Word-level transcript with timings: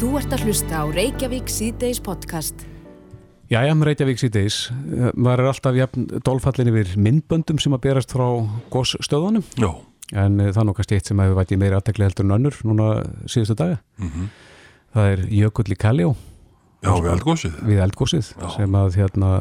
Þú 0.00 0.14
ert 0.16 0.32
að 0.32 0.46
hlusta 0.48 0.78
á 0.80 0.84
Reykjavík 0.88 1.50
síðdeis 1.52 1.98
podcast. 2.00 2.62
Jæja, 3.52 3.74
Reykjavík 3.84 4.16
síðdeis. 4.22 4.56
Var 5.12 5.42
alltaf 5.44 5.76
jafn 5.76 6.06
dólfallin 6.24 6.70
yfir 6.70 6.94
myndböndum 6.96 7.58
sem 7.60 7.76
að 7.76 7.82
berast 7.84 8.14
frá 8.16 8.24
gósstöðunum? 8.72 9.44
Já. 9.60 9.68
En 10.16 10.40
eh, 10.40 10.48
það 10.54 10.62
er 10.62 10.68
nokkast 10.70 10.94
eitt 10.96 11.10
sem 11.10 11.20
hefur 11.20 11.36
vært 11.36 11.52
í 11.52 11.58
meiri 11.60 11.76
aðtekli 11.76 12.06
heldur 12.06 12.24
en 12.24 12.32
önnur 12.38 12.56
núna 12.64 12.86
síðustu 13.28 13.58
daga. 13.60 13.76
Mhm. 14.00 14.30
Það 14.96 15.10
er 15.12 15.26
Jökull 15.42 15.68
í 15.68 15.78
Kaljó 15.84 16.08
Já, 16.80 16.94
við 16.96 17.10
eldgósið. 17.12 17.60
við 17.68 17.84
eldgósið 17.84 18.32
sem 18.56 18.80
að 18.80 18.96
hérna 19.02 19.34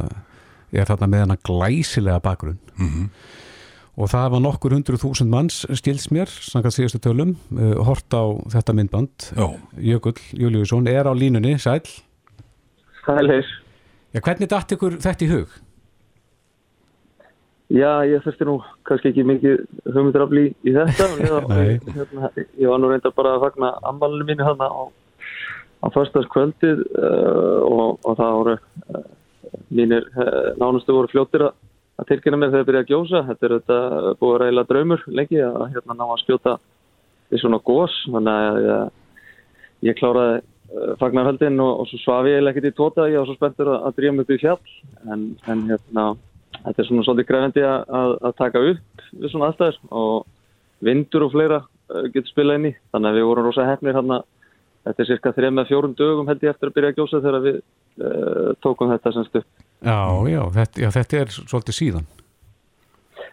er 0.76 0.92
þarna 0.92 1.08
með 1.08 1.24
hana 1.24 1.40
glæsilega 1.40 2.20
bakgrunn. 2.28 2.60
Mhm. 2.76 3.08
Og 3.98 4.12
það 4.12 4.28
var 4.36 4.44
nokkur 4.44 4.76
hundru 4.76 5.00
þúsund 5.02 5.32
manns 5.32 5.64
skils 5.80 6.10
mér, 6.14 6.30
samkvæmt 6.30 6.76
síðustu 6.76 7.02
tölum, 7.04 7.34
uh, 7.56 7.80
hort 7.88 8.14
á 8.14 8.24
þetta 8.54 8.76
myndband. 8.78 9.32
Já. 9.34 9.48
Jökull 9.94 10.20
Júliusson 10.38 10.88
er 10.88 11.10
á 11.10 11.14
línunni, 11.16 11.58
sæl. 11.60 11.82
Sælir. 13.06 13.48
Já, 14.14 14.22
hvernig 14.22 14.50
datt 14.50 14.72
ykkur 14.74 15.00
þetta 15.02 15.26
í 15.26 15.32
hug? 15.34 15.58
Já, 17.70 18.02
ég 18.10 18.24
þurfti 18.26 18.46
nú 18.50 18.56
kannski 18.90 19.12
ekki 19.12 19.24
mikið 19.30 19.60
hugmyndrafli 19.94 20.48
í 20.66 20.72
þetta. 20.74 21.06
ég, 21.70 21.84
hérna, 21.94 22.32
ég 22.58 22.66
var 22.72 22.82
nú 22.82 22.90
reyndar 22.90 23.14
bara 23.14 23.36
að 23.36 23.44
fagna 23.46 23.70
ammalinu 23.86 24.26
mínu 24.26 24.48
hann 24.48 24.64
á, 24.66 24.90
á 25.86 25.88
förstaskvöldið 25.94 26.82
uh, 26.98 27.60
og, 27.70 28.00
og 28.02 28.18
það 28.18 28.38
voru 28.40 28.56
uh, 28.58 29.04
mínir 29.70 30.10
uh, 30.16 30.50
nánustu 30.58 30.98
voru 30.98 31.12
fljóttir 31.14 31.46
að, 31.46 31.60
að 32.00 32.08
tilkynna 32.12 32.40
mér 32.40 32.54
þegar 32.54 32.62
ég 32.62 32.70
byrjaði 32.70 32.86
að 32.86 32.94
gjósa. 32.94 33.24
Þetta 33.30 33.48
er 33.48 33.56
þetta 33.58 33.80
búið 34.20 34.36
að 34.36 34.42
reyla 34.44 34.66
draumur 34.70 35.04
lengi 35.20 35.42
að 35.44 35.66
hérna 35.74 35.98
ná 35.98 36.06
að 36.06 36.22
skjóta 36.24 36.56
í 37.30 37.42
svona 37.42 37.60
gós. 37.70 37.98
Þannig 38.08 38.40
að 38.46 38.62
ég, 38.66 38.96
ég 39.90 40.00
kláraði 40.00 40.40
uh, 40.40 40.96
fagnarhaldin 41.02 41.62
og, 41.66 41.84
og 41.84 41.92
svo 41.92 42.02
svaf 42.04 42.32
ég 42.32 42.50
ekkert 42.52 42.70
í 42.72 42.74
tóta. 42.78 43.10
Ég 43.12 43.22
var 43.22 43.30
svo 43.30 43.38
spenntur 43.38 43.74
að, 43.74 43.86
að 43.90 44.00
dríja 44.00 44.16
upp 44.24 44.34
í 44.34 44.42
fjall 44.42 44.74
en, 45.12 45.30
en 45.52 45.64
hérna 45.70 46.10
þetta 46.60 46.82
er 46.82 46.90
svona 46.90 47.06
svolítið 47.08 47.30
græfandi 47.30 47.66
að, 47.68 47.86
að, 48.20 48.34
taka 48.40 48.64
upp 48.72 49.06
við 49.14 49.32
svona 49.32 49.50
aðstæður 49.52 49.78
og 50.02 50.26
vindur 50.86 51.26
og 51.28 51.34
fleira 51.36 51.62
uh, 51.62 52.06
getur 52.10 52.30
spilað 52.32 52.60
inn 52.60 52.70
í 52.72 52.76
þannig 52.92 53.12
að 53.12 53.20
við 53.20 53.28
vorum 53.30 53.48
rosa 53.48 53.68
hefnir 53.68 53.96
hérna 53.96 54.20
þetta 54.88 55.04
er 55.04 55.10
cirka 55.12 55.34
þrejum 55.36 55.60
með 55.60 55.70
fjórum 55.72 55.96
dögum 56.00 56.30
held 56.32 56.46
ég 56.46 56.54
eftir 56.54 56.70
að 56.72 56.76
byrja 56.78 56.92
að 56.94 57.00
gjósa 57.00 57.24
þegar 57.26 57.46
við 57.46 57.60
uh, 57.60 58.52
tókum 58.64 58.94
þetta 58.94 59.16
semst 59.16 59.42
upp. 59.42 59.69
Já, 59.80 59.98
já, 60.28 60.42
þetta, 60.58 60.82
já, 60.84 60.90
þetta 60.98 61.20
er 61.24 61.30
svolítið 61.38 61.78
síðan. 61.78 62.08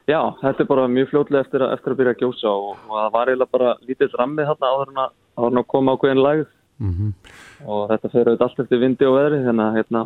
Já, 0.07 0.21
þetta 0.43 0.63
er 0.63 0.69
bara 0.71 0.85
mjög 0.91 1.09
fljótlega 1.11 1.43
eftir 1.43 1.65
að, 1.67 1.73
eftir 1.75 1.93
að 1.95 1.99
byrja 2.01 2.13
að 2.15 2.21
gjósa 2.23 2.51
og, 2.53 2.69
og 2.87 2.95
það 3.01 3.09
var 3.17 3.31
eiginlega 3.33 3.55
bara 3.57 3.73
lítið 3.89 4.15
rammið 4.21 4.47
hérna 4.53 4.71
áður 4.71 4.93
en 4.93 5.01
að, 5.03 5.11
áður 5.41 5.51
en 5.57 5.61
að 5.63 5.67
koma 5.75 5.97
ákveðin 5.97 6.23
lagð 6.23 6.47
Mm 6.77 7.13
og 7.65 7.87
þetta 7.89 8.09
fer 8.13 8.29
auðvitað 8.29 8.43
allt 8.47 8.59
eftir 8.67 8.81
vindi 8.83 9.07
og 9.09 9.15
veðri 9.17 9.37
þannig 9.47 9.65
að 9.65 9.77
hérna 9.79 10.01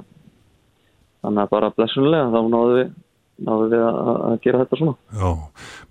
þannig 1.24 1.40
að 1.42 1.48
bara 1.50 1.70
blessunlega 1.74 2.28
þá 2.30 2.36
náðum 2.52 2.76
við 2.76 2.92
náðum 3.48 3.72
við 3.72 3.82
að, 3.88 3.98
að 4.30 4.36
gera 4.44 4.60
þetta 4.60 4.78
svona. 4.78 4.94
Já. 5.18 5.30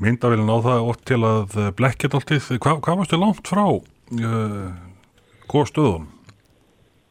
Myndavélinn 0.06 0.54
á 0.56 0.58
það 0.70 0.88
oft 0.94 1.04
til 1.10 1.20
að 1.28 1.58
blekkja 1.82 2.10
alltið. 2.16 2.48
Hva, 2.64 2.76
hvað 2.86 3.00
varstu 3.02 3.20
langt 3.20 3.52
frá 3.52 3.66
uh, 3.68 4.72
góðstöðum? 5.52 6.08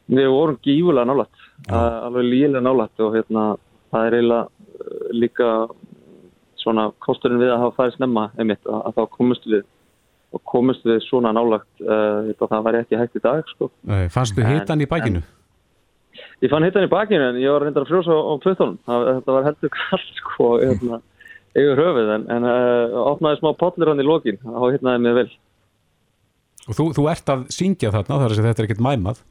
Við 0.09 0.29
vorum 0.33 0.57
gífulega 0.65 1.05
nálægt, 1.11 1.29
að- 1.37 1.38
alveg 1.67 2.23
lílega 2.25 2.61
nálægt 2.63 3.03
og 3.03 3.15
hérna 3.17 3.43
það 3.91 4.05
er 4.07 4.15
eiginlega 4.19 4.45
uh, 4.45 5.09
líka 5.11 5.49
svona 6.59 6.89
kosturinn 7.03 7.39
við 7.41 7.51
að 7.53 7.61
hafa 7.63 7.75
farið 7.77 7.97
snemma 7.97 8.29
einmitt 8.37 8.65
að, 8.67 8.79
að 8.89 8.95
þá 8.97 9.03
komumst 9.17 9.45
við 9.49 9.65
og 10.29 10.41
komumst 10.45 10.85
við 10.85 11.01
svona 11.07 11.31
nálægt 11.33 11.83
uh, 11.83 12.29
þetta 12.29 12.49
það 12.51 12.65
væri 12.67 12.81
ekki 12.83 12.99
hægt 12.99 13.17
í 13.17 13.23
dag 13.23 13.51
sko. 13.55 13.69
Fannstu 14.13 14.43
En- 14.45 14.51
hitan 14.53 14.83
í 14.83 14.87
bakinu? 14.89 15.23
Ég 16.43 16.51
fann 16.51 16.63
hittan 16.63 16.85
í 16.85 16.91
bakinu 16.91 17.31
en 17.31 17.39
ég 17.41 17.51
var 17.51 17.63
reyndar 17.65 17.85
að 17.85 17.91
frjósa 17.91 18.15
á, 18.15 18.33
puttunum, 18.43 18.77
þetta 18.85 19.35
var 19.35 19.47
heldur 19.47 19.71
kallt 19.75 20.11
sko 20.21 20.49
hérna, 20.61 21.01
yfir 21.57 21.81
höfuð 21.81 22.13
en, 22.15 22.27
en 22.35 22.47
uh, 22.47 22.99
opnaði 23.13 23.41
smá 23.41 23.51
pollur 23.59 23.91
hann 23.91 24.03
í 24.03 24.07
lokin 24.07 24.39
og 24.45 24.71
hittnaði 24.75 25.03
mig 25.05 25.17
vel. 25.17 25.27
Og 26.69 26.77
þú, 26.77 26.85
þú 26.99 27.05
ert 27.09 27.33
að 27.33 27.45
syngja 27.55 27.91
þarna, 27.95 28.21
þar 28.21 28.35
að 28.35 28.47
þetta 28.49 28.61
er 28.63 28.67
ekkert 28.69 28.85
mæmað. 28.85 29.23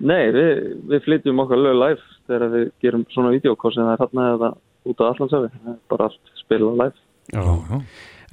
Nei, 0.00 0.30
við, 0.32 0.50
við 0.88 1.02
flytjum 1.04 1.42
okkar 1.44 1.60
lög 1.60 1.76
live 1.76 2.04
þegar 2.30 2.52
við 2.54 2.68
gerum 2.80 3.02
svona 3.12 3.32
videokors 3.34 3.76
en 3.76 3.88
það 3.88 3.92
er 3.92 4.02
hérna 4.04 4.28
eða 4.34 4.50
út 4.88 5.02
á 5.02 5.04
allansafi, 5.10 5.74
bara 5.92 6.06
allt 6.08 6.32
spila 6.40 6.72
live. 6.78 6.96
Já. 7.34 7.80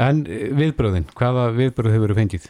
En 0.07 0.23
eh, 0.29 0.47
viðbröðin, 0.55 1.09
hvaða 1.17 1.49
viðbröð 1.57 1.95
hefur 1.95 2.05
verið 2.07 2.21
fengið? 2.21 2.47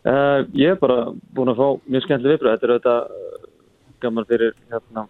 Uh, 0.00 0.48
ég 0.56 0.72
er 0.72 0.78
bara 0.80 1.10
búin 1.36 1.52
að 1.52 1.60
fá 1.60 1.66
mjög 1.92 2.06
skemmtileg 2.06 2.34
viðbröð. 2.34 2.54
Þetta 2.54 2.66
er 2.66 2.74
auðvitað 2.74 3.00
uh, 3.04 3.48
gaman 4.00 4.28
fyrir 4.30 4.54
hérna, 4.72 5.06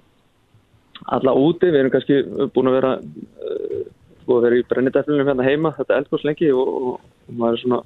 alla 1.16 1.37
úti. 1.38 1.70
Við 1.70 1.81
erum 1.81 1.92
kannski 1.94 2.19
búin 2.56 2.70
að 2.72 2.78
vera, 2.81 2.94
uh, 2.98 3.84
búin 4.26 4.41
að 4.41 4.48
vera 4.48 4.58
í 4.58 4.66
brennideflunum 4.72 5.31
hérna 5.31 5.47
heima. 5.47 5.72
Þetta 5.78 5.94
er 5.94 6.02
eldgóðs 6.02 6.26
lengi 6.26 6.50
og, 6.52 6.72
og, 6.75 7.12
og 7.31 7.38
maður 7.38 7.56
er 7.56 7.62
svona 7.64 7.81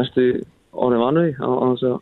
næstu 0.00 0.26
orðin 0.70 1.04
vanuði 1.04 1.36
á 1.36 1.48
þess 1.50 1.90
að 1.90 1.98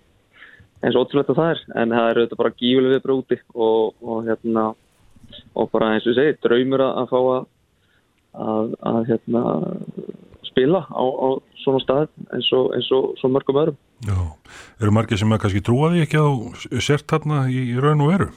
eins 0.83 0.95
og 0.97 1.07
ótrúlegt 1.07 1.33
að 1.33 1.41
það 1.41 1.53
er. 1.55 1.63
En 1.83 1.95
það 1.97 2.09
er 2.09 2.21
auðvitað 2.21 2.43
bara 2.43 2.57
gífuleg 2.63 2.95
viðbröð 2.95 3.23
úti 3.23 3.39
og, 3.55 3.95
og, 4.03 4.19
hérna, 4.29 4.65
og 5.55 5.71
bara 5.75 5.93
eins 5.95 6.07
og 6.07 6.15
ég 6.15 6.19
segi, 6.21 6.39
draumur 6.47 6.85
að, 6.87 7.13
fá 7.13 7.19
að, 7.21 7.47
að, 8.49 8.75
að 8.93 9.01
hérna, 9.13 9.45
spila 10.49 10.83
á, 10.91 11.05
á 11.05 11.29
svona 11.63 11.83
stað 11.85 12.09
eins 12.35 12.51
og, 12.57 12.73
eins 12.77 12.91
og 12.95 13.15
svo 13.21 13.31
mörgum 13.33 13.63
öðrum. 13.63 13.79
Já. 14.07 14.19
Eru 14.83 14.95
margir 14.95 15.21
sem 15.21 15.33
að 15.35 15.43
kannski 15.45 15.65
trúa 15.67 15.93
því 15.93 16.05
ekki 16.05 16.21
að 16.21 16.29
þú 16.69 16.85
sért 16.85 17.09
þarna 17.11 17.47
í, 17.51 17.65
í 17.75 17.81
raun 17.83 18.05
og 18.05 18.13
veru? 18.15 18.29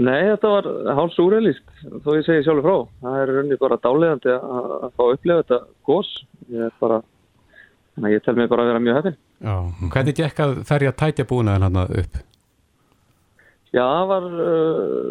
Nei, 0.00 0.30
þetta 0.30 0.48
var 0.48 0.66
hálf 0.96 1.12
súreilist, 1.12 1.64
þó 2.00 2.14
ég 2.16 2.24
segi 2.24 2.44
sjálfur 2.46 2.64
frá. 2.64 2.76
Það 3.02 3.16
er 3.20 3.32
rauninni 3.34 3.58
bara 3.60 3.80
dálegandi 3.84 4.30
að, 4.32 4.70
að 4.86 4.94
fá 4.96 5.02
að 5.04 5.10
upplifa 5.16 5.42
þetta 5.42 5.58
gós. 5.90 6.12
Ég 6.48 6.62
er 6.70 6.78
bara, 6.80 7.00
þannig 7.96 8.08
að 8.08 8.14
ég 8.14 8.24
tel 8.24 8.36
mig 8.38 8.48
bara 8.52 8.64
að 8.64 8.70
vera 8.70 8.84
mjög 8.86 8.98
hefinn. 9.00 9.18
Já. 9.40 9.54
Hvernig 9.92 10.18
gekk 10.18 10.42
að 10.44 10.58
ferja 10.68 10.92
tætja 10.92 11.24
búnaðin 11.28 11.64
hann 11.68 11.80
upp? 11.84 12.18
Já, 13.70 13.84
það 13.86 14.08
var 14.10 14.24
uh, 14.42 15.10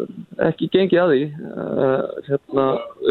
ekki 0.50 0.68
gengið 0.74 1.00
að 1.00 1.12
því. 1.14 1.22
Uh, 1.48 2.02
hérna, 2.26 2.64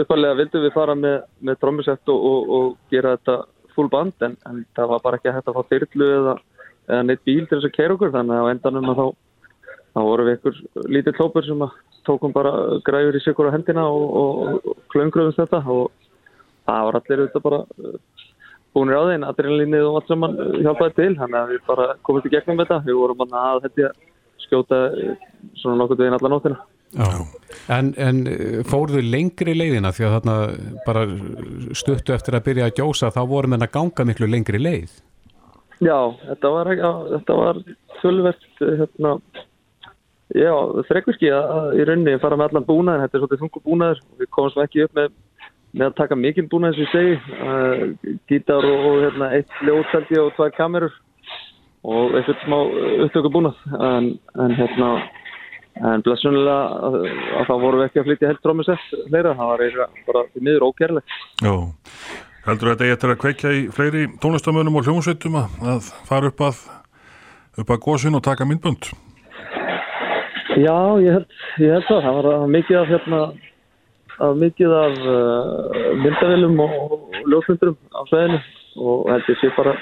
uppalega 0.03 0.37
vildum 0.37 0.65
við 0.65 0.75
fara 0.75 0.95
með, 0.97 1.15
með 1.41 1.57
drömmusett 1.63 2.11
og, 2.13 2.27
og, 2.29 2.51
og 2.57 2.93
gera 2.93 3.15
þetta 3.17 3.37
full 3.73 3.89
band, 3.89 4.13
en, 4.25 4.35
en 4.45 4.61
það 4.77 4.91
var 4.93 5.01
bara 5.05 5.19
ekki 5.19 5.33
hægt 5.33 5.49
að 5.49 5.57
fá 5.57 5.73
þyrlu 5.73 6.09
eða, 6.19 6.35
eða 6.89 7.07
neitt 7.07 7.25
bíl 7.25 7.41
til 7.47 7.57
þess 7.57 7.69
að 7.71 7.75
kæra 7.79 7.97
okkur, 7.97 8.13
þannig 8.13 8.37
að 8.37 8.45
á 8.45 8.51
endanum 8.53 8.91
að 8.93 9.01
þá, 9.01 9.07
þá 9.89 9.99
voru 10.05 10.27
við 10.27 10.37
ykkur 10.37 10.61
lítið 10.95 11.17
tópur 11.17 11.47
sem 11.47 11.65
að 11.65 11.75
tókum 12.09 12.35
bara 12.35 12.53
græfur 12.85 13.17
í 13.17 13.23
sikur 13.25 13.49
á 13.49 13.55
hendina 13.55 13.87
og, 13.89 14.05
og, 14.21 14.69
og 14.69 14.85
klöngröðum 14.93 15.35
þetta 15.37 15.63
og 15.65 15.89
það 16.69 16.85
var 16.87 16.99
allir 16.99 17.23
auðvitað 17.23 17.45
bara 17.49 17.63
uh, 17.65 17.97
búinir 18.75 18.99
á 18.99 19.03
þeim, 19.09 19.25
adrenalinnið 19.27 19.87
og 19.87 19.99
allt 19.99 20.11
sem 20.11 20.21
mann 20.23 20.37
hjálpaði 20.63 20.95
til, 20.97 21.11
þannig 21.19 21.39
að 21.39 21.53
við 21.53 21.63
bara 21.69 21.87
komum 22.05 22.25
til 22.25 22.33
gegnum 22.33 22.61
þetta, 22.61 22.81
við 22.85 22.99
vorum 22.99 23.21
manna 23.23 23.45
að 23.53 23.63
þetta 23.67 23.91
skjóta 24.45 24.81
eh, 24.93 25.15
svona 25.59 25.79
nokkuð 25.81 26.03
veginn 26.03 26.17
alla 26.19 26.31
nóttina. 26.33 26.59
Já. 26.89 27.09
En, 27.69 27.91
en 28.01 28.23
eh, 28.29 28.61
fóruðu 28.65 29.03
lengri 29.05 29.53
leiðina 29.57 29.91
því 29.93 30.07
að 30.07 30.15
þarna 30.17 30.37
bara 30.87 31.05
stuttu 31.77 32.15
eftir 32.15 32.37
að 32.37 32.47
byrja 32.47 32.69
að 32.69 32.81
gjósa 32.81 33.11
þá 33.13 33.21
voru 33.29 33.51
menn 33.51 33.65
að 33.65 33.75
ganga 33.75 34.07
miklu 34.09 34.29
lengri 34.29 34.61
leið. 34.61 34.97
Já, 35.79 35.99
þetta 36.25 36.51
var, 36.55 36.73
já, 36.75 36.89
þetta 37.13 37.37
var 37.39 37.61
tölvert, 38.01 38.47
hérna, 38.59 39.13
já, 40.35 40.53
þrekkurski 40.89 41.29
að, 41.31 41.53
að 41.55 41.77
í 41.77 41.85
rauninni 41.87 42.19
fara 42.19 42.39
með 42.39 42.49
allan 42.49 42.67
búnaðin, 42.67 43.05
þetta 43.05 43.17
er 43.17 43.23
svolítið 43.23 43.43
þungu 43.45 43.61
búnaður 43.69 44.01
við 44.19 44.31
komum 44.35 44.53
svo 44.53 44.65
ekki 44.65 44.83
upp 44.85 44.99
með, 44.99 45.13
með 45.73 45.85
að 45.89 45.97
taka 45.99 46.17
mikinn 46.17 46.49
búnað 46.49 46.77
sem 46.77 46.85
ég 46.85 46.91
segi, 46.93 47.15
uh, 47.45 48.15
gítar 48.31 48.65
og, 48.65 48.85
og 48.89 48.99
hérna, 49.05 49.31
eitt 49.37 49.63
ljóðsaldi 49.65 50.19
og 50.21 50.31
tvær 50.37 50.53
kamerur 50.57 50.95
og 51.89 52.15
eitthvað 52.17 52.41
smá 52.43 52.57
upptöku 53.05 53.31
búnað, 53.33 53.59
en, 53.79 54.09
en 54.43 54.55
hérna, 54.57 54.89
en 55.89 56.03
blessunlega 56.03 56.55
að, 56.89 56.97
að 57.39 57.51
það 57.51 57.61
voru 57.65 57.83
ekki 57.85 58.01
að 58.01 58.09
flytja 58.09 58.31
helt 58.33 58.41
trómusett 58.43 58.87
fleira, 59.11 59.35
það 59.37 59.51
var 59.53 59.63
eiginlega 59.65 60.07
bara 60.09 60.25
því 60.31 60.47
miður 60.47 60.65
ógerlegt. 60.69 61.19
Já. 61.45 61.53
Heldur 62.47 62.71
þetta 62.71 62.87
ég 62.87 62.95
eftir 62.95 63.13
að 63.13 63.21
kveikja 63.21 63.51
í 63.53 63.61
fleiri 63.75 64.07
tónlistamönnum 64.23 64.79
og 64.79 64.87
hljómsveitum 64.87 65.37
að, 65.37 65.55
að 65.75 65.91
fara 66.07 66.31
upp 66.31 66.43
að, 66.47 66.63
upp 67.61 67.73
að 67.75 67.81
góðsinn 67.85 68.17
og 68.17 68.25
taka 68.25 68.47
myndbönd? 68.47 68.89
Já, 70.59 70.75
ég 71.03 71.13
held, 71.13 71.27
ég 71.61 71.75
held 71.75 71.85
það. 71.87 72.01
Það 72.03 72.15
var 72.15 72.27
það 72.27 72.39
var 72.41 72.53
mikið 72.55 72.79
af, 72.79 72.87
hérna, 72.89 73.19
af, 74.19 74.35
mikið 74.39 74.75
af 74.75 74.97
uh, 75.03 75.91
myndavélum 76.03 76.59
og, 76.63 76.75
og 76.93 77.19
ljósmyndurum 77.31 77.77
á 77.95 78.01
sveðinu 78.11 78.39
og 78.79 79.09
ég 79.15 79.41
sé 79.41 79.51
bara 79.57 79.75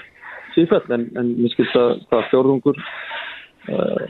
sífæll 0.56 0.96
en, 0.96 1.06
en 1.20 1.36
mér 1.38 1.54
skilst 1.54 1.78
að 1.78 1.94
hvað 2.10 2.28
fjórðungur 2.32 2.80
uh, 2.80 4.02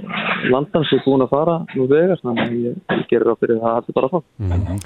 landans 0.51 0.93
er 0.95 1.03
búin 1.05 1.25
að 1.25 1.33
fara 1.33 1.59
nú 1.73 1.89
vegar 1.91 2.21
þannig 2.23 2.43
að 2.45 2.57
ég, 2.69 2.79
ég 2.95 3.05
gerir 3.11 3.33
á 3.33 3.39
fyrir 3.39 3.61
það 3.63 3.79
allir 3.81 3.99
bara 3.99 4.11
þá. 4.13 4.19
Mm. 4.43 4.81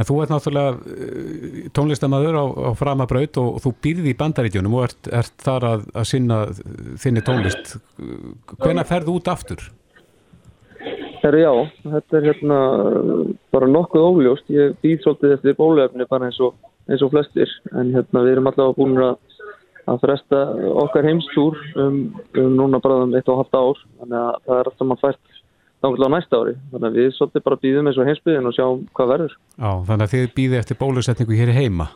En 0.00 0.06
þú 0.06 0.16
ert 0.22 0.32
náttúrulega 0.32 0.76
uh, 0.76 1.58
tónlistamæður 1.76 2.40
á, 2.40 2.44
á 2.46 2.70
framabraut 2.78 3.42
og, 3.42 3.50
og 3.58 3.66
þú 3.66 3.74
býrði 3.86 4.14
í 4.14 4.18
bandaríkjunum 4.22 4.78
og 4.78 4.88
ert, 4.88 5.12
ert 5.22 5.36
þar 5.44 5.68
að, 5.74 5.90
að 5.94 6.08
sinna 6.12 6.40
þinni 7.02 7.26
tónlist. 7.26 7.76
Hvenær 8.60 8.90
ferðu 8.90 9.18
út 9.18 9.30
aftur? 9.32 9.70
Herri 11.20 11.42
já, 11.42 11.52
þetta 11.84 12.16
er 12.16 12.26
hérna 12.30 12.58
bara 13.52 13.68
nokkuð 13.68 14.06
óljóst. 14.06 14.46
Ég 14.52 14.76
býð 14.80 15.02
svolítið 15.04 15.34
eftir 15.36 15.56
bólefni 15.58 16.06
bara 16.08 16.30
eins 16.30 16.38
og, 16.40 16.54
eins 16.88 17.02
og 17.04 17.12
flestir 17.12 17.50
en 17.76 17.92
hérna 17.92 18.22
við 18.24 18.36
erum 18.36 18.48
allavega 18.48 18.76
búin 18.78 19.02
að, 19.04 19.18
að 19.90 20.00
fresta 20.06 20.40
okkar 20.84 21.08
heimstúr 21.08 21.58
um, 21.76 21.98
um 22.40 22.56
núna 22.56 22.80
bara 22.80 23.02
um 23.04 23.12
eitt 23.18 23.28
og 23.28 23.42
halvt 23.42 23.58
ár 23.58 23.82
þannig 24.00 24.18
að 24.22 24.38
það 24.46 24.56
er 24.56 24.70
alltaf 24.70 24.88
mann 24.88 25.02
fært 25.02 25.36
náttúrulega 25.80 26.12
næsta 26.14 26.40
ári. 26.40 26.54
Þannig 26.72 26.88
að 26.88 26.98
við 27.00 27.12
svolítið 27.16 27.44
bara 27.48 27.60
býðum 27.66 27.90
eins 27.90 28.00
og 28.00 28.08
heimsbyðin 28.08 28.48
og 28.48 28.56
sjáum 28.56 28.86
hvað 28.96 29.12
verður. 29.14 29.36
Já, 29.56 29.70
þannig 29.90 30.06
að 30.06 30.14
þið 30.14 30.26
býði 30.38 30.60
eftir 30.60 30.80
bólusetningu 30.80 31.38
hér 31.40 31.52
heima. 31.56 31.90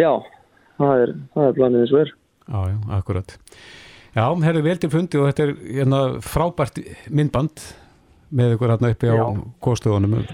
Já, 0.00 0.12
það 0.80 1.04
er, 1.04 1.14
það 1.36 1.50
er 1.50 1.60
planið 1.60 1.84
eins 1.84 1.94
og 1.94 2.02
er. 2.06 2.16
Já, 2.50 2.60
já, 2.72 2.76
akkurat. 2.96 3.36
Já, 4.10 4.24
herðu 4.42 4.64
vel 4.66 4.78
til 4.82 4.90
fundi 4.90 5.20
og 5.20 5.28
þetta 5.28 5.44
er 5.44 5.54
hérna, 5.78 6.00
frábært 6.24 6.80
myndband 7.14 7.62
með 8.30 8.56
ykkur 8.56 8.74
hérna 8.74 8.92
uppi 8.94 9.10
á 9.10 9.16
góðstöðunum. 9.62 10.24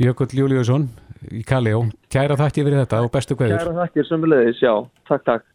Jökull 0.00 0.30
Júliusson 0.34 0.88
í 1.32 1.44
Kaljó, 1.46 1.84
kæra 2.12 2.36
þakki 2.38 2.64
fyrir 2.66 2.82
þetta 2.82 3.02
og 3.04 3.12
bestu 3.14 3.36
hverjur. 3.38 3.62
Kæra 3.62 3.76
þakkir 3.84 4.08
sömulegis, 4.08 4.60
já. 4.62 4.74
Takk, 5.08 5.24
takk. 5.28 5.50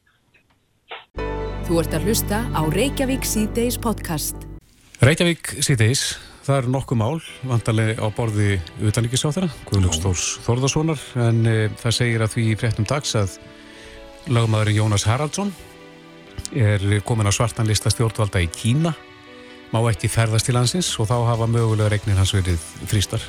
Þú 1.67 1.81
ert 1.83 1.93
að 1.93 2.07
hlusta 2.09 2.39
á 2.49 2.61
Reykjavík 2.73 3.27
C-Days 3.27 3.77
podcast. 3.81 4.47
Reykjavík 5.05 5.51
síðdeis, 5.61 6.17
það 6.47 6.63
er 6.63 6.69
nokkuð 6.73 6.99
mál, 6.99 7.19
vantarlega 7.45 8.01
á 8.01 8.07
borði 8.15 8.57
utanrikiðsáþara, 8.89 9.51
Guðlúks 9.69 10.01
Þórs 10.03 10.25
Þórðarssonar, 10.47 11.03
en 11.27 11.43
e, 11.45 11.57
það 11.79 11.97
segir 11.99 12.25
að 12.25 12.33
því 12.33 12.45
í 12.49 12.57
fréttum 12.59 12.87
dags 12.89 13.13
að 13.19 13.37
lagmaðurinn 14.33 14.79
Jónas 14.81 15.05
Haraldsson 15.07 15.53
er 16.57 16.81
komin 17.05 17.29
á 17.29 17.33
svartan 17.35 17.69
lista 17.69 17.91
stjórnvalda 17.93 18.41
í 18.41 18.49
Kína, 18.51 18.95
má 19.73 19.79
ekki 19.91 20.09
ferðast 20.11 20.49
til 20.49 20.57
hansins 20.57 20.89
og 20.99 21.09
þá 21.09 21.15
hafa 21.29 21.47
mögulega 21.49 21.91
regnir 21.93 22.19
hans 22.19 22.33
verið 22.33 22.59
frístar. 22.89 23.23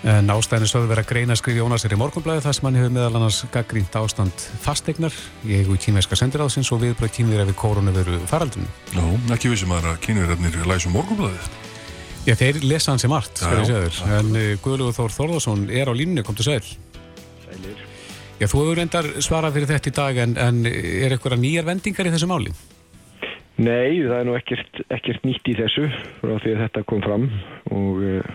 En 0.00 0.32
ástæðinu 0.32 0.68
sögðu 0.70 0.88
verið 0.88 1.04
að 1.04 1.10
greina 1.10 1.34
skrif 1.36 1.58
Jónasir 1.58 1.92
í 1.92 1.98
morgunblæði 2.00 2.40
þar 2.46 2.54
sem 2.56 2.66
hann 2.68 2.78
hefur 2.78 2.92
meðal 2.94 3.18
annars 3.18 3.40
gaggrínt 3.52 3.96
ástand 4.00 4.44
fastegnar 4.62 5.16
í 5.44 5.58
eigu 5.58 5.76
kínveska 5.76 6.16
sendiráðsins 6.16 6.70
og 6.72 6.80
viðbröð 6.80 7.12
kínverja 7.18 7.44
við 7.50 7.58
kórunu 7.60 7.92
veru 7.92 8.20
faraldunum. 8.30 8.70
Já, 8.94 9.04
ekki 9.36 9.52
vissum 9.52 9.74
að 9.76 9.90
kynverðarnir 10.06 10.56
læsum 10.70 10.96
morgunblæðið. 10.96 11.50
Já, 12.24 12.32
þeir 12.36 12.62
lesa 12.64 12.94
hann 12.94 13.02
sem 13.02 13.12
þér. 13.12 14.00
En 14.16 14.32
uh, 14.32 14.48
Guðlugur 14.64 14.96
Þór 14.96 15.14
Þórðarsson 15.18 15.68
er 15.68 15.88
á 15.88 15.94
línunni, 15.96 16.24
kom 16.24 16.36
til 16.36 16.48
sæl. 16.48 16.64
Sælir. 17.44 17.86
Já, 18.40 18.46
þú 18.48 18.64
hefur 18.64 18.80
reyndar 18.80 19.08
svarað 19.20 19.56
fyrir 19.58 19.72
þetta 19.74 19.90
í 19.90 19.96
dag, 20.00 20.20
en, 20.24 20.36
en 20.40 20.60
er 20.64 21.12
eitthvað 21.12 21.40
nýjar 21.40 21.68
vendingar 21.68 22.08
í 22.08 22.12
þessu 22.16 22.28
máli? 22.28 22.56
Nei, 23.60 24.00
það 24.06 24.14
er 24.16 24.28
nú 24.28 24.36
ekkert, 24.38 24.84
ekkert 24.88 25.26
nýtt 25.28 25.50
í 25.50 25.56
þessu 25.58 25.88
frá 26.20 26.36
því 26.40 26.54
að 26.54 26.62
þetta 26.64 26.84
kom 26.88 27.02
fram 27.04 27.26
og 27.76 27.98
uh, 28.08 28.30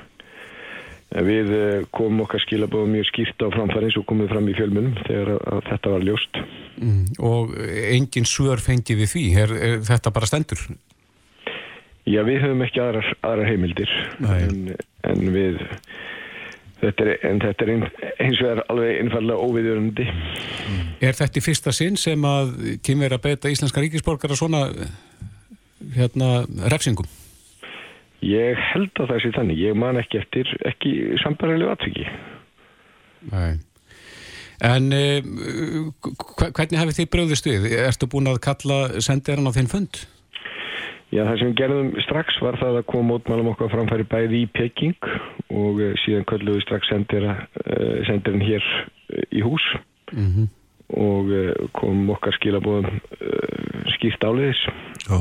við 1.26 1.54
uh, 1.56 1.86
komum 1.96 2.26
okkar 2.28 2.44
skilabóðum 2.44 2.94
mjög 2.94 3.10
skýrt 3.10 3.42
á 3.42 3.50
framfæri 3.56 3.90
eins 3.90 3.98
og 3.98 4.06
komum 4.10 4.30
fram 4.30 4.50
í 4.52 4.58
fjölmunum 4.58 4.98
þegar 5.08 5.34
að, 5.36 5.46
að 5.56 5.64
þetta 5.72 5.94
var 5.96 6.10
ljóst. 6.10 6.42
Mm. 6.78 7.06
Og 7.32 7.56
engin 7.96 8.30
svör 8.30 8.62
fengið 8.62 9.02
við 9.02 9.14
því, 9.16 9.26
er, 9.46 9.56
er 9.70 9.80
þetta 9.88 10.14
bara 10.14 10.30
stendur? 10.30 10.66
Já, 12.06 12.22
við 12.28 12.44
höfum 12.44 12.62
ekki 12.62 12.84
aðrar, 12.84 13.08
aðrar 13.26 13.50
heimildir 13.50 13.94
en, 14.30 14.76
en 15.10 15.24
við 15.34 15.64
þetta 16.84 17.06
er, 17.08 17.12
en 17.26 17.42
þetta 17.42 17.66
er 17.66 17.72
ein, 17.74 17.86
eins 18.22 18.44
og 18.44 18.52
er 18.52 18.62
alveg 18.70 19.00
einfallega 19.02 19.48
óviðjörandi. 19.50 20.06
Er 21.02 21.18
þetta 21.18 21.42
í 21.42 21.44
fyrsta 21.48 21.74
sinn 21.74 21.98
sem 21.98 22.30
að 22.30 22.54
kynverja 22.86 23.22
beita 23.24 23.50
íslenska 23.50 23.82
ríkisborgara 23.82 24.38
svona 24.38 24.68
hérna 25.94 26.46
refsingum? 26.72 27.08
Ég 28.26 28.58
held 28.72 28.92
að 28.98 29.12
það 29.12 29.22
sé 29.22 29.32
þannig, 29.36 29.62
ég 29.62 29.78
man 29.78 30.00
ekki 30.02 30.18
eftir 30.18 30.50
ekki 30.66 30.92
sambarðilegu 31.22 31.74
atviki. 31.76 32.06
Nei. 33.30 33.62
En 34.64 34.88
uh, 34.96 35.22
hvernig 36.56 36.80
hefur 36.80 36.96
þið 36.96 37.10
bröðist 37.12 37.48
við? 37.50 37.68
Ertu 37.84 38.08
búin 38.10 38.32
að 38.32 38.42
kalla 38.46 39.02
sendirann 39.04 39.50
á 39.52 39.56
þinn 39.58 39.72
fund? 39.72 40.06
Já, 41.14 41.22
það 41.28 41.38
sem 41.40 41.52
við 41.52 41.60
gerðum 41.60 41.90
strax 42.04 42.40
var 42.44 42.58
það 42.60 42.80
að 42.80 42.88
koma 42.92 43.10
mótmælum 43.12 43.52
okkar 43.52 43.72
framfæri 43.72 44.08
bæði 44.10 44.42
í 44.44 44.52
Peking 44.56 45.10
og 45.54 45.82
uh, 45.84 45.92
síðan 46.04 46.28
kölluðu 46.32 46.64
strax 46.66 46.92
uh, 46.92 47.04
sendirinn 48.08 48.44
hér 48.44 48.64
uh, 48.64 49.22
í 49.32 49.44
hús 49.46 49.66
Mm 50.14 50.28
-hmm. 50.32 50.48
og 51.02 51.26
uh, 51.34 51.70
komum 51.74 52.10
okkar 52.14 52.36
skilabóðum 52.38 53.00
skýrt 53.96 54.22
áleiðis. 54.22 54.62
Já. 55.10 55.18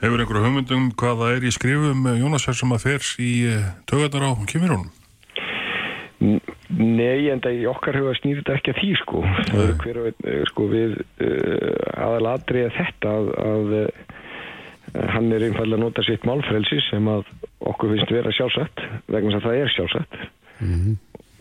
Hefur 0.00 0.22
einhverju 0.22 0.44
hugmyndum 0.46 0.86
hvað 0.96 1.18
það 1.20 1.34
er? 1.36 1.44
Í 1.44 1.52
skrifum 1.52 2.06
eh, 2.08 2.20
Jónasar 2.22 2.56
sem 2.56 2.72
að 2.72 2.84
fer 2.86 3.08
í 3.20 3.32
tögarnar 3.90 4.32
á 4.32 4.32
kynverjónum? 4.48 4.88
N- 6.24 6.40
Nei, 6.80 7.26
en 7.32 7.40
það 7.42 7.56
í 7.58 7.64
okkar 7.66 7.96
huga 7.98 8.12
snýr 8.20 8.38
þetta 8.40 8.54
ekki 8.56 8.72
að 8.72 8.78
því 8.78 8.90
sko. 9.00 9.20
Er 9.58 9.72
hver 9.82 9.96
uh, 10.06 10.42
sko 10.48 10.66
við 10.70 10.92
uh, 11.00 12.04
aðalatriða 12.06 12.70
þetta 12.76 13.14
að, 13.18 13.30
að 13.42 13.72
uh, 13.80 13.88
hann 15.16 15.32
er 15.34 15.44
einfallega 15.48 15.80
að 15.80 15.82
nota 15.82 16.04
sitt 16.06 16.24
málfrelsi 16.28 16.78
sem 16.86 17.08
að 17.10 17.26
okkur 17.72 17.90
finnst 17.96 18.12
vera 18.14 18.32
sjálfsagt 18.36 18.84
vegna 19.10 19.34
þess 19.34 19.40
að 19.40 19.48
það 19.48 19.58
er 19.64 19.74
sjálfsagt. 19.74 20.20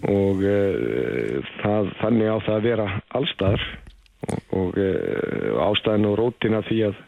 Og 0.10 0.42
uh, 0.50 1.54
það, 1.62 1.94
þannig 2.02 2.34
á 2.34 2.38
það 2.48 2.58
að 2.58 2.68
vera 2.72 2.90
allstaðar 3.22 3.68
og, 3.70 4.42
og 4.64 4.82
uh, 4.82 5.64
ástæðan 5.70 6.10
og 6.10 6.18
rótina 6.24 6.64
því 6.68 6.82
að 6.90 7.00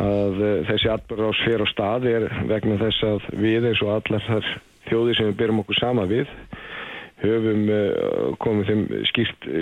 að 0.00 0.38
uh, 0.40 0.52
þessi 0.70 0.90
atbyrðás 0.92 1.40
fer 1.44 1.64
á 1.64 1.66
stað 1.68 2.06
er 2.08 2.28
vegna 2.48 2.78
þess 2.80 3.06
að 3.08 3.26
við 3.42 3.66
eins 3.68 3.82
og 3.84 3.94
allar 3.98 4.24
þar 4.28 4.52
þjóðir 4.88 5.18
sem 5.18 5.28
við 5.28 5.40
byrjum 5.40 5.62
okkur 5.62 5.78
sama 5.80 6.06
við 6.08 6.30
höfum 7.22 7.66
uh, 7.68 8.30
komið 8.42 8.70
þeim 8.70 8.86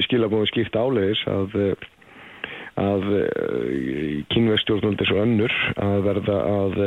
skilabóðum 0.07 0.51
skýrt 0.53 0.79
áleiðis 0.79 1.25
að 1.31 1.57
uh, 1.59 1.89
að 2.81 3.03
kynverstjórnald 4.31 5.03
er 5.03 5.09
svo 5.11 5.19
önnur 5.21 5.53
að 5.83 5.99
verða 6.07 6.37
að 6.49 6.79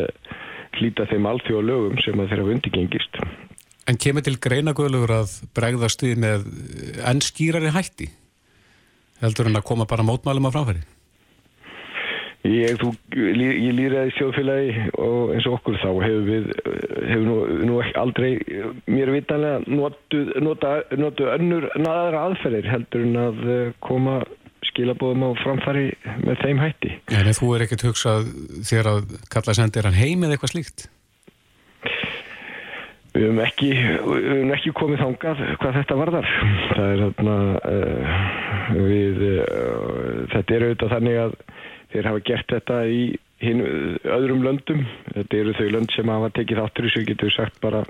hlýta 0.79 1.05
þeim 1.11 1.27
alþjóða 1.29 1.65
lögum 1.67 1.99
sem 2.01 2.23
að 2.23 2.31
þeirra 2.31 2.47
undirgengist. 2.55 3.19
En 3.85 3.99
kemur 4.01 4.25
til 4.25 4.39
greina 4.41 4.73
guðlugur 4.73 5.13
að 5.19 5.35
bregðast 5.53 6.01
við 6.01 6.23
með 6.23 6.47
enn 7.03 7.21
skýrari 7.21 7.75
hætti? 7.75 8.09
Heldur 9.21 9.51
hann 9.51 9.59
að 9.59 9.67
koma 9.69 9.85
bara 9.91 10.07
mótmælum 10.07 10.49
á 10.49 10.55
framfæri? 10.55 10.81
Ég, 12.43 12.73
þú, 12.75 12.89
ég 13.15 13.71
lýraði 13.71 14.11
þjóðfélagi 14.17 14.87
og 14.99 15.29
eins 15.31 15.45
og 15.47 15.53
okkur 15.61 15.77
þá 15.79 15.89
hefur 16.03 16.25
við 16.27 16.49
hefur 17.07 17.23
nú, 17.23 17.35
nú 17.69 17.77
aldrei 18.01 18.33
mér 18.91 19.13
vitanlega 19.15 19.61
notu, 19.71 20.25
nota, 20.43 20.73
notu 20.99 21.29
önnur 21.31 21.69
naðara 21.79 22.25
aðferðir 22.27 22.67
heldur 22.67 23.05
en 23.07 23.21
að 23.21 23.39
eh, 23.47 23.71
koma 23.87 24.17
skilabóðum 24.73 25.23
á 25.23 25.29
framfæri 25.39 25.85
með 26.25 26.43
þeim 26.43 26.59
hætti. 26.59 26.91
En 27.15 27.31
þú 27.37 27.53
er 27.55 27.65
ekkert 27.65 27.87
hugsað 27.87 28.27
þér 28.67 28.91
að 28.91 29.15
kalla 29.31 29.55
sendir 29.55 29.87
hann 29.87 29.97
heim 29.97 30.27
eða 30.27 30.35
eitthvað 30.35 30.55
slíkt? 30.57 30.87
Við 33.13 33.27
höfum 33.27 33.43
ekki, 33.45 33.71
ekki 34.55 34.71
komið 34.75 35.03
þangað 35.03 35.43
hvað 35.61 35.75
þetta 35.79 35.97
varðar. 35.99 36.31
Það 36.73 36.87
er 36.87 37.03
þarna, 37.03 37.35
uh, 37.71 38.15
við, 38.73 39.27
uh, 39.29 40.23
þetta 40.33 40.57
er 40.57 40.65
auðvitað 40.65 40.95
þannig 40.97 41.19
að 41.27 41.35
þeir 41.93 42.09
hafa 42.09 42.23
gert 42.27 42.55
þetta 42.55 42.79
í 42.89 43.03
hinn 43.43 43.61
öðrum 44.03 44.43
löndum. 44.45 44.85
Þetta 45.13 45.39
eru 45.39 45.53
þau 45.57 45.67
lönd 45.75 45.93
sem 45.93 46.11
hafa 46.13 46.31
tekið 46.37 46.63
þáttur 46.63 46.89
sig, 46.93 47.07
getur 47.09 47.29
við 47.29 47.37
sagt 47.37 47.61
bara 47.63 47.83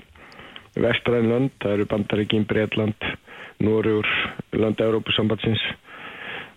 vestræðin 0.74 1.32
lönd. 1.32 1.56
Það 1.64 1.78
eru 1.78 1.90
Bandaríkin, 1.94 2.48
Breitland, 2.50 3.10
Noregur, 3.64 4.10
landa 4.58 4.90
Európusambatsins 4.90 5.64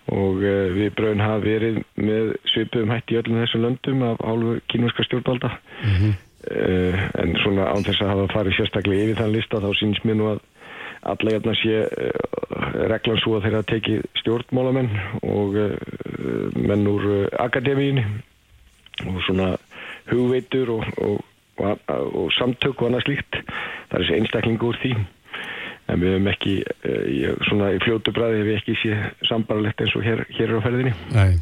og 0.07 0.39
uh, 0.39 0.69
við 0.71 0.93
bröðin 0.95 1.25
hafa 1.25 1.43
verið 1.43 1.81
með 1.99 2.37
svipuðum 2.53 2.93
hætti 2.95 3.17
í 3.17 3.19
öllum 3.19 3.41
þessum 3.43 3.65
löndum 3.65 4.05
af 4.07 4.21
hálfu 4.23 4.53
kínúska 4.71 5.07
stjórnvalda. 5.07 5.51
Uh, 6.47 7.01
en 7.19 7.35
svona 7.43 7.73
án 7.75 7.83
þess 7.83 8.05
að 8.05 8.13
hafa 8.13 8.27
farið 8.37 8.59
sérstaklega 8.61 9.09
yfir 9.09 9.19
þann 9.19 9.35
lista 9.35 9.63
þá 9.65 9.71
sínst 9.81 10.07
mér 10.07 10.21
nú 10.21 10.29
að 10.31 10.45
alla 11.13 11.35
jæfna 11.37 11.55
sé 11.61 11.83
uh, 11.85 12.87
reglan 12.91 13.21
svo 13.23 13.37
að 13.37 13.47
þeirra 13.47 13.63
teki 13.71 13.99
stjórnmálamenn 14.21 14.91
og 15.23 15.59
uh, 15.61 15.77
menn 16.57 16.87
úr 16.91 17.07
uh, 17.11 17.27
akademíinu 17.45 18.05
og 19.07 19.21
svona 19.27 19.53
hugveitur 20.11 20.73
og, 20.77 20.87
og, 21.05 21.21
og, 21.61 21.87
og 21.91 22.29
samtök 22.39 22.81
og 22.81 22.91
annað 22.91 23.07
slíkt. 23.07 23.41
Það 23.91 23.99
er 23.99 24.05
þessi 24.05 24.19
einstaklingu 24.21 24.71
úr 24.71 24.79
því. 24.83 24.93
En 25.87 26.01
við 26.03 26.17
hefum 26.17 26.29
ekki 26.33 26.55
svona 27.47 27.69
í 27.77 27.81
fljótu 27.85 28.15
bræði 28.15 28.41
hefur 28.41 28.57
ekki 28.57 28.77
sé 28.81 28.97
sambarlegt 29.29 29.83
eins 29.85 29.95
og 29.95 30.03
hér, 30.07 30.25
hér 30.35 30.57
á 30.59 30.65
ferðinni. 30.65 30.95
Nei. 31.15 31.37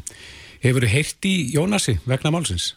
Hefur 0.65 0.85
þú 0.85 0.91
heyrt 0.91 1.29
í 1.29 1.35
Jónasi 1.55 1.95
vegna 2.05 2.33
málsins? 2.35 2.73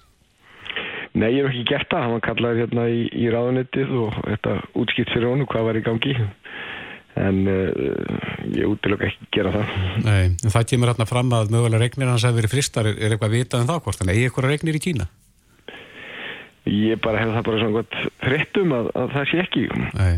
Nei, 1.18 1.32
ég 1.34 1.42
hef 1.42 1.50
ekki 1.50 1.66
gert 1.68 1.90
það, 1.90 2.04
hann 2.04 2.14
var 2.14 2.24
kallað 2.26 2.60
hérna 2.62 2.86
í, 2.92 3.04
í 3.16 3.28
ráðunettið 3.32 3.94
og 4.04 4.18
þetta 4.22 4.56
útskipt 4.78 5.12
fyrir 5.14 5.30
honum 5.32 5.48
hvað 5.50 5.68
var 5.68 5.78
í 5.80 5.84
gangi 5.86 6.14
en 7.18 7.40
uh, 7.50 7.68
ég 8.54 8.68
útlöku 8.68 9.08
ekki 9.08 9.28
gera 9.34 9.52
það. 9.54 9.72
Nei, 10.06 10.24
en 10.32 10.54
það 10.54 10.68
kemur 10.72 10.92
hérna 10.92 11.08
fram 11.08 11.32
að 11.38 11.54
mögulega 11.54 11.82
regnir 11.84 12.10
hans 12.12 12.26
að 12.28 12.40
verið 12.40 12.54
fristar, 12.56 12.90
er, 12.90 12.98
eitthvað 13.12 13.36
vitað 13.36 13.60
en 13.60 13.66
um 13.66 13.72
það 13.72 13.84
hvort, 13.86 14.02
en 14.02 14.12
eigi 14.14 14.26
eitthvað 14.28 14.50
regnir 14.52 14.78
í 14.78 14.82
Kína? 14.88 15.08
Ég 16.68 17.00
bara 17.04 17.22
hef 17.22 17.32
það 17.36 17.46
bara 17.46 17.62
svona 17.62 17.78
gott 17.78 18.00
frittum 18.24 18.74
að, 18.76 18.90
að 19.00 19.14
það 19.14 19.30
sé 19.30 19.44
ekki. 19.44 19.68
Nei, 19.96 20.14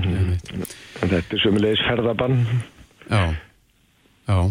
en 0.00 1.12
þetta 1.14 1.22
er 1.22 1.44
sömulegis 1.44 1.86
ferðabann. 1.86 2.42
Já 3.10 3.22
Já, 4.30 4.46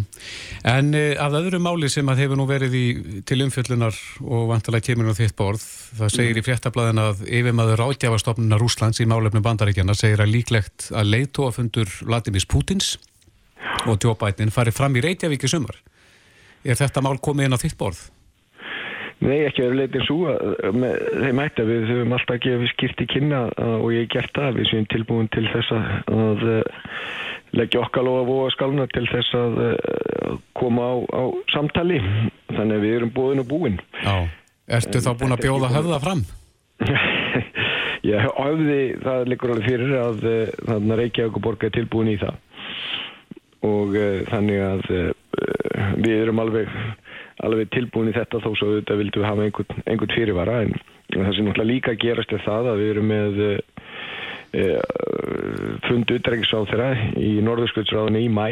en 0.67 0.89
uh, 0.97 1.13
af 1.23 1.35
öðru 1.39 1.59
máli 1.63 1.87
sem 1.91 2.07
að 2.11 2.23
hefur 2.25 2.39
nú 2.39 2.45
verið 2.49 2.73
í, 2.75 2.85
til 3.27 3.37
umfjöllunar 3.45 3.95
og 4.25 4.49
vantilega 4.49 4.89
kemur 4.89 5.07
nú 5.07 5.13
þitt 5.15 5.37
borð, 5.39 5.63
það 5.99 6.13
segir 6.17 6.39
í 6.41 6.43
fréttablaðin 6.43 6.99
að 7.03 7.21
yfirmaður 7.39 7.85
átjafastofnuna 7.85 8.59
Rúslands 8.59 8.99
í 8.99 9.07
málefnum 9.07 9.45
bandaríkjana 9.45 9.95
segir 9.95 10.25
að 10.25 10.33
líklegt 10.33 10.89
að 10.91 11.13
leiðtóafundur 11.13 11.93
Vladimir 12.01 12.47
Putins 12.51 12.97
og 13.87 14.03
Joe 14.03 14.17
Biden 14.19 14.51
farið 14.51 14.81
fram 14.81 14.99
í 14.99 15.05
Reykjavík 15.05 15.47
í 15.47 15.51
sumar. 15.51 15.79
Er 16.67 16.79
þetta 16.79 17.05
mál 17.05 17.15
komið 17.23 17.47
inn 17.47 17.55
á 17.55 17.63
þitt 17.63 17.79
borð? 17.79 18.09
Nei, 19.19 19.41
ekki 19.43 19.65
verið 19.65 19.79
leitin 19.81 20.05
svo 20.07 20.29
að 20.31 20.75
með 20.79 20.93
þeim 21.23 21.41
ætti 21.43 21.63
að 21.63 21.71
við 21.73 21.89
höfum 21.91 22.13
alltaf 22.15 22.37
gefið 22.43 22.69
skipt 22.71 23.01
í 23.03 23.07
kynna 23.11 23.41
og 23.59 23.89
ég 23.91 24.05
hef 24.05 24.13
gert 24.13 24.37
það, 24.37 24.53
við 24.59 24.69
séum 24.69 24.85
tilbúin 24.91 25.27
til 25.35 25.43
þess 25.51 25.73
að, 25.75 25.89
að 26.15 26.45
leggja 27.57 27.81
okkar 27.83 28.05
lofa 28.05 28.25
voga 28.27 28.49
skalna 28.53 28.87
til 28.93 29.05
þess 29.09 29.37
að 29.37 29.61
uh, 29.63 30.35
koma 30.57 30.89
á, 30.91 30.95
á 31.09 31.23
samtali. 31.53 31.99
Þannig 32.51 32.75
að 32.75 32.85
við 32.85 32.97
erum 32.97 33.13
búin 33.15 33.43
og 33.43 33.49
búin. 33.49 33.79
Já, 34.03 34.27
ertu 34.79 34.99
en, 34.99 35.05
þá 35.05 35.11
búin 35.21 35.35
að 35.35 35.45
bjóða 35.47 35.71
höfða 35.77 36.01
fram? 36.03 36.25
Já, 38.09 38.17
höfði 38.37 38.81
það 39.03 39.25
liggur 39.27 39.53
alveg 39.53 39.67
fyrir 39.67 39.95
að 39.99 40.21
uh, 40.23 40.53
þannig 40.69 40.93
að 40.95 41.01
Reykjavík 41.03 41.39
og 41.39 41.45
Borg 41.47 41.65
er 41.67 41.75
tilbúin 41.75 42.13
í 42.13 42.19
það. 42.21 42.39
Og 43.67 43.97
uh, 43.97 44.21
þannig 44.29 44.63
að 44.63 44.85
við 45.99 46.15
erum 46.15 46.39
alveg 46.41 46.69
alveg 47.43 47.69
tilbúin 47.71 48.09
í 48.11 48.15
þetta 48.15 48.41
þó 48.43 48.49
svo 48.57 48.73
þetta 48.73 48.97
vildum 48.99 49.23
við 49.23 49.29
hafa 49.29 49.43
einhvern, 49.45 49.83
einhvern 49.87 50.15
fyrirvara. 50.15 50.55
En 50.65 50.73
það 51.13 51.35
sem 51.35 51.47
náttúrulega 51.47 51.69
líka 51.69 51.93
gerast 51.99 52.33
er 52.35 52.43
það 52.43 52.71
að 52.73 52.81
við 52.81 52.91
erum 52.93 53.07
með 53.09 53.37
Eh, 53.43 53.78
fundu 55.85 56.15
utdreikingsráð 56.17 56.71
þeirra 56.71 56.87
í 57.21 57.35
Norðurskjöldsráðinu 57.45 58.23
í 58.25 58.31
mæ 58.33 58.47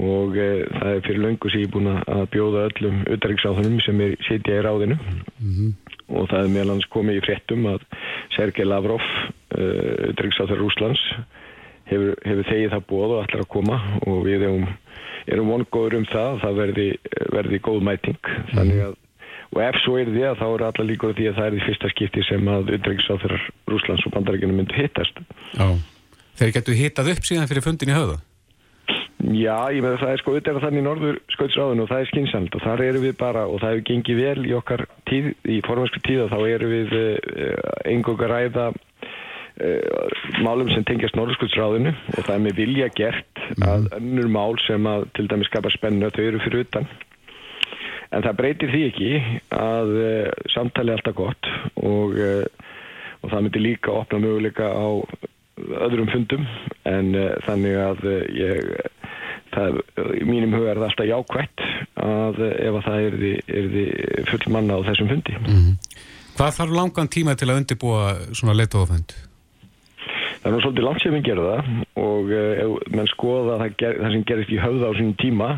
og 0.00 0.34
e, 0.34 0.48
það 0.74 0.90
er 0.90 1.02
fyrir 1.06 1.22
löngu 1.22 1.50
síðan 1.52 1.72
búin 1.74 1.90
að 1.92 2.24
bjóða 2.34 2.64
öllum 2.70 3.02
utdreikingsráðunum 3.14 3.82
sem 3.84 4.00
er 4.02 4.16
sitja 4.26 4.58
í 4.58 4.64
ráðinu. 4.66 4.98
Mm 5.38 5.52
-hmm. 5.54 5.70
og 6.08 6.28
það 6.30 6.40
er 6.40 6.54
meðlans 6.56 6.88
komið 6.90 7.20
í 7.20 7.24
fréttum 7.26 7.66
að 7.70 7.86
Sergei 8.36 8.66
Lavrov 8.66 9.04
eh, 9.04 10.10
utdreikingsráður 10.10 10.62
Rúslands 10.64 11.04
hefur, 11.90 12.16
hefur 12.24 12.50
þegið 12.50 12.74
það 12.74 12.86
bóð 12.90 13.14
og 13.14 13.22
ætlar 13.22 13.44
að 13.44 13.52
koma. 13.54 13.78
Og 14.06 14.24
við 14.26 14.42
erum, 14.42 14.66
erum 15.26 15.54
vongóður 15.54 15.98
um 16.00 16.10
það 16.10 16.40
það 16.42 16.60
verði, 16.62 16.88
verði 17.32 17.58
góð 17.62 17.80
mæting. 17.82 18.20
Þannig 18.54 18.84
að 18.88 19.00
og 19.54 19.62
ef 19.62 19.80
svo 19.84 19.96
er 20.00 20.10
því 20.10 20.26
að 20.28 20.38
þá 20.42 20.46
eru 20.50 20.68
alla 20.68 20.86
líkur 20.90 21.16
því 21.16 21.30
að 21.30 21.38
það 21.38 21.46
er 21.46 21.56
því 21.56 21.64
fyrsta 21.68 21.90
skipti 21.94 22.26
sem 22.26 22.48
að 22.50 22.70
utdreikingsráður 22.76 23.34
Rúslands 23.70 24.06
og 24.08 24.14
bandarækjunum 24.16 24.60
myndu 24.60 24.78
hittast. 24.78 25.20
Já, 25.54 25.66
þeir 26.40 26.54
getur 26.58 26.78
hittað 26.78 27.10
upp 27.14 27.28
síðan 27.28 27.50
fyrir 27.50 27.66
fundin 27.66 27.92
í 27.94 27.98
höfða? 27.98 28.20
Já, 29.32 29.70
ég 29.72 29.80
með 29.80 30.00
það 30.02 30.10
er 30.12 30.20
sko 30.20 30.32
auðvitað 30.34 30.58
þannig 30.66 30.82
í 30.82 30.84
norður 30.84 31.18
skautsráðinu 31.32 31.84
og 31.84 31.88
það 31.88 32.02
er 32.02 32.08
skynsand 32.10 32.56
og 32.58 32.64
þar 32.64 32.82
eru 32.84 33.00
við 33.06 33.14
bara 33.20 33.44
og 33.48 33.62
það 33.62 33.70
hefur 33.72 33.86
gengið 33.88 34.18
vel 34.20 34.42
í 34.44 34.52
okkar 34.58 34.82
tíð, 35.08 35.30
í 35.48 35.60
formansku 35.64 36.02
tíða 36.04 36.26
þá 36.32 36.36
eru 36.50 36.68
við 36.72 36.92
einhverja 37.88 38.26
uh, 38.26 38.34
ræða 38.34 38.66
uh, 38.74 40.20
málum 40.44 40.68
sem 40.74 40.84
tengjast 40.90 41.16
norður 41.16 41.38
skautsráðinu 41.38 41.94
og 41.94 42.20
það 42.20 42.34
er 42.34 42.44
með 42.44 42.60
vilja 42.60 42.90
gert 42.98 43.42
að 43.64 43.88
önnur 43.96 44.28
mál 44.36 44.60
sem 44.66 44.92
að 44.92 45.08
til 45.16 45.28
dæmis 45.32 45.48
skapa 45.48 45.72
spennu 45.72 46.12
þau 46.12 46.24
eru 46.26 46.44
fyrir 46.44 46.66
utan 46.66 46.90
en 48.12 48.24
það 48.24 48.38
breytir 48.40 48.72
því 48.72 48.82
ekki 48.90 49.12
að 49.56 49.92
uh, 49.98 50.32
samtali 50.52 50.92
er 50.92 51.00
alltaf 51.00 51.16
gott 51.18 51.50
og, 51.80 52.16
uh, 52.18 52.44
og 53.22 53.32
það 53.32 53.46
myndir 53.46 53.64
líka 53.64 53.94
opna 53.94 54.20
möguleika 54.22 54.68
á 54.68 54.88
öðrum 55.86 56.10
fundum 56.12 56.46
en 56.90 57.14
uh, 57.14 57.30
þannig 57.46 57.78
að 57.80 58.08
ég 58.34 58.72
það, 59.54 59.78
í 60.18 60.24
mínum 60.26 60.56
huga 60.56 60.72
er 60.72 60.80
það 60.82 60.88
alltaf 60.88 61.10
jákvætt 61.10 61.68
að 62.04 62.42
ef 62.48 62.80
að 62.80 62.88
það 62.88 63.06
er 63.06 63.20
því, 63.20 63.36
er 63.60 63.70
því 63.74 63.84
full 64.32 64.56
manna 64.56 64.80
á 64.80 64.86
þessum 64.90 65.12
fundi 65.14 65.38
mm 65.38 65.46
-hmm. 65.54 66.02
Hvað 66.34 66.56
þarf 66.56 66.72
langan 66.74 67.08
tíma 67.08 67.36
til 67.38 67.46
að 67.46 67.60
undirbúa 67.60 68.06
svona 68.34 68.56
letóðafund? 68.58 69.12
Það 70.42 70.54
er 70.56 70.62
svolítið 70.64 70.84
langt 70.84 71.02
sem 71.02 71.12
við 71.14 71.22
gerum 71.28 71.46
það 71.46 71.62
og 72.02 72.32
menn 72.90 73.06
skoða 73.06 73.58
það, 73.60 73.76
það 74.02 74.10
sem 74.12 74.24
gerist 74.26 74.50
í 74.50 74.58
höfða 74.58 74.90
á 74.90 74.92
sínum 74.98 75.14
tíma 75.22 75.50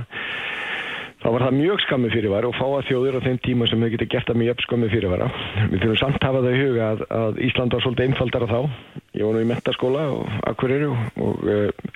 þá 1.26 1.33
var 1.35 1.42
það 1.42 1.56
mjög 1.59 1.80
skammi 1.83 2.09
fyrirvara 2.12 2.47
og 2.47 2.54
fáa 2.54 2.83
þjóðir 2.87 3.16
á 3.18 3.21
þeim 3.25 3.38
tíma 3.42 3.66
sem 3.66 3.80
hefur 3.83 3.95
getið 3.97 4.11
gert 4.12 4.28
það 4.30 4.38
mjög 4.45 4.61
skammi 4.62 4.90
fyrirvara. 4.92 5.26
Við 5.73 5.80
þurfum 5.83 5.99
samt 5.99 6.18
að 6.21 6.28
hafa 6.28 6.42
það 6.45 6.54
í 6.54 6.61
huga 6.61 6.85
að, 6.87 7.02
að 7.18 7.40
Ísland 7.49 7.75
var 7.75 7.83
svolítið 7.83 8.06
einfaldara 8.06 8.49
þá. 8.52 8.61
Ég 9.16 9.26
var 9.26 9.35
nú 9.35 9.42
í 9.42 9.49
mentaskóla 9.50 10.04
og 10.12 10.37
akvariru 10.52 10.92
og 10.95 11.42
uh, 11.42 11.90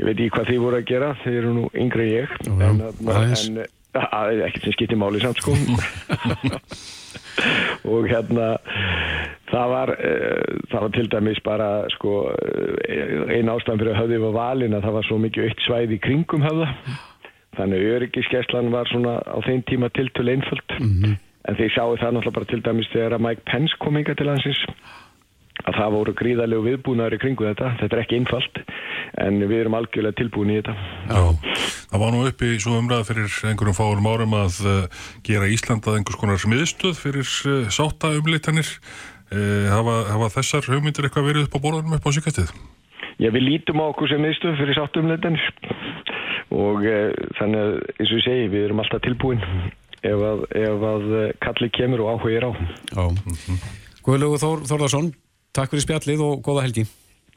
ég 0.00 0.08
veit 0.08 0.16
ekki 0.16 0.34
hvað 0.34 0.50
þið 0.50 0.60
voru 0.64 0.80
að 0.80 0.90
gera, 0.90 1.12
þeir 1.22 1.38
eru 1.44 1.54
nú 1.54 1.64
yngre 1.84 2.08
ég. 2.10 2.34
Já, 2.50 2.66
en, 2.66 2.82
en 2.90 3.62
að, 3.94 4.42
ekkert 4.48 4.66
sem 4.66 4.76
skiptir 4.80 4.98
máli 4.98 5.22
samt 5.22 5.38
sko. 5.38 5.54
og 7.94 8.10
hérna 8.10 8.50
það 9.54 9.72
var, 9.76 9.96
uh, 10.02 10.60
það 10.74 10.86
var 10.88 10.94
til 10.98 11.08
dæmis 11.14 11.42
bara 11.46 11.72
sko, 11.94 12.20
einn 12.90 13.54
ástæðan 13.54 13.84
fyrir 13.84 13.94
að 13.94 14.00
höfði 14.02 14.22
var 14.26 14.38
valin 14.42 14.74
að 14.74 14.88
það 14.88 14.98
var 14.98 15.12
svo 15.12 15.24
mikið 15.28 15.52
aukt 15.52 15.68
svæði 15.68 16.02
kringum 16.02 16.42
höfða 16.50 16.72
Þannig 17.58 17.80
að 17.80 17.94
öryggiskeslan 17.98 18.72
var 18.74 18.90
svona 18.90 19.18
á 19.22 19.38
þeim 19.46 19.62
tíma 19.68 19.90
tiltölu 19.94 20.34
einföld. 20.34 20.76
Mm 20.80 20.92
-hmm. 20.92 21.16
en 21.48 21.56
þeir 21.56 21.72
sjáu 21.74 21.96
það 22.00 22.12
náttúrulega 22.14 22.36
bara 22.38 22.50
til 22.50 22.62
dæmis 22.64 22.92
þegar 22.92 23.16
að 23.16 23.24
Mike 23.26 23.42
Pence 23.50 23.76
kom 23.78 23.96
inga 23.96 24.14
til 24.14 24.28
hansins 24.28 24.62
að 25.64 25.78
það 25.78 25.94
voru 25.94 26.14
gríðarlegu 26.18 26.66
viðbúnaður 26.66 27.16
í 27.16 27.20
kringu 27.22 27.46
þetta, 27.46 27.70
þetta 27.80 27.96
er 27.96 28.02
ekki 28.02 28.18
einfalt 28.18 28.60
en 29.24 29.40
við 29.44 29.60
erum 29.62 29.76
algjörlega 29.78 30.18
tilbúin 30.18 30.52
í 30.52 30.58
þetta. 30.58 30.74
Já, 31.08 31.22
það 31.92 32.02
var 32.02 32.12
nú 32.12 32.22
uppi 32.28 32.50
svo 32.60 32.76
umræð 32.80 33.08
fyrir 33.10 33.38
einhverjum 33.50 33.78
fárum 33.78 34.10
árum 34.10 34.36
að 34.40 34.60
uh, 34.66 35.02
gera 35.26 35.50
Ísland 35.54 35.86
að 35.86 36.00
einhvers 36.00 36.20
konar 36.20 36.42
smiðstöð 36.42 37.00
fyrir 37.00 37.34
uh, 37.48 37.68
sáta 37.72 38.12
umleitanir 38.18 38.66
uh, 38.66 39.70
hafa, 39.72 39.98
hafa 40.12 40.32
þessar 40.40 40.72
hugmyndir 40.74 41.08
eitthvað 41.08 41.30
verið 41.30 41.46
upp 41.48 41.56
á 41.56 41.64
borðanum 41.64 41.98
upp 42.00 42.10
á 42.10 42.16
síkastið? 42.18 42.50
Já, 43.22 43.30
við 43.30 43.46
lítum 43.46 43.82
á 43.82 43.84
okkur 43.90 44.10
sem 44.10 44.22
miðstöð 44.22 44.58
fyrir 44.58 44.78
sáta 44.78 45.00
umleitanir 45.00 45.44
og 46.54 46.84
e, 46.86 46.98
þannig 47.38 47.60
að 47.60 47.74
eins 47.94 48.10
og 48.10 48.18
ég 48.18 48.24
segi 48.26 48.48
við 48.52 48.66
erum 48.68 48.82
alltaf 48.82 49.04
tilbúin 49.04 49.42
ef 50.04 50.24
að, 50.30 50.46
ef 50.60 50.86
að 50.90 51.04
eh, 51.18 51.28
kalli 51.44 51.70
kemur 51.72 52.04
og 52.04 52.14
áhuga 52.14 52.36
er 52.36 52.48
á. 52.48 52.50
Já, 52.92 53.04
mm 53.08 53.36
-hmm. 53.36 53.60
Guðlegu 54.04 54.40
Þór, 54.42 54.66
Þórðarsson 54.68 55.14
Takk 55.54 55.70
fyrir 55.70 55.84
spjallið 55.84 56.22
og 56.24 56.40
góða 56.42 56.64
helgi. 56.66 56.82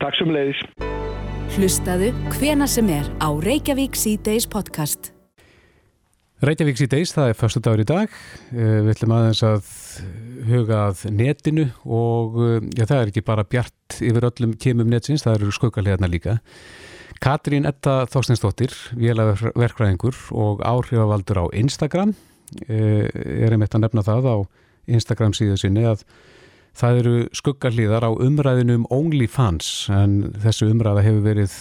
Takk 0.02 0.16
sem 0.18 0.32
leiðis 0.34 0.64
Hlustaðu 1.54 2.10
hvena 2.34 2.66
sem 2.68 2.90
er 2.90 3.06
á 3.22 3.30
Reykjavík 3.30 3.96
C-Days 3.96 4.48
podcast. 4.50 5.12
Reykjavík 6.42 6.78
C-Days, 6.78 7.14
það 7.14 7.30
er 7.32 7.38
förstu 7.38 7.62
dagur 7.62 7.82
í 7.82 7.88
dag. 7.88 8.10
Eh, 8.52 8.82
við 8.84 8.92
ætlum 8.96 9.14
aðeins 9.16 9.44
að 9.46 9.70
huga 10.48 10.84
að 10.90 11.06
netinu 11.14 11.68
og 11.84 12.38
já, 12.76 12.86
það 12.86 13.00
er 13.00 13.12
ekki 13.12 13.26
bara 13.28 13.48
bjart 13.48 13.98
yfir 14.04 14.30
öllum 14.30 14.54
kemum 14.62 14.92
netsins, 14.92 15.26
það 15.26 15.42
eru 15.42 15.56
skuggarlegarna 15.56 16.10
líka. 16.12 16.38
Katrín 17.24 17.66
Etta 17.66 18.04
Þorstinsdóttir, 18.12 18.74
vélaverkvæðingur 18.98 20.18
og 20.38 20.62
áhrifavaldur 20.62 21.42
á 21.42 21.46
Instagram 21.58 22.14
eh, 22.68 23.08
er 23.10 23.56
einmitt 23.56 23.74
að 23.74 23.88
nefna 23.88 24.06
það 24.06 24.30
á 24.30 24.38
Instagram 24.88 25.34
síðu 25.36 25.58
sinni 25.60 25.86
að 25.88 26.04
það 26.78 27.00
eru 27.02 27.16
skuggarlíðar 27.36 28.06
á 28.06 28.12
umræðinu 28.14 28.78
um 28.82 28.86
OnlyFans 28.94 29.88
en 29.94 30.20
þessu 30.44 30.70
umræða 30.72 31.06
hefur 31.08 31.26
verið 31.26 31.56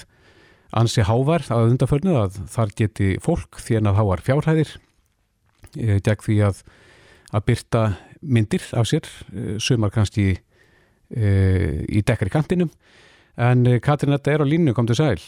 ansi 0.77 1.05
hávar 1.07 1.47
að 1.53 1.73
undarförnu 1.73 2.17
að 2.21 2.41
þar 2.53 2.75
geti 2.77 3.15
fólk 3.25 3.61
að 3.63 3.97
háar 3.97 4.25
fjárhæðir 4.27 4.75
eh, 5.79 5.99
gegn 6.05 6.27
því 6.27 6.41
að, 6.51 6.61
að 7.33 7.47
byrta 7.49 7.85
myndir 8.27 8.63
af 8.77 8.89
sér, 8.91 9.07
eh, 9.33 9.57
sumar 9.59 9.95
kannski 9.95 10.37
í 11.07 12.01
dekkar 12.03 12.27
í 12.27 12.33
kantinum 12.35 12.71
en 13.39 13.61
Katrín 13.79 14.17
Etta 14.17 14.33
er 14.33 14.43
á 14.43 14.47
línu, 14.47 14.73
kom 14.75 14.89
til 14.89 14.97
sæl 14.99 15.21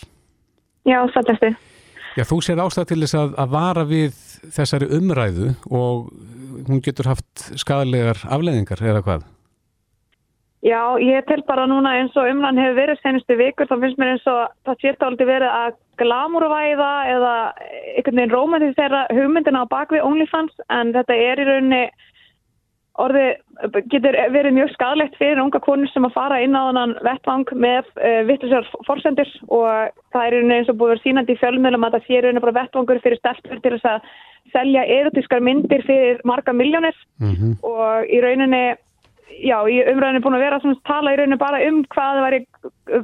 Já, 0.88 1.05
sætlastu. 1.14 1.52
Já, 2.17 2.25
þú 2.26 2.38
sér 2.43 2.61
ástæð 2.64 2.87
til 2.90 3.00
þess 3.05 3.14
að, 3.14 3.35
að 3.38 3.50
vara 3.52 3.85
við 3.87 4.21
þessari 4.57 4.88
umræðu 4.97 5.50
og 5.71 6.09
hún 6.67 6.81
getur 6.83 7.11
haft 7.12 7.50
skadalegar 7.61 8.25
afleðingar 8.26 8.83
eða 8.83 9.02
hvað? 9.07 9.26
Já, 10.67 10.99
ég 10.99 11.23
tel 11.28 11.45
bara 11.47 11.69
núna 11.71 11.93
eins 12.00 12.17
og 12.19 12.26
umræðan 12.26 12.59
hefur 12.59 12.78
verið 12.81 13.02
senustu 13.05 13.37
vikur, 13.38 13.69
þá 13.71 13.76
finnst 13.78 14.00
mér 14.00 14.17
eins 14.17 14.25
og 14.26 14.57
það 14.67 14.81
sétt 14.83 15.05
áldi 15.07 15.28
verið 15.28 15.55
að 15.55 15.76
glamúruvæða 16.02 16.90
eða 17.12 17.35
einhvern 17.95 18.19
veginn 18.19 18.35
rómandi 18.35 18.73
þeirra 18.75 19.05
hugmyndina 19.14 19.62
á 19.62 19.71
bakvið 19.71 20.07
OnlyFans 20.09 20.59
en 20.75 20.90
þetta 20.97 21.19
er 21.28 21.43
í 21.43 21.47
rauninni 21.47 21.85
orðið 22.99 23.83
getur 23.93 24.17
verið 24.35 24.55
mjög 24.57 24.73
skadlegt 24.75 25.19
fyrir 25.19 25.40
unga 25.43 25.61
konur 25.62 25.90
sem 25.93 26.07
að 26.07 26.14
fara 26.14 26.40
inn 26.43 26.57
á 26.59 26.62
þannan 26.69 26.95
vettvang 27.07 27.52
með 27.55 27.87
uh, 27.99 28.23
vittlisar 28.28 28.67
fórsendir 28.87 29.31
og 29.49 29.95
það 30.14 30.26
er 30.26 30.37
veginn 30.38 30.67
sem 30.67 30.78
búið 30.78 30.88
að 30.88 30.95
vera 30.95 31.05
sínandi 31.05 31.37
í 31.37 31.40
fjölmjölum 31.43 31.87
að 31.87 31.97
það 31.97 32.07
sé 32.07 32.17
einhvern 32.17 32.28
veginn 32.28 32.45
bara 32.47 32.59
vettvangur 32.59 33.00
fyrir 33.05 33.21
stelpur 33.21 33.62
til 33.62 33.75
þess 33.76 33.88
að 33.93 34.11
selja 34.55 34.85
erotískar 34.99 35.45
myndir 35.45 35.87
fyrir 35.87 36.21
marga 36.25 36.52
miljónir 36.52 36.97
mm 37.21 37.33
-hmm. 37.35 37.57
og 37.62 38.07
í 38.09 38.21
rauninni 38.25 38.76
já, 39.38 39.59
í 39.69 39.78
umræðinu 39.93 40.23
búin 40.25 40.38
að 40.38 40.45
vera 40.45 40.61
að 40.61 40.78
tala 40.88 41.12
í 41.12 41.19
rauninni 41.19 41.38
bara 41.38 41.62
um 41.69 41.83
hvað 41.95 42.14
það 42.19 42.26
væri 42.26 42.40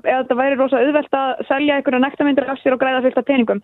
eða 0.04 0.26
það 0.28 0.40
væri 0.42 0.60
rosa 0.60 0.80
auðvelt 0.80 1.18
að 1.18 1.46
selja 1.48 1.76
einhverja 1.76 2.04
nektarmyndir 2.04 2.50
af 2.50 2.58
sér 2.62 2.76
og 2.76 2.80
græða 2.80 3.02
fylgt 3.04 3.18
af 3.18 3.28
peningum 3.28 3.60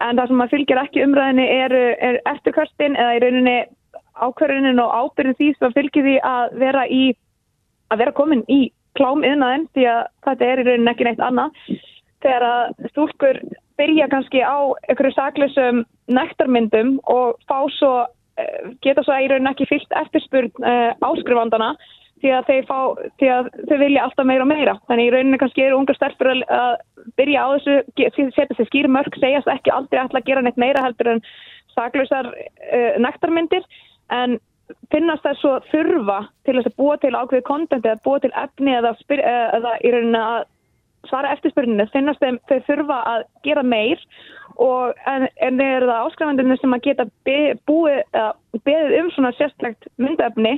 en 0.00 0.16
það 0.16 0.28
sem 0.28 0.36
maður 0.36 0.54
fylgir 0.54 0.82
ekki 0.82 1.04
umræðinu 1.04 1.46
er, 1.62 1.72
er 2.08 2.20
eftirkvörstin 2.32 2.96
eða 2.96 3.16
í 3.16 3.22
rauninni 3.24 3.58
ákverðinin 4.14 4.80
og 4.82 4.94
ábyrðin 4.94 5.38
því 5.38 5.50
sem 5.58 5.74
fylgir 5.74 6.06
því 6.06 6.16
að 6.26 6.56
vera 6.62 6.86
í 6.86 7.04
að 7.92 8.02
vera 8.04 8.16
komin 8.16 8.44
í 8.50 8.60
klám 8.98 9.24
yðnaðin 9.26 9.66
því 9.74 9.88
að 9.90 10.02
þetta 10.26 10.48
er 10.48 10.62
í 10.62 10.66
rauninni 10.68 10.92
ekki 10.92 11.08
neitt 11.08 11.24
annað. 11.24 11.56
Þegar 12.24 12.46
að 12.48 12.90
stúlkur 12.92 13.40
byrja 13.78 14.06
kannski 14.12 14.40
á 14.40 14.58
einhverju 14.88 15.16
saklusum 15.16 15.82
nektarmyndum 16.14 16.96
og 17.10 17.40
fá 17.50 17.58
svo 17.74 17.92
eh, 18.38 18.70
geta 18.86 19.04
svo 19.04 19.18
í 19.18 19.28
rauninni 19.28 19.50
ekki 19.50 19.68
fyllt 19.68 19.98
eftirspurn 20.04 20.52
uh, 20.62 20.94
áskrifandana 21.04 21.74
því 22.24 22.32
að, 22.32 22.50
fá, 22.64 22.78
því 23.20 23.30
að 23.34 23.48
þau 23.68 23.78
vilja 23.82 24.04
alltaf 24.06 24.28
meira 24.28 24.46
og 24.46 24.48
meira. 24.48 24.76
Þannig 24.88 25.10
í 25.10 25.12
rauninni 25.12 25.40
kannski 25.42 25.66
eru 25.66 25.80
unga 25.80 25.96
stelpur 25.98 26.30
að 26.32 26.76
byrja 27.18 27.42
á 27.44 27.46
þessu 27.52 27.74
setja 28.32 28.56
sér 28.56 28.70
skýrmörk, 28.70 29.18
segjast 29.20 29.50
ekki 29.52 29.74
aldrei 29.74 30.00
alltaf 30.00 30.22
að 30.22 30.30
gera 30.30 30.44
neitt 30.46 30.60
meira 30.60 30.84
heldur 30.86 31.16
en 31.16 31.24
saklusar 31.74 32.30
uh, 32.30 32.94
nektarmyndir 33.02 33.66
en 34.12 34.38
finnast 34.92 35.24
það 35.24 35.40
svo 35.40 35.52
þurfa 35.70 36.18
til 36.48 36.56
að 36.60 36.70
búa 36.78 36.96
til 37.00 37.14
ákveði 37.14 37.46
kontent 37.48 37.84
eða 37.84 38.02
búa 38.04 38.20
til 38.22 38.32
efni 38.32 38.74
eða, 38.74 38.94
spyr, 39.02 39.20
eða 39.20 39.74
í 39.84 39.92
rauninni 39.92 40.20
að 40.20 40.44
svara 41.08 41.34
eftirspurninu 41.36 41.84
finnast 41.92 42.22
þeim 42.22 42.38
þau 42.48 42.60
þurfa 42.68 43.00
að 43.10 43.26
gera 43.44 43.64
meir 43.66 44.00
og 44.62 44.94
en, 45.10 45.26
en 45.42 45.58
þeir 45.60 45.76
eru 45.80 45.90
það 45.90 46.06
áskrifandinu 46.06 46.56
sem 46.60 46.76
að 46.76 46.86
geta 46.86 47.06
búið 47.68 48.00
beðið 48.64 48.96
um 49.02 49.12
svona 49.12 49.34
sérstlegt 49.36 49.90
myndefni 50.00 50.56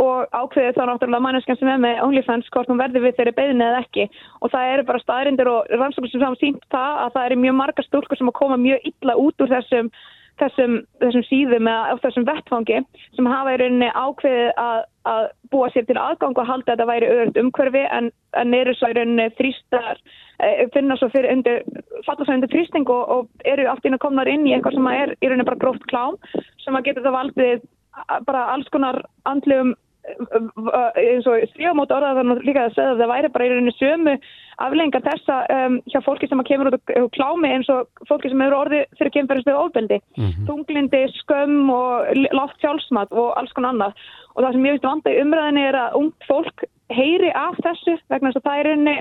og 0.00 0.30
ákveðið 0.32 0.78
þá 0.78 0.82
náttúrulega 0.88 1.24
manneskjan 1.26 1.58
sem 1.60 1.68
er 1.68 1.80
með 1.82 2.00
OnlyFans 2.06 2.48
hvort 2.54 2.70
hún 2.70 2.80
verður 2.80 3.04
við 3.04 3.18
þeirri 3.18 3.34
beðinu 3.36 3.66
eða 3.66 3.82
ekki. 3.82 4.06
Og 4.40 4.52
það 4.54 4.70
eru 4.72 4.86
bara 4.88 5.02
staðrindir 5.02 5.50
og 5.52 5.74
rannsóknir 5.74 6.12
sem 6.14 6.24
hafa 6.24 6.40
sínt 6.40 6.64
það 6.72 7.00
að 7.02 7.12
það 7.16 7.26
eru 7.28 7.40
mjög 7.42 7.58
marga 7.58 7.84
stúlkur 7.84 8.20
sem 8.20 8.30
að 8.32 8.38
koma 8.38 8.58
mjög 8.62 8.88
illa 8.88 9.18
út 9.20 9.44
úr 9.44 9.52
þessum 9.52 9.92
þessum, 10.40 10.78
þessum 11.02 11.24
síðum 11.28 11.68
eða 11.70 11.98
þessum 12.02 12.26
vettfangi 12.28 12.80
sem 13.16 13.28
hafa 13.30 13.54
í 13.54 13.58
rauninni 13.60 13.90
ákveðið 13.92 14.50
að, 14.62 14.80
að 15.12 15.28
búa 15.52 15.68
sér 15.72 15.86
til 15.88 15.98
aðgang 16.00 16.38
og 16.38 16.48
halda 16.48 16.72
að 16.72 16.72
þetta 16.72 16.88
væri 16.90 17.10
öðrund 17.12 17.40
umhverfi 17.42 17.84
en, 17.98 18.10
en 18.40 18.56
eru 18.56 18.74
svo 18.78 18.90
í 18.92 18.96
rauninni 18.98 19.28
þrýstar, 19.38 20.02
eh, 20.46 20.64
finna 20.74 20.96
svo 21.00 21.10
fyrir 21.12 21.36
undir, 21.36 21.62
falla 22.06 22.26
svo 22.26 22.38
undir 22.38 22.52
þrýsting 22.54 22.90
og, 22.92 23.14
og 23.16 23.48
eru 23.54 23.68
allt 23.70 23.86
inn 23.88 23.98
að 23.98 24.04
komna 24.06 24.26
inn 24.30 24.48
í 24.48 24.56
eitthvað 24.56 24.78
sem 24.78 24.90
er 24.94 25.14
í 25.18 25.30
rauninni 25.30 25.48
bara 25.50 25.62
gróft 25.64 25.86
klám 25.92 26.18
sem 26.64 26.76
að 26.76 26.90
geta 26.90 27.06
það 27.06 27.18
valdið 27.20 27.70
bara 28.26 28.46
alls 28.54 28.70
konar 28.72 29.02
andlegum 29.28 29.74
eins 30.98 31.26
og 31.30 31.44
stríðamóta 31.52 31.94
orða 31.98 32.16
þannig 32.18 32.46
líka 32.46 32.64
að 32.66 32.72
segja 32.74 32.94
að 32.94 33.02
það 33.02 33.12
væri 33.12 33.28
bara 33.34 33.44
í 33.44 33.50
rauninni 33.52 33.74
sömu 33.76 34.14
aflengar 34.58 35.04
þessa 35.06 35.38
um, 35.56 35.78
hjá 35.90 36.00
fólki 36.04 36.28
sem 36.28 36.42
kemur 36.48 36.72
út 36.72 36.94
og 37.00 37.10
klámi 37.16 37.52
eins 37.52 37.70
og 37.72 37.88
fólki 38.08 38.32
sem 38.32 38.44
eru 38.44 38.58
orði 38.58 38.82
fyrir 38.98 39.14
kemferðislega 39.16 39.64
ofbeldi. 39.64 40.00
Mm 40.16 40.26
-hmm. 40.28 40.46
tunglindi, 40.46 41.02
skömm 41.22 41.70
og 41.70 42.12
látt 42.32 42.60
sjálfsmat 42.60 43.12
og 43.12 43.32
alls 43.38 43.52
konar 43.52 43.72
annað. 43.72 43.92
Og 44.34 44.44
það 44.44 44.52
sem 44.52 44.66
ég 44.66 44.72
veist 44.72 44.88
vanda 44.90 45.10
í 45.10 45.20
umræðinni 45.22 45.66
er 45.68 45.76
að 45.76 45.96
ung 46.00 46.12
fólk 46.28 46.64
heyri 46.92 47.30
af 47.34 47.56
þessu 47.64 47.96
vegna 48.10 48.30
þess 48.30 48.40
að 48.40 48.46
það 48.46 48.60
er 48.60 48.68
einni 48.72 48.94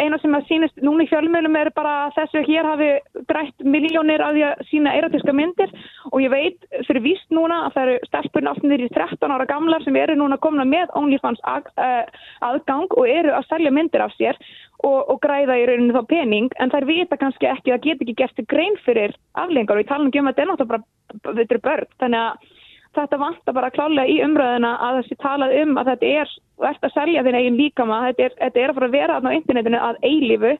eina 0.00 0.18
sem 0.20 0.34
að 0.36 0.46
sínist 0.48 0.80
núna 0.82 1.04
í 1.04 1.10
fjölmjölum 1.10 1.56
er 1.60 1.70
bara 1.76 2.10
þessu 2.16 2.40
að 2.40 2.48
hér 2.50 2.68
hafi 2.68 2.88
grætt 3.30 3.64
miljónir 3.74 4.24
af 4.24 4.34
því 4.34 4.44
að 4.48 4.64
sína 4.70 4.94
erotíska 4.98 5.34
myndir. 5.36 5.72
Og 6.12 6.24
ég 6.24 6.32
veit 6.32 6.68
fyrir 6.88 7.04
víst 7.04 7.34
núna 7.34 7.64
að 7.66 7.76
það 7.76 7.86
eru 7.86 8.10
stelpurinn 8.10 8.52
aftunir 8.52 8.84
í 8.84 8.90
13 8.96 9.36
ára 9.36 9.48
gamlar 9.50 9.84
sem 9.84 9.96
eru 10.00 10.16
núna 10.18 10.40
komna 10.42 10.66
með 10.68 10.92
OnlyFans 10.98 11.42
uh, 11.44 12.04
aðgang 12.48 12.88
og 12.96 13.08
eru 13.08 13.34
að 13.36 13.48
selja 13.52 13.74
myndir 13.74 14.04
af 14.04 14.14
sér 14.18 14.40
og, 14.84 14.98
og 15.12 15.20
græða 15.24 15.56
í 15.60 15.64
rauninu 15.68 15.94
þá 15.96 16.10
pening 16.10 16.50
en 16.60 16.72
þær 16.72 16.86
vita 16.88 17.18
kannski 17.20 17.48
ekki 17.48 17.72
að 17.72 17.78
það 17.78 17.86
get 17.86 18.04
ekki 18.04 18.16
gert 18.20 18.42
grein 18.50 18.76
fyrir 18.84 19.14
aflengar 19.40 19.78
og 19.78 19.84
ég 19.84 19.88
tala 19.88 20.04
um 20.04 20.12
að 20.12 20.28
þetta 20.28 20.44
er 20.44 20.50
náttúrulega 20.50 20.82
bara, 21.24 21.44
er 21.44 21.62
börn. 21.64 21.88
Þannig 22.02 22.20
að 22.20 22.52
þetta 22.94 23.20
vantar 23.22 23.56
bara 23.56 23.72
klálega 23.74 24.10
í 24.10 24.20
umröðina 24.24 24.74
að 24.86 25.00
þessi 25.00 25.18
talað 25.22 25.56
um 25.62 25.78
að 25.80 25.90
þetta 25.92 26.12
er 26.20 26.34
verðt 26.64 26.86
að 26.86 26.94
selja 26.94 27.24
þinn 27.26 27.38
eigin 27.40 27.58
líkama, 27.58 28.02
þetta 28.08 28.26
er, 28.26 28.36
þetta 28.42 28.60
er 28.60 28.70
að 28.70 28.78
fara 28.78 28.90
að 28.90 28.96
vera 28.98 29.18
á 29.18 29.36
internetinu 29.38 29.80
að 29.80 30.00
eilífu 30.10 30.52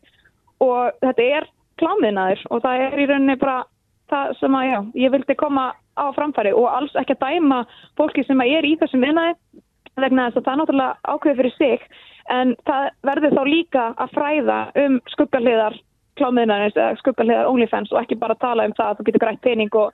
og 0.65 0.99
þetta 1.05 1.29
er 1.39 1.49
klámiðnaður. 1.83 2.45
Og 2.51 2.65
það 2.65 2.85
er 2.87 2.99
í 2.99 3.09
rauninni 3.11 3.39
bara 3.43 3.61
það 4.13 4.35
sem 4.41 4.59
að 4.59 4.67
já, 4.69 4.79
ég 5.05 5.15
vildi 5.15 5.39
koma 5.39 5.69
á 5.95 6.05
framfæri 6.17 6.55
og 6.55 6.67
alls 6.71 6.97
ekki 6.99 7.15
að 7.15 7.29
dæma 7.29 7.61
fólki 7.99 8.25
sem 8.27 8.41
er 8.45 8.67
í 8.67 8.75
þessum 8.81 9.05
vinnaði 9.05 9.63
vegna 10.03 10.27
þess 10.27 10.41
að 10.41 10.45
það 10.45 10.53
er 10.53 10.61
náttúrulega 10.61 11.15
ákveð 11.15 11.39
en 12.33 12.55
það 12.69 12.89
verður 13.05 13.37
þá 13.37 13.43
líka 13.49 13.85
að 14.01 14.15
fræða 14.17 14.59
um 14.85 14.99
skuggarliðar 15.13 15.79
klámiðnaðins 16.19 16.77
eða 16.79 16.99
skuggarliðar 17.03 17.51
OnlyFans 17.51 17.93
og 17.93 18.03
ekki 18.03 18.19
bara 18.21 18.39
tala 18.41 18.69
um 18.69 18.77
það 18.77 18.91
að 18.91 18.99
þú 18.99 19.07
getur 19.09 19.25
grætt 19.27 19.43
pening 19.45 19.81
og 19.81 19.93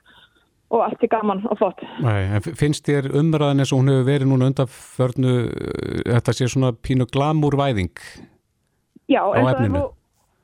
og 0.71 0.83
allt 0.85 1.01
er 1.03 1.11
gaman 1.11 1.41
og. 1.51 1.81
Nei, 1.99 2.39
finnst 2.55 2.87
þér 2.87 3.11
umræðin 3.19 3.63
eins 3.63 3.73
og 3.73 3.81
hún 3.81 3.91
hefur 3.91 4.05
verið 4.07 4.29
núna 4.31 4.51
undanförnu, 4.51 5.33
eh, 5.51 6.03
þetta 6.15 6.35
sé 6.37 6.47
svona 6.47 6.71
pínu 6.71 7.07
glamúrvæðing 7.11 7.91
Já, 9.11 9.21
á 9.27 9.35
efninu? 9.51 9.89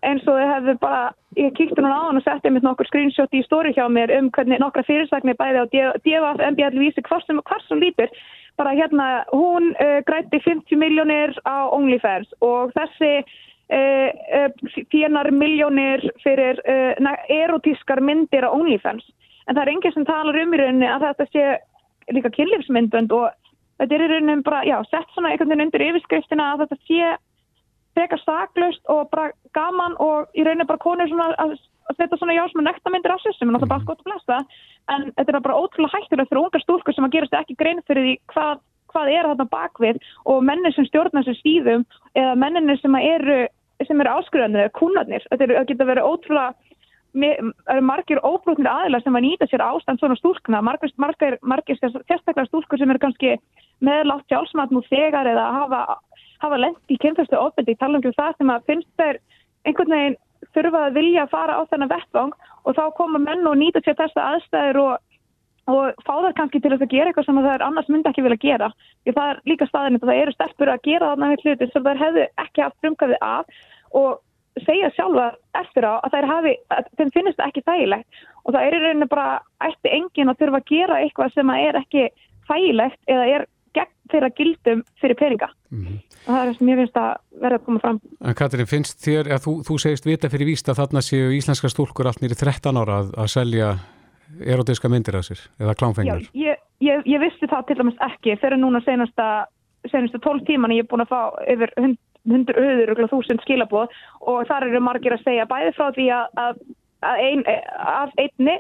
eins 0.04 0.28
og 0.28 0.38
þið 0.38 0.52
hefðu 0.54 0.74
bara, 0.82 1.14
ég 1.40 1.54
kíkti 1.58 1.82
núna 1.82 1.96
á 1.96 2.06
hann 2.08 2.20
og 2.20 2.26
setti 2.26 2.52
mitt 2.52 2.64
nokkur 2.64 2.88
screenshot 2.90 3.34
í 3.34 3.44
stóri 3.46 3.74
hjá 3.74 3.88
mér 3.90 4.12
um 4.20 4.30
hvernig 4.30 4.60
nokkra 4.60 4.84
fyrirsagnir 4.84 5.38
bæði 5.40 5.64
á 5.64 5.66
DFF, 5.72 6.44
MBL 6.52 6.80
vísi 6.84 7.02
hvar 7.08 7.24
sem, 7.26 7.40
hvar 7.48 7.64
sem 7.68 7.80
lítur 7.80 8.12
bara 8.58 8.74
hérna, 8.74 9.26
hún 9.32 9.74
uh, 9.78 10.00
grætti 10.08 10.40
50 10.44 10.80
miljónir 10.82 11.36
á 11.46 11.70
OnlyFans 11.74 12.32
og 12.42 12.74
þessi 12.76 13.12
uh, 13.22 14.10
uh, 14.40 14.50
fjernar 14.92 15.30
miljónir 15.32 16.04
fyrir 16.24 16.62
erotískar 17.30 18.02
myndir 18.02 18.48
á 18.48 18.50
OnlyFans. 18.50 19.06
En 19.48 19.56
það 19.56 19.64
er 19.64 19.74
enginn 19.74 19.96
sem 19.96 20.08
talar 20.08 20.40
um 20.42 20.54
í 20.54 20.60
rauninni 20.60 20.90
að 20.90 21.06
þetta 21.08 21.28
sé 21.32 21.46
líka 22.16 22.34
kynlífsmyndbönd 22.36 23.14
og 23.16 23.30
þetta 23.80 23.96
er 23.96 24.04
í 24.04 24.12
rauninni 24.12 24.44
bara, 24.44 24.64
já, 24.68 24.78
sett 24.90 25.14
svona 25.14 25.32
einhvern 25.32 25.54
veginn 25.54 25.68
undir 25.68 25.86
yfirskriftina 25.88 26.52
að 26.54 26.66
þetta 26.66 26.80
sé 26.90 27.14
frekar 27.98 28.22
saklaust 28.22 28.92
og 28.94 29.08
bara 29.14 29.32
gaman 29.58 29.96
og 30.04 30.34
í 30.38 30.46
rauninni 30.46 30.68
bara 30.70 30.84
konur 30.84 31.10
svona 31.10 31.32
að, 31.42 31.58
að 31.88 32.00
setja 32.00 32.20
svona 32.20 32.38
já 32.38 32.44
svona 32.52 32.70
nektarmyndir 32.70 33.14
af 33.14 33.22
sér 33.24 33.36
sem 33.38 33.50
er 33.50 33.56
náttúrulega 33.56 33.74
bara 33.74 33.86
skott 33.86 34.02
að 34.02 34.10
blesta 34.10 34.40
en 34.94 35.06
þetta 35.18 35.36
er 35.36 35.46
bara 35.46 35.60
ótrúlega 35.62 35.94
hættilega 35.96 36.30
fyrir 36.32 36.44
ungar 36.44 36.64
stúlkur 36.64 36.96
sem 36.96 37.08
að 37.08 37.16
gerast 37.16 37.38
ekki 37.40 37.58
grein 37.60 37.84
fyrir 37.88 38.08
því 38.08 38.16
hvað, 38.34 38.64
hvað 38.94 39.12
er 39.14 39.30
þarna 39.32 39.48
bakvið 39.56 40.02
og 40.34 40.46
mennir 40.50 40.76
sem 40.76 40.88
stjórnar 40.90 41.28
sem 41.28 41.38
síðum 41.42 41.86
eða 42.16 42.36
menninir 42.44 42.82
sem 42.82 43.00
eru 43.02 43.40
eru 43.78 44.10
áskrifandi, 44.10 44.64
kúnarnir, 44.74 45.26
þetta 45.30 45.66
geta 45.70 45.86
verið 45.86 46.08
ótrúlega 46.10 46.56
margir 47.82 48.20
óbrútnir 48.26 48.70
aðila 48.70 49.00
sem 49.02 49.16
að 49.16 49.26
nýta 49.26 49.48
sér 49.50 49.64
ástand 49.64 50.00
svona 50.00 50.18
stúlkna, 50.20 50.62
margir, 50.62 50.92
margir, 50.98 51.38
margir 51.42 51.78
sérstaklega 51.80 52.48
stúlkur 52.50 52.78
sem 52.78 52.90
eru 52.90 53.02
kannski 53.02 53.38
meðlátt 53.82 54.28
sjálfsmat 54.30 54.74
nú 54.74 54.84
þegar 54.90 55.30
eða 55.30 55.46
hafa, 55.56 55.82
hafa 56.44 56.60
lent 56.62 56.94
í 56.94 56.98
kynfæstu 57.02 57.38
ofbeldi, 57.40 57.78
tala 57.78 57.98
um 57.98 58.06
það 58.06 58.38
sem 58.38 58.54
að 58.54 58.68
finnst 58.70 58.92
þeir 59.00 59.20
einhvern 59.66 59.96
veginn 59.96 60.18
þurfa 60.56 60.86
að 60.88 61.00
vilja 61.00 61.26
að 61.26 61.34
fara 61.34 61.58
á 61.60 61.62
þennan 61.72 61.94
vettvang 61.94 62.34
og 62.64 62.78
þá 62.78 62.84
koma 62.98 63.22
menn 63.24 63.48
og 63.48 63.58
nýta 63.60 63.84
sér 63.84 63.98
þessa 64.00 64.26
aðstæður 64.34 64.82
og, 64.84 64.94
og 65.74 66.04
fá 66.04 66.14
það 66.14 66.38
kannski 66.40 66.62
til 66.64 66.74
að 66.76 66.86
gera 66.92 67.12
eitthvað 67.12 67.28
sem 67.30 67.42
það 67.42 67.56
er 67.56 67.66
annars 67.68 67.90
myndi 67.92 68.12
ekki 68.12 68.26
vilja 68.28 68.44
gera, 68.44 68.70
því 69.04 69.18
það 69.18 69.34
er 69.34 69.42
líka 69.52 69.70
staðin 69.72 70.00
það 70.04 70.22
eru 70.22 70.36
stelpur 70.36 70.74
að 70.74 70.86
gera 70.88 71.12
þarna 71.12 71.34
við 71.34 71.44
hluti 71.46 71.70
sem 71.74 71.90
það 71.90 72.06
hefðu 72.06 72.30
ekki 72.46 72.66
haft 72.66 72.80
frumkvæði 72.84 73.20
af 73.28 73.60
og 73.98 74.24
segja 74.66 74.90
sjálfa 74.96 75.28
eftir 75.58 75.86
á 75.86 76.02
að 76.02 76.16
þeim 76.98 77.12
finnist 77.14 77.42
ekki 77.44 77.64
þægilegt. 77.66 78.08
Og 78.46 78.56
það 78.56 78.66
er 78.66 78.78
í 78.78 78.82
rauninu 78.84 79.08
bara 79.12 79.28
eftir 79.68 79.94
engin 79.98 80.32
að 80.32 80.42
þurfa 80.42 80.62
að 80.62 80.72
gera 80.72 81.00
eitthvað 81.04 81.36
sem 81.36 81.54
er 81.54 81.80
ekki 81.82 82.08
þægilegt 82.48 83.12
eða 83.12 83.28
er 83.36 83.46
gegn 83.78 84.12
þeirra 84.12 84.30
gildum 84.38 84.84
fyrir 85.02 85.20
peninga 85.20 85.50
mm 85.72 85.82
-hmm. 85.84 85.98
og 86.26 86.32
það 86.34 86.42
er 86.44 86.54
sem 86.58 86.72
ég 86.72 86.80
finnst 86.82 87.02
að 87.02 87.12
verða 87.42 87.60
að 87.60 87.66
koma 87.66 87.84
fram 87.84 88.00
En 88.22 88.38
Katrin, 88.40 88.72
finnst 88.74 89.04
þér, 89.04 89.32
að 89.36 89.44
þú, 89.46 89.54
þú 89.68 89.78
segist 89.84 90.10
vita 90.10 90.32
fyrir 90.34 90.52
víst 90.52 90.70
að 90.70 90.80
þarna 90.82 91.02
séu 91.02 91.36
íslenska 91.36 91.70
stúlkur 91.70 92.08
allt 92.08 92.22
nýri 92.22 92.36
13 92.36 92.82
ára 92.82 93.02
að, 93.02 93.14
að 93.18 93.28
selja 93.36 93.76
erotíska 94.46 94.90
myndir 94.90 95.16
af 95.16 95.28
sér 95.28 95.40
eða 95.60 95.76
klámfengar? 95.76 96.20
Já, 96.20 96.30
ég, 96.34 96.58
ég, 96.80 97.06
ég 97.06 97.20
visti 97.20 97.48
það 97.48 97.68
til 97.68 97.78
dæmis 97.78 98.04
ekki 98.10 98.36
fyrir 98.42 98.60
núna 98.60 98.82
senasta 98.86 99.48
senastu 99.92 100.20
12 100.20 100.46
tíman 100.46 100.76
ég 100.76 100.84
er 100.84 100.90
búin 100.90 101.06
að 101.06 101.14
fá 101.14 101.22
yfir 101.48 101.72
100 101.78 101.98
hundur, 102.28 102.58
auður 102.60 103.06
og 103.06 103.12
þúsund 103.12 103.44
skilaboð 103.44 103.94
og 104.28 104.44
þar 104.50 104.68
eru 104.68 104.82
margir 104.84 105.16
að 105.16 105.24
segja 105.26 105.48
bæði 105.50 105.74
frá 105.78 105.88
því 105.96 106.08
að, 106.18 106.26
að 106.44 106.62
ein, 107.06 107.44
af 107.78 108.14
einni 108.18 108.58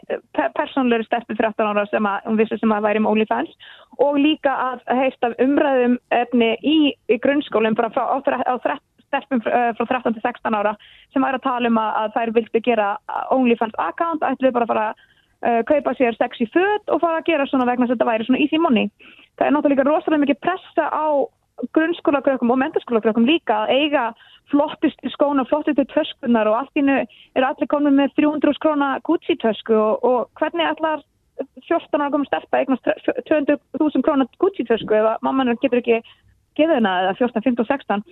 persónleiri 0.58 1.06
steppi 1.08 1.36
13 1.36 1.66
ára 1.66 1.86
sem 1.90 2.06
að 2.06 2.28
hún 2.28 2.38
vissi 2.38 2.58
sem 2.60 2.74
að 2.74 2.86
væri 2.86 3.02
með 3.02 3.12
OnlyFans 3.12 3.72
og 4.04 4.20
líka 4.22 4.54
að 4.54 4.84
heist 5.00 5.26
af 5.26 5.38
umræðum 5.42 5.98
efni 6.14 6.54
í, 6.62 6.78
í 7.10 7.18
grunnskólinn 7.24 7.78
frá, 7.78 7.90
á, 7.90 8.18
á 8.22 8.56
steppum 9.08 9.42
frá 9.42 9.86
13 9.86 10.14
til 10.14 10.22
16 10.24 10.58
ára 10.58 10.76
sem 11.14 11.24
væri 11.24 11.40
að 11.40 11.46
tala 11.48 11.72
um 11.72 11.80
að, 11.82 11.92
að 12.02 12.18
þær 12.18 12.34
vildi 12.38 12.64
gera 12.66 12.90
OnlyFans 13.34 13.78
account, 13.82 14.26
ætlu 14.26 14.52
bara 14.52 14.68
að 14.68 14.74
fara 14.74 14.86
að 14.92 15.02
uh, 15.48 15.62
kaupa 15.72 15.96
sér 15.98 16.18
sexy 16.18 16.50
född 16.54 16.94
og 16.94 17.02
fara 17.02 17.22
að 17.22 17.30
gera 17.32 17.48
svona 17.50 17.68
vegna 17.70 17.88
sem 17.88 17.96
þetta 17.96 18.12
væri 18.12 18.28
svona 18.28 18.44
easy 18.44 18.62
money. 18.62 18.92
Það 19.38 19.48
er 19.48 19.56
náttúrulega 19.56 19.88
rosalega 19.88 20.26
mikið 20.26 20.42
pressa 20.44 20.90
á 20.92 21.08
grunnskólakrökkum 21.74 22.52
og 22.54 22.60
mentarskólakrökkum 22.62 23.26
líka 23.26 23.64
að 23.64 23.74
eiga 23.80 24.10
flottistu 24.52 25.12
skóna, 25.14 25.46
flottistu 25.50 25.86
töskunar 25.92 26.50
og 26.50 26.62
allt 26.62 26.80
innu 26.80 27.02
er 27.04 27.48
allir 27.48 27.70
komin 27.72 27.98
með 27.98 28.16
300 28.22 28.62
króna 28.64 28.94
Gucci 29.08 29.36
tösku 29.42 29.76
og, 29.76 30.06
og 30.08 30.40
hvernig 30.40 30.68
allar 30.70 31.04
14 31.68 32.02
ára 32.02 32.14
komið 32.14 32.32
stelpa 32.32 32.62
eignast 32.62 32.90
200.000 33.30 34.06
króna 34.08 34.30
Gucci 34.42 34.66
tösku 34.70 34.96
eða 34.98 35.18
mamman 35.26 35.54
getur 35.62 35.84
ekki 35.84 36.02
geða 36.58 36.80
hennar 36.80 37.06
eða 37.06 37.20
14, 37.20 37.46
15, 37.52 37.70
16 37.70 38.08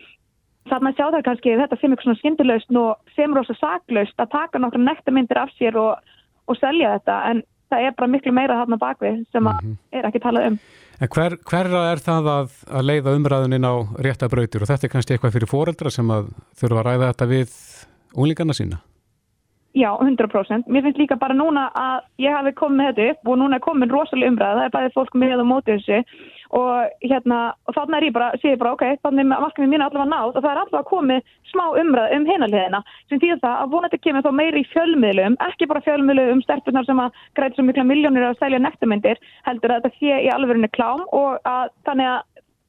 þannig 0.69 0.91
að 0.91 1.00
sjá 1.00 1.06
það 1.06 1.26
kannski 1.28 1.58
þetta 1.60 1.78
sem 1.80 1.93
eitthvað 1.93 2.08
svona 2.08 2.21
skindilöst 2.21 2.78
og 2.82 3.12
sem 3.15 3.36
rosa 3.38 3.56
saklaust 3.60 4.21
að 4.21 4.32
taka 4.34 4.62
nokkra 4.62 4.82
nektarmyndir 4.82 5.41
af 5.41 5.52
sér 5.60 5.78
og, 5.78 6.15
og 6.50 6.58
selja 6.58 6.95
þetta. 6.98 7.17
En 7.30 7.43
það 7.71 7.86
er 7.88 7.95
bara 7.97 8.12
miklu 8.12 8.34
meira 8.36 8.58
þarna 8.62 8.78
bakvið 8.82 9.21
sem 9.32 9.43
mm 9.43 9.51
-hmm. 9.51 9.78
er 9.91 10.10
ekki 10.10 10.23
talað 10.23 10.51
um 10.51 10.60
En 10.95 11.12
hver, 11.12 11.34
hverra 11.43 11.91
er 11.91 11.99
það 11.99 12.28
að, 12.32 12.51
að 12.71 12.86
leiða 12.88 13.15
umræðunin 13.17 13.67
á 13.67 13.73
réttabrautir 13.99 14.63
og 14.63 14.69
þetta 14.69 14.88
er 14.88 14.91
kannski 14.93 15.15
eitthvað 15.15 15.34
fyrir 15.36 15.51
foreldra 15.51 15.91
sem 15.91 16.12
að 16.12 16.30
þurfa 16.56 16.80
að 16.80 16.86
ræða 16.88 17.10
þetta 17.10 17.25
við 17.34 17.56
úlingarna 18.15 18.56
sína? 18.56 18.80
Já, 19.75 19.89
100%. 19.99 20.69
Mér 20.71 20.86
finnst 20.86 21.01
líka 21.01 21.17
bara 21.19 21.36
núna 21.36 21.65
að 21.75 22.06
ég 22.23 22.32
hafi 22.32 22.54
komið 22.56 22.78
með 22.80 22.93
þetta 22.93 23.12
upp 23.12 23.32
og 23.32 23.39
núna 23.41 23.60
er 23.60 23.65
komin 23.65 23.91
rosalega 23.91 24.32
umræð, 24.32 24.62
það 24.62 24.67
er 24.69 24.75
bæðið 24.78 24.95
fólk 24.95 25.17
með 25.19 25.41
og 25.43 25.49
mótið 25.49 25.82
þessu 25.82 25.99
og 26.56 26.91
hérna, 27.04 27.39
og 27.68 27.76
þannig 27.76 27.98
er 27.98 28.06
ég 28.08 28.15
bara, 28.15 28.28
sé 28.39 28.54
ég 28.54 28.60
bara, 28.62 28.74
ok, 28.76 28.84
þannig 29.04 29.26
er 29.26 29.44
markmið 29.44 29.72
mín 29.72 29.84
allavega 29.84 30.08
nátt 30.12 30.38
og 30.38 30.44
það 30.44 30.52
er 30.52 30.62
allavega 30.62 30.89
komið 30.91 31.32
smá 31.52 31.63
umræð 31.82 32.13
um 32.15 32.28
hinaliðina 32.30 32.82
sem 33.10 33.22
því 33.22 33.32
það 33.44 33.56
að 33.63 33.74
vonandi 33.74 34.00
kemur 34.04 34.26
þá 34.26 34.32
meiri 34.39 34.63
í 34.63 34.70
fjölmiðlum, 34.72 35.38
ekki 35.50 35.70
bara 35.72 35.84
fjölmiðlum 35.88 36.32
um 36.36 36.44
sterfurnar 36.46 36.88
sem 36.88 37.02
að 37.04 37.24
græði 37.36 37.58
svo 37.58 37.65
mikla 37.68 37.88
miljónir 37.89 38.28
að 38.30 38.39
selja 38.39 38.62
nektarmyndir, 38.63 39.20
heldur 39.50 39.76
að 39.76 39.88
þetta 39.88 40.00
sé 40.00 40.22
í 40.28 40.30
alverðinu 40.32 40.72
klám 40.78 41.04
og 41.12 41.50
að 41.50 41.74
þannig 41.89 42.12
að, 42.13 42.22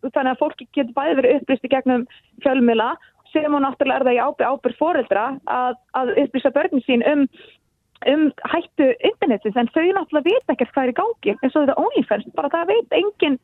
þannig 0.08 0.32
að 0.32 0.40
fólki 0.42 0.68
getur 0.74 0.96
bæði 0.96 1.20
verið 1.20 1.36
upplýst 1.38 1.68
í 1.68 1.74
gegnum 1.76 2.08
fjölmiðla 2.42 2.90
sem 3.32 3.54
og 3.54 3.62
náttúrulega 3.62 4.00
er 4.00 4.06
það 4.06 4.16
í 4.16 4.24
ábyrg, 4.24 4.50
ábyrg 4.50 4.80
foreldra 4.80 5.26
að, 5.50 5.78
að 5.98 6.12
upplýsa 6.24 6.52
börnum 6.54 6.82
sín 6.86 7.04
um, 7.10 7.24
um 8.10 8.26
hættu 8.52 8.90
internetins 9.08 9.58
en 9.58 9.70
þau 9.74 9.84
náttúrulega 9.96 10.30
veit 10.30 10.54
ekkert 10.54 10.74
hvað 10.74 10.88
er 10.88 10.92
í 10.92 10.98
gangi 11.00 11.36
eins 11.36 11.54
og 11.54 11.64
þetta 11.64 11.78
OnlyFans, 11.82 12.28
bara 12.38 12.52
það 12.54 12.72
veit 12.72 12.98
engin, 13.00 13.38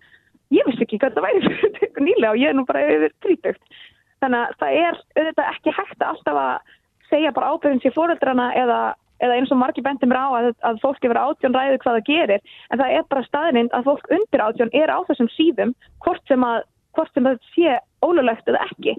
ég 0.53 0.69
vissi 0.69 0.87
ekki 0.87 1.01
hvað 1.03 1.17
það 1.17 1.27
væri 1.29 1.57
fyrir 1.63 2.07
nýlega 2.07 2.35
og 2.35 2.41
ég 2.43 2.53
er 2.53 2.59
nú 2.59 2.67
bara 2.69 2.85
yfir 2.89 3.17
trítugt 3.25 3.81
þannig 4.23 4.43
að 4.43 4.59
það 4.61 4.81
er 4.81 4.99
auðvitað 5.19 5.53
ekki 5.53 5.77
hægt 5.79 6.05
alltaf 6.07 6.41
að 6.43 6.75
segja 7.13 7.33
bara 7.37 7.53
ábyrgum 7.53 7.81
sér 7.83 7.95
foreldrana 7.97 8.49
eða, 8.59 8.81
eða 9.23 9.39
eins 9.39 9.53
og 9.53 9.61
margi 9.61 9.85
bendir 9.85 10.11
mér 10.11 10.23
á 10.23 10.29
að, 10.39 10.51
að 10.69 10.83
fólk 10.85 11.05
yfir 11.05 11.21
átjón 11.21 11.57
ræður 11.57 11.81
hvað 11.83 11.99
það 11.99 12.07
gerir. 12.09 12.45
En 12.71 12.81
það 12.81 12.95
er 12.97 13.09
bara 13.13 13.27
staðinind 13.29 13.75
að 13.77 13.89
fólk 13.91 14.13
undir 14.17 14.45
átjón 14.47 14.75
er 14.83 14.93
á 14.93 14.99
þessum 15.09 15.31
síðum 15.37 15.75
hvort 16.05 16.23
sem 16.31 16.47
að 16.47 16.63
hvort 16.97 17.13
sem 17.17 17.29
það 17.29 17.39
sé 17.55 17.77
ólulegt 18.05 18.49
eða 18.53 18.67
ekki. 18.69 18.97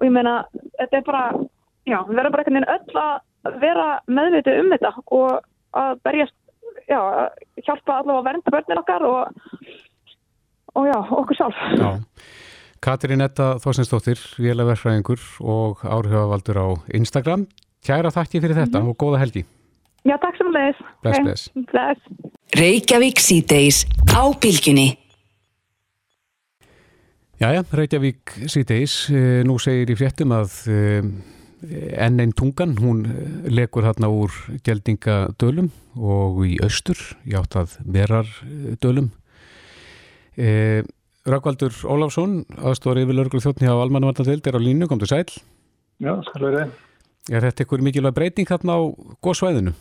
Og 0.00 0.08
ég 0.08 0.12
meina, 0.12 0.38
þetta 0.80 0.98
er 0.98 1.06
bara 1.06 1.24
já, 1.86 1.98
við 2.08 2.18
verðum 2.18 2.34
bara 2.34 2.44
einhvern 2.44 2.58
veginn 2.58 2.72
öll 2.74 3.02
að 3.02 3.60
vera 3.62 3.88
meðvitið 4.08 4.60
um 4.62 4.72
þetta 4.74 4.92
og 5.18 5.34
að 5.76 6.00
berjast, 6.06 6.36
já, 6.88 7.00
hjálpa 7.62 7.98
allavega 8.00 8.22
að 8.22 8.28
vernda 8.30 8.54
börnin 8.54 8.80
okkar 8.82 9.06
og, 9.06 9.44
og 10.76 10.86
já, 10.90 10.98
okkur 11.00 11.40
sjálf. 11.40 11.66
Já, 11.80 11.90
Katrín 12.84 13.24
Etta 13.24 13.56
Þorsinsdóttir 13.62 14.20
vélaverfræðingur 14.36 15.22
og 15.40 15.82
áhrifavaldur 15.82 16.60
á 16.60 16.68
Instagram. 16.94 17.46
Kæra 17.86 18.12
þakki 18.12 18.42
fyrir 18.42 18.58
þetta 18.60 18.80
mm 18.80 18.84
-hmm. 18.84 18.90
og 18.90 18.96
góða 19.00 19.22
helgi. 19.24 19.46
Já, 20.06 20.14
takk 20.22 20.36
sem 20.38 20.52
leðis 20.54 20.82
Bless, 21.02 21.22
bless, 21.24 21.48
bless. 21.72 22.00
Reykjavík 22.54 23.18
síðdeis 23.22 23.82
á 24.14 24.22
bylginni 24.38 24.94
Jæja, 27.36 27.64
Reykjavík 27.68 28.32
síðdeis, 28.48 29.10
eh, 29.12 29.42
nú 29.44 29.58
segir 29.60 29.90
í 29.92 29.96
fréttum 29.98 30.32
að 30.32 30.54
eh, 30.72 31.02
enn 32.06 32.22
einn 32.22 32.32
tungan, 32.32 32.78
hún 32.80 33.02
eh, 33.04 33.50
lekur 33.52 33.84
hérna 33.84 34.08
úr 34.08 34.32
geldingadölum 34.64 35.68
og 36.00 36.40
í 36.48 36.56
austur, 36.64 36.96
játt 37.28 37.58
að 37.60 37.76
verardölum. 40.36 40.92
Rökkvaldur 41.26 41.74
Óláfsson, 41.90 42.44
aðstóri 42.62 43.02
yfir 43.02 43.16
lörgur 43.18 43.42
þjóttni 43.42 43.66
á 43.66 43.74
Almanvarnatild, 43.74 44.46
er 44.46 44.54
á 44.54 44.62
línu, 44.62 44.86
kom 44.86 45.00
til 45.02 45.08
sæl. 45.10 45.24
Já, 45.98 46.12
skal 46.22 46.44
verið. 46.44 46.76
Er 47.34 47.42
þetta 47.42 47.64
einhver 47.64 47.82
mikilvæg 47.82 48.14
breyting 48.14 48.46
hérna 48.46 48.76
á 48.78 48.80
góðsvæðinu? 49.26 49.72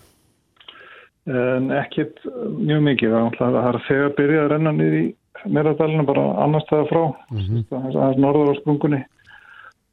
En 1.30 1.70
ekkit 1.70 2.18
mjög 2.58 2.82
mikið, 2.88 3.13
það 3.38 3.60
er 3.62 3.78
þegar 3.86 4.18
byrjað 4.18 4.44
að 4.46 4.52
renna 4.56 4.74
niður 4.74 4.98
í 5.04 5.06
Meradalina 5.46 6.06
bara 6.06 6.24
annar 6.41 6.63
staða 6.65 6.88
frá 6.89 7.04
mm 7.30 7.39
-hmm. 7.39 7.63
það 7.70 8.10
er 8.10 8.20
norður 8.22 8.52
á 8.54 8.60
sprungunni 8.60 9.02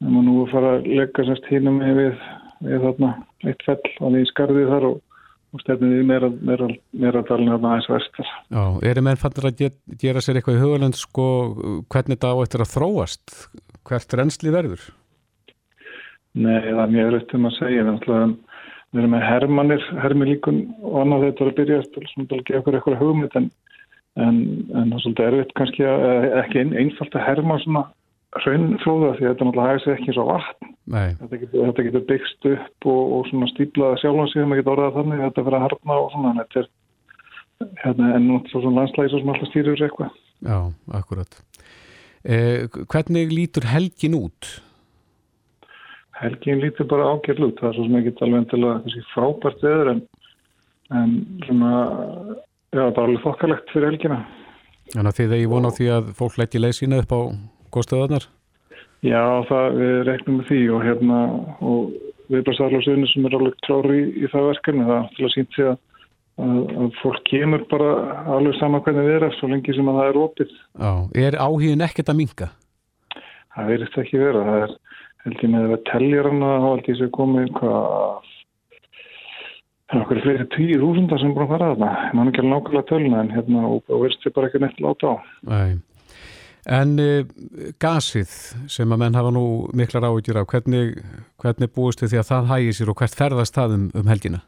en 0.01 0.25
nú 0.25 0.43
er 0.43 0.51
fara 0.51 0.71
að 0.77 0.87
leggja 0.87 1.25
sérst 1.27 1.49
hínum 1.51 1.79
við, 1.79 2.15
við 2.65 2.85
þarna 2.85 3.11
eitt 3.45 3.65
fell 3.65 3.81
þannig 3.99 4.21
í 4.21 4.31
skarðið 4.31 4.71
þar 4.73 4.85
og, 4.89 5.01
og 5.53 5.61
stefnið 5.61 5.99
í 5.99 6.05
Meradalina 6.09 7.55
þarna 7.55 7.73
aðeins 7.73 7.89
verstar 7.91 8.29
Já, 8.29 8.63
er 8.81 8.97
það 8.97 9.05
menn 9.07 9.21
fannir 9.21 9.49
að 9.49 9.59
get, 9.61 9.77
gera 10.01 10.23
sér 10.23 10.39
eitthvað 10.39 10.57
í 10.57 10.63
hugalend 10.63 10.97
sko 10.99 11.27
hvernig 11.93 12.17
þetta 12.17 12.33
á 12.33 12.43
eftir 12.45 12.65
að 12.65 12.73
þróast? 12.73 13.37
Hvert 13.83 14.17
reynsli 14.17 14.53
verður? 14.53 14.87
Nei, 16.33 16.61
það 16.65 16.83
er 16.87 16.93
mjög 16.95 17.11
rögt 17.13 17.35
um 17.37 17.49
að 17.49 17.57
segja. 17.59 17.83
Við 18.93 19.01
erum 19.01 19.13
með 19.13 19.25
hermanir 19.25 19.83
hermilíkun 20.01 20.63
og 20.85 20.95
annað 21.01 21.27
þetta 21.27 21.43
er 21.43 21.51
að 21.51 21.59
byrja 21.59 21.77
að 21.83 22.43
gefa 22.47 22.59
okkur 22.61 22.77
eitthvað 22.77 23.01
hugmynd 23.01 23.37
en 23.37 23.51
en, 24.19 24.39
en 24.73 24.91
það 24.91 24.95
er 24.95 25.03
svolítið 25.03 25.27
erfitt 25.27 25.53
kannski 25.57 25.85
að 25.89 26.27
ekki 26.43 26.61
ein, 26.61 26.73
einfalt 26.83 27.17
að 27.17 27.27
herma 27.27 27.59
svona 27.63 27.83
raunflóða 28.43 29.11
því 29.17 29.27
þetta 29.27 29.47
náttúrulega 29.47 29.71
hægir 29.73 29.83
sér 29.83 29.97
ekki 29.97 30.15
svo 30.15 30.25
vatn. 30.29 30.71
Þetta 30.93 31.39
getur, 31.41 31.65
þetta 31.67 31.85
getur 31.87 32.05
byggst 32.09 32.47
upp 32.49 32.87
og, 32.93 33.01
og 33.17 33.27
svona 33.29 33.49
stíplaða 33.51 33.99
sjálfansíðum 34.01 34.51
maður 34.51 34.61
getur 34.61 34.73
orðað 34.73 34.97
þannig 34.99 35.23
þetta 35.23 35.45
fyrir 35.47 35.57
að 35.59 35.65
harna 35.67 35.97
og 35.99 36.11
svona 36.13 36.33
þetta 36.39 36.63
er 36.63 36.69
hérna, 37.83 38.11
enn 38.17 38.29
og 38.35 38.51
svona 38.51 38.75
landslægis 38.79 39.15
sem 39.15 39.33
alltaf 39.33 39.51
stýrur 39.51 39.83
eitthvað. 39.87 40.21
Já, 40.43 40.57
akkurat. 40.99 41.41
Eh, 42.23 42.65
Hvernig 42.91 43.31
lítur 43.31 43.67
helgin 43.71 44.17
út? 44.19 44.53
Helgin 46.19 46.63
lítur 46.63 46.87
bara 46.89 47.11
ágjörl 47.13 47.49
út. 47.49 47.59
Það 47.59 47.69
er 47.69 47.77
svo 47.77 47.87
sem 47.87 47.99
ekki 47.99 48.15
alveg 48.25 48.49
til 48.51 48.63
að 48.69 48.97
frábært 49.13 49.67
eður 49.67 49.93
en, 49.93 50.03
en 50.93 51.15
svona 51.45 51.71
Já, 52.73 52.87
bara 52.89 53.05
alveg 53.05 53.21
þokkalegt 53.21 53.69
fyrir 53.69 53.91
helgina. 53.91 54.23
Þannig 54.93 55.11
að 55.11 55.17
þið 55.19 55.33
eigi 55.35 55.49
vona 55.51 55.69
á 55.69 55.75
því 55.77 55.89
að 55.93 56.07
fólk 56.17 56.37
læti 56.41 56.61
leysina 56.61 57.01
upp 57.03 57.11
á 57.13 57.21
góðstöðunar? 57.73 58.27
Já, 59.03 59.23
það, 59.49 59.79
við 59.79 59.95
reknum 60.07 60.39
með 60.39 60.51
því 60.51 60.59
og 60.73 60.85
hérna 60.87 61.21
og 61.59 61.95
við 62.31 62.45
bara 62.45 62.59
sarlagsöðinu 62.59 63.09
sem 63.11 63.25
er 63.27 63.37
alveg 63.39 63.57
klári 63.67 63.97
í, 63.99 64.05
í 64.23 64.29
það 64.31 64.49
verkefni. 64.51 64.85
Það 64.89 65.09
til 65.17 65.25
að 65.27 65.33
sínt 65.33 65.57
sig 65.57 65.71
að, 65.71 65.81
að, 66.47 66.87
fólk 67.01 67.23
kemur 67.29 67.65
bara 67.73 67.89
alveg 68.37 68.59
sama 68.59 68.81
hvernig 68.85 69.09
við 69.09 69.17
erum 69.19 69.35
svo 69.37 69.51
lengi 69.51 69.75
sem 69.75 69.91
að 69.91 69.99
það 69.99 70.11
er 70.11 70.21
opið. 70.23 70.53
Já, 70.79 70.93
er 71.25 71.39
áhugin 71.43 71.85
ekkert 71.87 72.13
að 72.13 72.19
minga? 72.21 72.49
Það 73.53 73.73
verist 73.73 73.99
ekki 74.01 74.21
vera. 74.23 74.45
Það 74.47 74.63
er 74.63 74.77
held 75.23 75.43
ég 75.43 75.51
með 75.53 75.73
að 75.77 75.83
tellja 75.89 76.23
hana 76.27 76.53
á 76.59 76.67
allt 76.73 76.87
því 76.87 76.99
sem 76.99 77.11
komið 77.15 77.51
hvað 77.59 78.31
Það 79.93 79.99
er 79.99 80.03
okkur 80.07 80.19
fleiri 80.23 80.45
tíu 80.55 80.77
þúsundar 80.81 81.19
sem 81.21 81.33
búin 81.35 81.43
að 81.43 81.51
fara 81.51 81.65
að 81.69 81.81
það. 81.83 81.97
Það 82.01 82.21
er 82.21 82.29
ekki 82.29 82.39
alveg 82.41 82.53
nákvæmlega 82.53 82.87
töluna 82.89 83.17
en 83.21 83.33
hérna 83.35 83.65
og, 83.67 83.81
og 83.91 83.99
verðst 84.01 84.23
þið 84.23 84.33
bara 84.33 84.47
ekki 84.49 84.61
neitt 84.63 84.79
láta 84.81 85.11
á. 85.11 85.15
Nei. 85.51 85.73
En 86.71 86.95
uh, 87.01 87.25
gasið 87.83 88.31
sem 88.71 88.95
að 88.95 89.01
menn 89.01 89.17
hafa 89.19 89.33
nú 89.35 89.45
miklar 89.75 90.07
áhugjur 90.07 90.39
af, 90.41 90.47
hvernig, 90.53 90.97
hvernig 91.43 91.73
búist 91.75 92.03
þið 92.03 92.13
því 92.13 92.21
að 92.21 92.29
það 92.31 92.49
hægir 92.53 92.77
sér 92.77 92.93
og 92.93 92.99
hvert 93.01 93.19
ferðast 93.19 93.59
það 93.59 93.77
um, 93.77 93.85
um 93.99 94.11
helgina? 94.11 94.41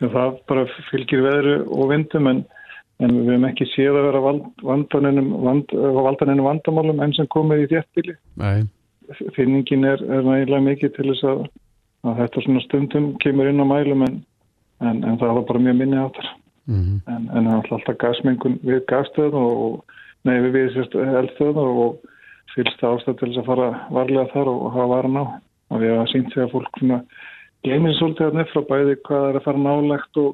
Já, 0.00 0.08
það 0.08 0.38
bara 0.50 0.66
fylgir 0.90 1.22
veðru 1.22 1.56
og 1.70 1.90
vindum 1.92 2.30
en, 2.30 2.44
en 2.98 3.18
við 3.20 3.34
hefum 3.36 3.50
ekki 3.50 3.68
séð 3.70 4.00
að 4.00 4.08
vera 4.08 4.22
vandaninu 4.70 5.42
vand, 5.46 5.76
vandamálum 6.48 7.04
enn 7.04 7.14
sem 7.14 7.30
komið 7.30 7.66
í 7.66 7.68
þéttbili. 7.76 8.16
Nei. 8.42 8.64
Finningin 9.36 9.84
er, 9.86 10.02
er 10.02 10.24
nægilega 10.26 10.64
mikið 10.64 10.96
til 10.96 11.12
þess 11.12 11.28
að 11.28 11.46
að 12.04 12.20
þetta 12.20 12.44
svona 12.44 12.62
stundum 12.64 13.10
kemur 13.24 13.50
inn 13.50 13.62
á 13.62 13.66
mælum 13.68 14.04
en, 14.06 14.16
en, 14.84 15.02
en 15.04 15.20
það 15.20 15.38
var 15.38 15.46
bara 15.48 15.62
mjög 15.66 15.78
minni 15.80 16.00
áttar 16.00 16.30
mm 16.68 16.80
-hmm. 16.80 16.98
en, 17.14 17.28
það 17.32 17.52
er 17.52 17.72
alltaf 17.76 17.98
gasmengun 18.02 18.58
við 18.62 18.80
gasstöðun 18.92 19.38
og 19.40 19.94
nei 20.24 20.36
við 20.40 20.52
við 20.56 20.72
sérst 20.74 20.98
eldstöðun 21.00 21.80
og 21.84 22.02
fylgst 22.54 22.84
ástæð 22.86 23.18
til 23.18 23.30
þess 23.30 23.42
að 23.42 23.48
fara 23.50 23.68
varlega 23.94 24.30
þar 24.32 24.50
og 24.52 24.66
hafa 24.74 24.90
varan 24.92 25.20
á 25.20 25.24
og 25.74 25.82
við 25.82 25.94
hafa 25.94 26.10
sínt 26.12 26.32
sig 26.32 26.44
að 26.44 26.54
fólk 26.54 26.80
gleymið 27.64 27.98
svolítið 27.98 28.28
að 28.28 28.38
nefna 28.38 28.62
bæði 28.68 28.94
hvað 29.08 29.26
er 29.28 29.38
að 29.38 29.46
fara 29.46 29.64
nálegt 29.64 30.20
og, 30.20 30.32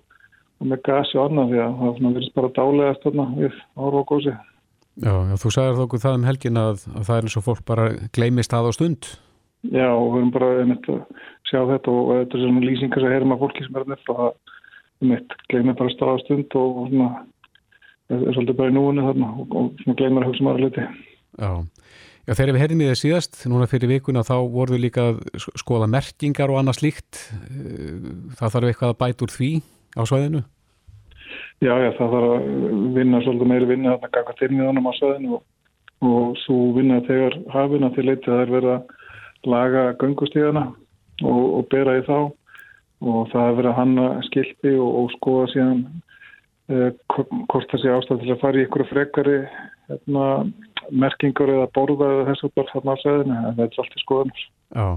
og 0.61 0.70
með 0.70 0.83
gasi 0.88 1.18
og 1.18 1.29
annað 1.29 1.53
því 1.53 1.61
að 1.64 1.74
það 1.81 2.07
verðist 2.07 2.37
bara 2.37 2.55
dálegast 2.59 3.05
þarna 3.07 3.26
við 3.37 3.59
ára 3.79 4.00
og 4.03 4.07
gósi. 4.11 4.37
Já, 5.00 5.12
já, 5.31 5.35
þú 5.40 5.53
sagðið 5.55 5.79
þá 5.79 5.85
okkur 5.87 6.03
það 6.03 6.16
um 6.18 6.29
helgin 6.29 6.61
að, 6.61 6.87
að 6.90 7.05
það 7.09 7.16
er 7.16 7.29
eins 7.29 7.37
og 7.38 7.44
fólk 7.46 7.66
bara 7.70 7.85
gleymist 8.16 8.57
að 8.57 8.68
á 8.68 8.72
stund. 8.76 9.11
Já, 9.70 9.87
við 9.87 10.18
erum 10.18 10.33
bara 10.35 10.50
einmitt 10.59 10.88
að 10.90 11.00
sjá 11.48 11.61
þetta 11.70 11.94
og 11.94 12.11
þetta 12.16 12.37
er 12.37 12.44
svona 12.44 12.64
lýsingar 12.66 13.05
sem 13.05 13.14
heyrum 13.14 13.35
að 13.37 13.42
fólki 13.44 13.66
sem 13.66 13.76
er 13.76 13.87
að 13.87 13.92
nefna 13.94 14.16
að 14.26 14.33
einmitt 15.00 15.37
gleymið 15.53 15.79
bara 15.79 15.94
stað 15.94 16.12
á 16.18 16.22
stund 16.24 16.59
og 16.61 16.81
svona 16.90 17.11
er 18.16 18.37
svolítið 18.37 18.59
bara 18.59 18.73
í 18.73 18.77
núinu 18.77 19.07
þarna 19.07 19.33
og, 19.35 19.57
og 19.57 19.83
svona 19.85 19.99
gleymið 20.01 20.23
að 20.23 20.31
hugsa 20.31 20.46
maður 20.46 20.61
að 20.61 20.66
liti. 20.66 20.87
Já. 21.40 21.51
Já, 22.29 22.35
þegar 22.37 22.53
við 22.53 22.62
heyrðum 22.62 22.83
í 22.85 22.87
það 22.90 22.99
síðast, 23.01 23.37
núna 23.51 23.66
fyrir 23.70 23.90
vikuna, 23.90 24.23
þá 24.27 24.35
voru 24.53 24.77
við 24.77 24.83
líka 24.85 25.05
að 25.11 25.20
skoða 25.59 25.88
merkingar 25.90 26.53
og 26.53 26.61
annað 26.61 26.77
slíkt. 26.79 27.20
Það 28.38 28.53
þarf 28.55 28.68
eitthvað 28.68 28.92
að 28.92 28.99
bæta 29.01 29.25
úr 29.27 29.33
því 29.35 29.49
á 29.96 30.03
svæðinu? 30.07 30.42
Já, 31.61 31.73
já, 31.77 31.90
það 31.96 32.14
þarf 32.14 32.35
að 32.35 32.44
vinna 32.96 33.23
svolítið 33.25 33.51
meiri 33.51 33.70
vinna 33.70 33.94
þarna 33.96 34.12
gaka 34.14 34.37
til 34.38 34.51
miðanum 34.53 34.87
á 34.87 34.92
svæðinu 34.99 35.33
og, 35.38 35.42
og 36.11 36.37
svo 36.44 36.59
vinna 36.77 37.01
þegar 37.09 37.38
hafina 37.53 37.90
til 37.96 38.07
leiti 38.09 38.29
það 38.29 38.44
er 38.44 38.55
verið 38.55 38.77
að 38.77 39.51
laga 39.55 39.83
göngustíðana 40.01 40.62
og, 41.25 41.42
og 41.59 41.66
bera 41.73 41.99
í 41.99 42.05
þá 42.07 42.16
og 43.01 43.29
það 43.33 43.44
er 43.49 43.59
verið 43.59 43.70
að 43.73 43.79
hanna 43.81 44.07
skilpi 44.29 44.73
og, 44.77 44.90
og 45.03 45.12
skoða 45.16 45.51
síðan 45.55 45.83
eh, 45.88 46.01
hvort 46.70 47.72
það 47.72 47.83
sé 47.83 47.92
ástæð 47.94 48.24
til 48.24 48.33
að 48.35 48.42
fara 48.42 48.61
í 48.61 48.64
ykkur 48.66 48.87
frekari 48.90 49.37
hérna 49.90 50.26
merkingar 50.90 51.52
eða 51.54 51.70
borða 51.74 52.11
eða 52.14 52.26
þessu 52.30 52.50
bara 52.56 52.74
þarna 52.74 52.94
á 52.94 53.02
sveðinu, 53.02 53.38
en 53.38 53.56
það 53.56 53.64
er 53.64 53.83
alltaf 53.85 54.04
skoðanur. 54.04 54.44
Já. 54.74 54.88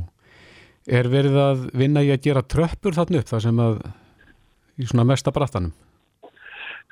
Er 1.00 1.10
verið 1.12 1.40
að 1.40 1.64
vinna 1.80 2.04
í 2.04 2.12
að 2.14 2.26
gera 2.28 2.44
tröppur 2.56 2.98
þarna 2.98 3.22
upp 3.22 3.32
það 3.32 3.46
sem 3.46 3.62
að 3.64 3.78
í 4.78 4.90
svona 4.90 5.08
mesta 5.08 5.34
brattanum? 5.36 5.74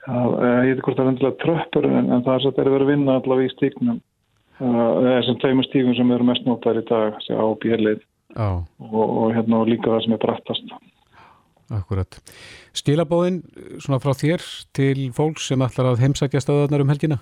Já, 0.01 0.17
ég 0.65 0.71
veit 0.75 0.85
hvort 0.85 0.97
það 0.97 1.03
er 1.03 1.11
endilega 1.11 1.41
tröppur 1.43 1.89
en, 1.89 2.07
en 2.07 2.23
það 2.25 2.33
er 2.33 2.43
svo 2.43 2.51
að 2.51 2.55
það 2.55 2.63
er 2.63 2.73
verið 2.75 2.87
að 2.87 2.93
vinna 2.95 3.17
allavega 3.19 3.49
í 3.49 3.53
stíknum 3.55 3.99
þessum 4.61 5.37
tveimur 5.41 5.67
stíkum 5.67 5.95
sem 5.97 6.11
eru 6.13 6.27
mest 6.27 6.45
notar 6.45 6.77
í 6.77 6.83
dag, 6.85 7.15
þessi 7.17 7.37
á 7.37 7.45
björlið 7.63 8.01
og, 8.37 8.65
og 8.93 9.33
hérna 9.35 9.61
og 9.61 9.69
líka 9.69 9.89
það 9.89 10.03
sem 10.05 10.15
er 10.15 10.21
brattast. 10.21 10.73
Akkurat. 11.71 12.17
Stílabóðin 12.75 13.43
svona 13.79 14.01
frá 14.03 14.11
þér 14.17 14.43
til 14.75 15.11
fólks 15.15 15.47
sem 15.47 15.61
ætlar 15.63 15.93
að 15.93 16.01
heimsækja 16.03 16.43
stöðarnar 16.43 16.83
um 16.83 16.91
helgina? 16.91 17.21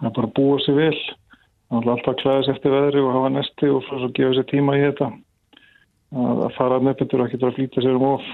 að 0.00 0.14
bara 0.16 0.32
búa 0.36 0.60
sér 0.64 0.78
vel. 0.78 1.00
Alltaf 1.70 2.16
klæðis 2.18 2.50
eftir 2.50 2.72
veðri 2.74 3.02
og 3.04 3.12
hafa 3.14 3.32
nesti 3.34 3.68
og 3.70 3.84
svo 3.86 4.08
gefa 4.16 4.38
sér 4.38 4.46
tíma 4.50 4.76
í 4.78 4.84
þetta. 4.88 5.10
Að 6.10 6.46
fara 6.56 6.78
að 6.80 6.86
nefndur 6.88 7.22
og 7.22 7.28
ekki 7.28 7.42
bara 7.44 7.56
flýta 7.58 7.84
sér 7.84 7.98
um 7.98 8.06
of. 8.08 8.30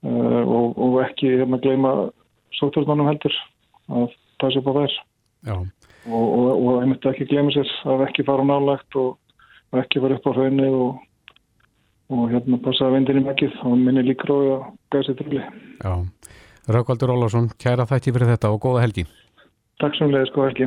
Uh, 0.00 0.42
og, 0.48 0.78
og 0.80 0.94
ekki 1.04 1.34
hérna 1.36 1.60
gleyma 1.60 1.90
sótturðmannum 2.56 3.10
heldur 3.10 3.34
að 3.92 4.14
passa 4.40 4.62
upp 4.62 4.70
á 4.72 4.74
þær. 4.78 4.94
Og, 6.08 6.24
og, 6.24 6.48
og 6.56 6.80
einmitt 6.80 7.06
ekki 7.06 7.28
gleyma 7.28 7.52
sér 7.54 7.70
að 7.92 8.06
ekki 8.08 8.24
fara 8.26 8.46
nálagt 8.48 8.96
og 8.98 9.76
ekki 9.76 10.02
fara 10.02 10.16
upp 10.16 10.30
á 10.32 10.32
hraunni 10.32 10.70
og 10.72 11.02
hérna 12.10 12.60
passa 12.64 12.88
að 12.88 12.98
vendinni 12.98 13.24
mekkið 13.26 13.56
og 13.64 13.78
minni 13.78 14.04
líkrói 14.10 14.52
að 14.56 14.68
gæða 14.92 15.06
sér 15.08 15.18
trúli 15.22 15.40
Já, 15.40 15.92
Raukvaldur 16.76 17.14
Ólarsson, 17.14 17.50
kæra 17.58 17.88
þætti 17.88 18.14
fyrir 18.14 18.32
þetta 18.34 18.52
og 18.54 18.62
góða 18.66 18.84
helgi 18.84 19.06
Takk 19.80 19.96
svo 19.96 20.10
mjög, 20.12 20.26
sko 20.28 20.42
ekki. 20.44 20.66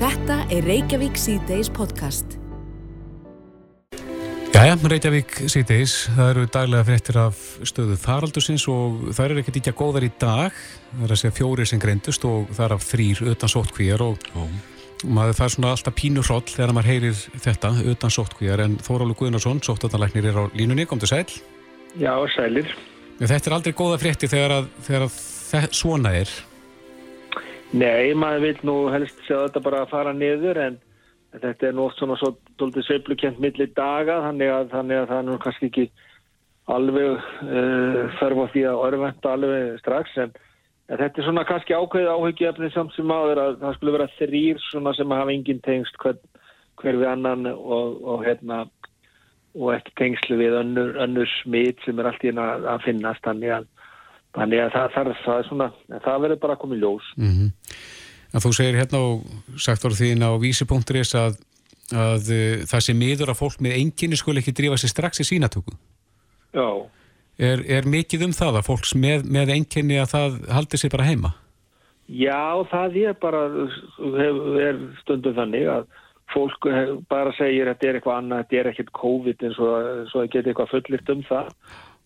Þetta 0.00 0.36
er 0.56 0.64
Reykjavík 0.64 1.18
C-Days 1.20 1.68
podcast. 1.76 2.38
Jæja, 4.54 4.78
Reykjavík 4.88 5.34
C-Days, 5.52 5.96
það 6.16 6.32
eru 6.32 6.46
daglega 6.54 6.86
fréttir 6.88 7.20
af 7.20 7.42
stöðu 7.68 7.98
þaraldusins 8.00 8.64
og 8.72 9.10
það 9.12 9.26
eru 9.26 9.42
ekkert 9.42 9.60
ekki 9.60 9.74
að 9.74 9.78
góðar 9.82 10.08
í 10.08 10.10
dag. 10.20 10.64
Það 10.94 11.06
er 11.06 11.14
að 11.14 11.20
segja 11.20 11.36
fjórir 11.42 11.68
sem 11.68 11.82
greindust 11.82 12.24
og 12.28 12.48
það 12.56 12.66
er 12.70 12.76
af 12.78 12.86
þrýr 12.88 13.24
utan 13.34 13.52
sóttkvíjar 13.52 14.06
og 14.08 14.30
Ó. 14.32 14.48
maður 15.04 15.38
það 15.38 15.46
er 15.46 15.54
svona 15.54 15.72
alltaf 15.74 15.96
pínu 15.96 16.22
hroll 16.26 16.44
þegar 16.48 16.74
maður 16.76 16.90
heyrir 16.90 17.24
þetta 17.46 17.72
utan 17.92 18.14
sóttkvíjar 18.14 18.64
en 18.66 18.76
Þórálu 18.84 19.16
Guðnarsson, 19.18 19.62
sóttanlæknir 19.64 20.30
er 20.30 20.38
á 20.40 20.44
línunni, 20.56 20.86
kom 20.88 21.00
til 21.00 21.10
sæl. 21.10 21.26
Já, 21.98 22.12
sælir. 22.34 22.70
Þetta 23.20 23.50
er 23.50 23.56
aldrei 23.56 23.74
góða 23.76 23.98
fréttir 24.00 24.30
þegar, 24.32 24.60
að, 24.60 24.70
þegar 24.86 25.06
að 25.08 25.74
svona 25.76 26.14
er. 26.20 26.30
Nei, 27.70 28.14
maður 28.18 28.46
vil 28.46 28.54
nú 28.66 28.76
helst 28.90 29.18
sjá 29.26 29.36
þetta 29.46 29.62
bara 29.62 29.82
að 29.84 29.92
fara 29.92 30.14
niður 30.16 30.58
en 30.58 30.78
þetta 31.38 31.68
er 31.68 31.74
nú 31.76 31.86
oft 31.86 32.00
svona 32.00 32.16
svo 32.18 32.32
doldið 32.58 32.86
sveiplukent 32.88 33.38
millir 33.42 33.70
daga 33.76 34.18
þannig 34.24 34.50
að, 34.50 34.70
þannig 34.72 34.98
að 34.98 35.10
það 35.10 35.20
er 35.20 35.26
nú 35.28 35.36
kannski 35.44 35.68
ekki 35.70 35.84
alveg 36.70 37.10
uh, 37.14 38.00
þarf 38.18 38.42
á 38.42 38.46
því 38.54 38.64
að 38.70 38.82
orðvenda 38.86 39.34
alveg 39.36 39.78
strax 39.82 40.16
en, 40.24 40.34
en 40.90 40.98
þetta 40.98 41.22
er 41.22 41.26
svona 41.28 41.46
kannski 41.48 41.76
ákveðið 41.76 42.12
áhyggjöfni 42.16 42.70
samt 42.74 42.94
sem 42.96 43.14
áður 43.14 43.42
að 43.44 43.56
það 43.62 43.76
skulle 43.78 43.96
vera 43.96 44.10
þrýr 44.18 44.62
svona 44.66 44.94
sem 44.98 45.16
hafa 45.16 45.34
engin 45.34 45.64
tengst 45.64 45.98
hver, 46.02 46.18
hver 46.82 47.00
við 47.00 47.10
annan 47.12 47.46
og, 47.54 48.00
og 48.02 48.24
hérna 48.26 48.64
og 49.54 49.74
ekki 49.74 49.96
tengslu 49.98 50.38
við 50.38 50.60
önnur, 50.60 50.96
önnur 51.02 51.30
smit 51.40 51.80
sem 51.84 51.98
er 51.98 52.10
allt 52.10 52.26
í 52.26 52.34
að, 52.34 52.66
að 52.74 52.84
finnast 52.86 53.24
þannig 53.26 53.54
að 53.58 53.70
Þannig 54.36 54.62
að 54.62 54.74
það, 54.74 54.90
það, 54.94 55.08
það 55.24 55.40
er 55.40 55.46
svona, 55.48 55.68
það 56.04 56.24
verður 56.24 56.40
bara 56.44 56.54
að 56.54 56.60
koma 56.62 56.76
í 56.76 56.80
ljós. 56.80 57.06
Mm 57.18 57.30
-hmm. 57.34 57.78
Þú 58.44 58.52
segir 58.54 58.78
hérna 58.78 58.98
og 59.02 59.24
sagt 59.58 59.82
voru 59.82 59.98
þín 59.98 60.22
á 60.22 60.30
vísi.is 60.38 61.14
að, 61.18 61.40
að 61.90 62.30
uh, 62.30 62.62
það 62.70 62.84
sé 62.86 62.94
miður 62.94 63.32
að 63.32 63.40
fólk 63.40 63.58
með 63.58 63.78
enginni 63.80 64.18
skul 64.20 64.38
ekki 64.38 64.54
drífa 64.54 64.78
sér 64.78 64.94
strax 64.94 65.20
í 65.20 65.26
sínatöku. 65.26 65.74
Já. 66.54 66.86
Er, 67.40 67.62
er 67.64 67.86
mikið 67.88 68.26
um 68.26 68.32
það 68.36 68.58
að 68.60 68.66
fólks 68.66 68.92
með, 69.00 69.24
með 69.32 69.54
enginni 69.54 69.96
að 69.96 70.10
það 70.12 70.34
haldi 70.52 70.80
sér 70.80 70.92
bara 70.92 71.08
heima? 71.08 71.30
Já, 72.10 72.66
það 72.68 72.96
er 73.00 73.14
bara, 73.22 73.44
er 74.60 74.80
stundum 75.00 75.36
þannig 75.38 75.68
að 75.70 75.86
fólk 76.34 76.66
bara 77.10 77.32
segir 77.38 77.68
að 77.68 77.76
þetta 77.78 77.88
er 77.88 77.98
eitthvað 77.98 78.18
annað, 78.18 78.42
þetta 78.42 78.58
er 78.60 78.70
ekkert 78.70 78.90
COVID 78.98 79.46
eins 79.46 79.60
og 79.62 79.70
það 80.12 80.28
getur 80.34 80.52
eitthvað 80.52 80.74
fullirt 80.74 81.14
um 81.14 81.22
það. 81.28 81.48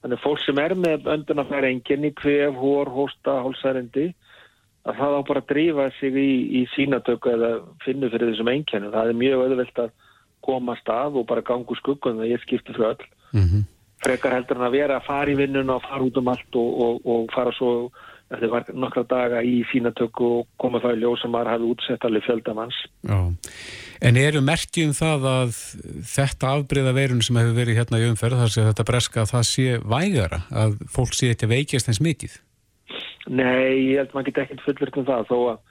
Þannig 0.05 0.21
fólk 0.21 0.45
sem 0.45 0.61
er 0.61 0.75
með 0.77 1.11
öndunafæri 1.15 1.73
enginni, 1.73 2.13
kvef, 2.21 2.57
hór, 2.61 2.93
hósta, 2.93 3.39
hálsærendi, 3.41 4.11
að 4.85 4.99
það 5.01 5.17
á 5.17 5.21
bara 5.31 5.43
að 5.43 5.51
drífa 5.53 5.87
sig 5.99 6.19
í, 6.21 6.31
í 6.61 6.65
sínatöku 6.75 7.33
eða 7.33 7.53
finna 7.85 8.11
fyrir 8.13 8.33
þessum 8.33 8.53
enginni. 8.53 8.93
Það 8.93 9.13
er 9.13 9.23
mjög 9.23 9.45
öðvöld 9.47 9.85
að 9.87 9.95
koma 10.45 10.77
stað 10.83 11.17
og 11.21 11.29
bara 11.31 11.45
gangu 11.45 11.79
skuggun 11.81 12.21
þegar 12.21 12.35
ég 12.35 12.45
skipti 12.45 12.77
frá 12.77 12.91
öll. 12.93 13.09
Mm 13.33 13.47
-hmm. 13.49 13.63
Frekar 14.05 14.37
heldur 14.37 14.61
en 14.61 14.67
að 14.69 14.77
vera 14.77 14.99
að 14.99 15.07
fara 15.07 15.33
í 15.33 15.39
vinnuna 15.39 15.79
og 15.79 15.87
fara 15.87 16.05
út 16.05 16.19
um 16.21 16.33
allt 16.33 16.59
og, 16.61 16.83
og, 16.87 17.07
og 17.09 17.33
fara 17.35 17.55
svo 17.57 17.71
eftir 18.33 18.77
nokkra 18.81 19.05
daga 19.09 19.43
í 19.45 19.59
sínatöku 19.71 20.29
og 20.41 20.47
koma 20.61 20.81
það 20.83 20.97
í 20.97 21.01
ljós 21.03 21.23
sem 21.23 21.33
maður 21.33 21.53
hafi 21.53 21.69
útsett 21.71 22.07
alveg 22.07 22.25
fjöldamanns. 22.27 22.79
Já. 23.05 23.19
En 24.05 24.19
eru 24.21 24.41
merkjum 24.45 24.95
það 24.97 25.29
að 25.31 25.59
þetta 26.15 26.55
afbreyða 26.59 26.95
veirun 26.97 27.23
sem 27.25 27.39
hefur 27.41 27.59
verið 27.59 27.79
hérna 27.81 28.01
í 28.01 28.09
umferð 28.09 28.41
þar 28.43 28.55
sem 28.55 28.67
þetta 28.71 28.89
breska 28.89 29.23
að 29.23 29.31
það 29.35 29.47
sé 29.51 29.69
vægara 29.95 30.41
að 30.65 30.75
fólk 30.97 31.15
sé 31.15 31.31
þetta 31.33 31.53
veikjast 31.53 31.93
eins 31.93 32.03
mikið? 32.05 32.41
Nei, 33.29 33.95
ég 33.95 34.03
held 34.03 34.11
að 34.11 34.17
maður 34.19 34.29
geta 34.31 34.45
ekkert 34.45 34.67
fullverkt 34.67 35.01
um 35.01 35.09
það 35.09 35.31
þó 35.31 35.39
að 35.53 35.63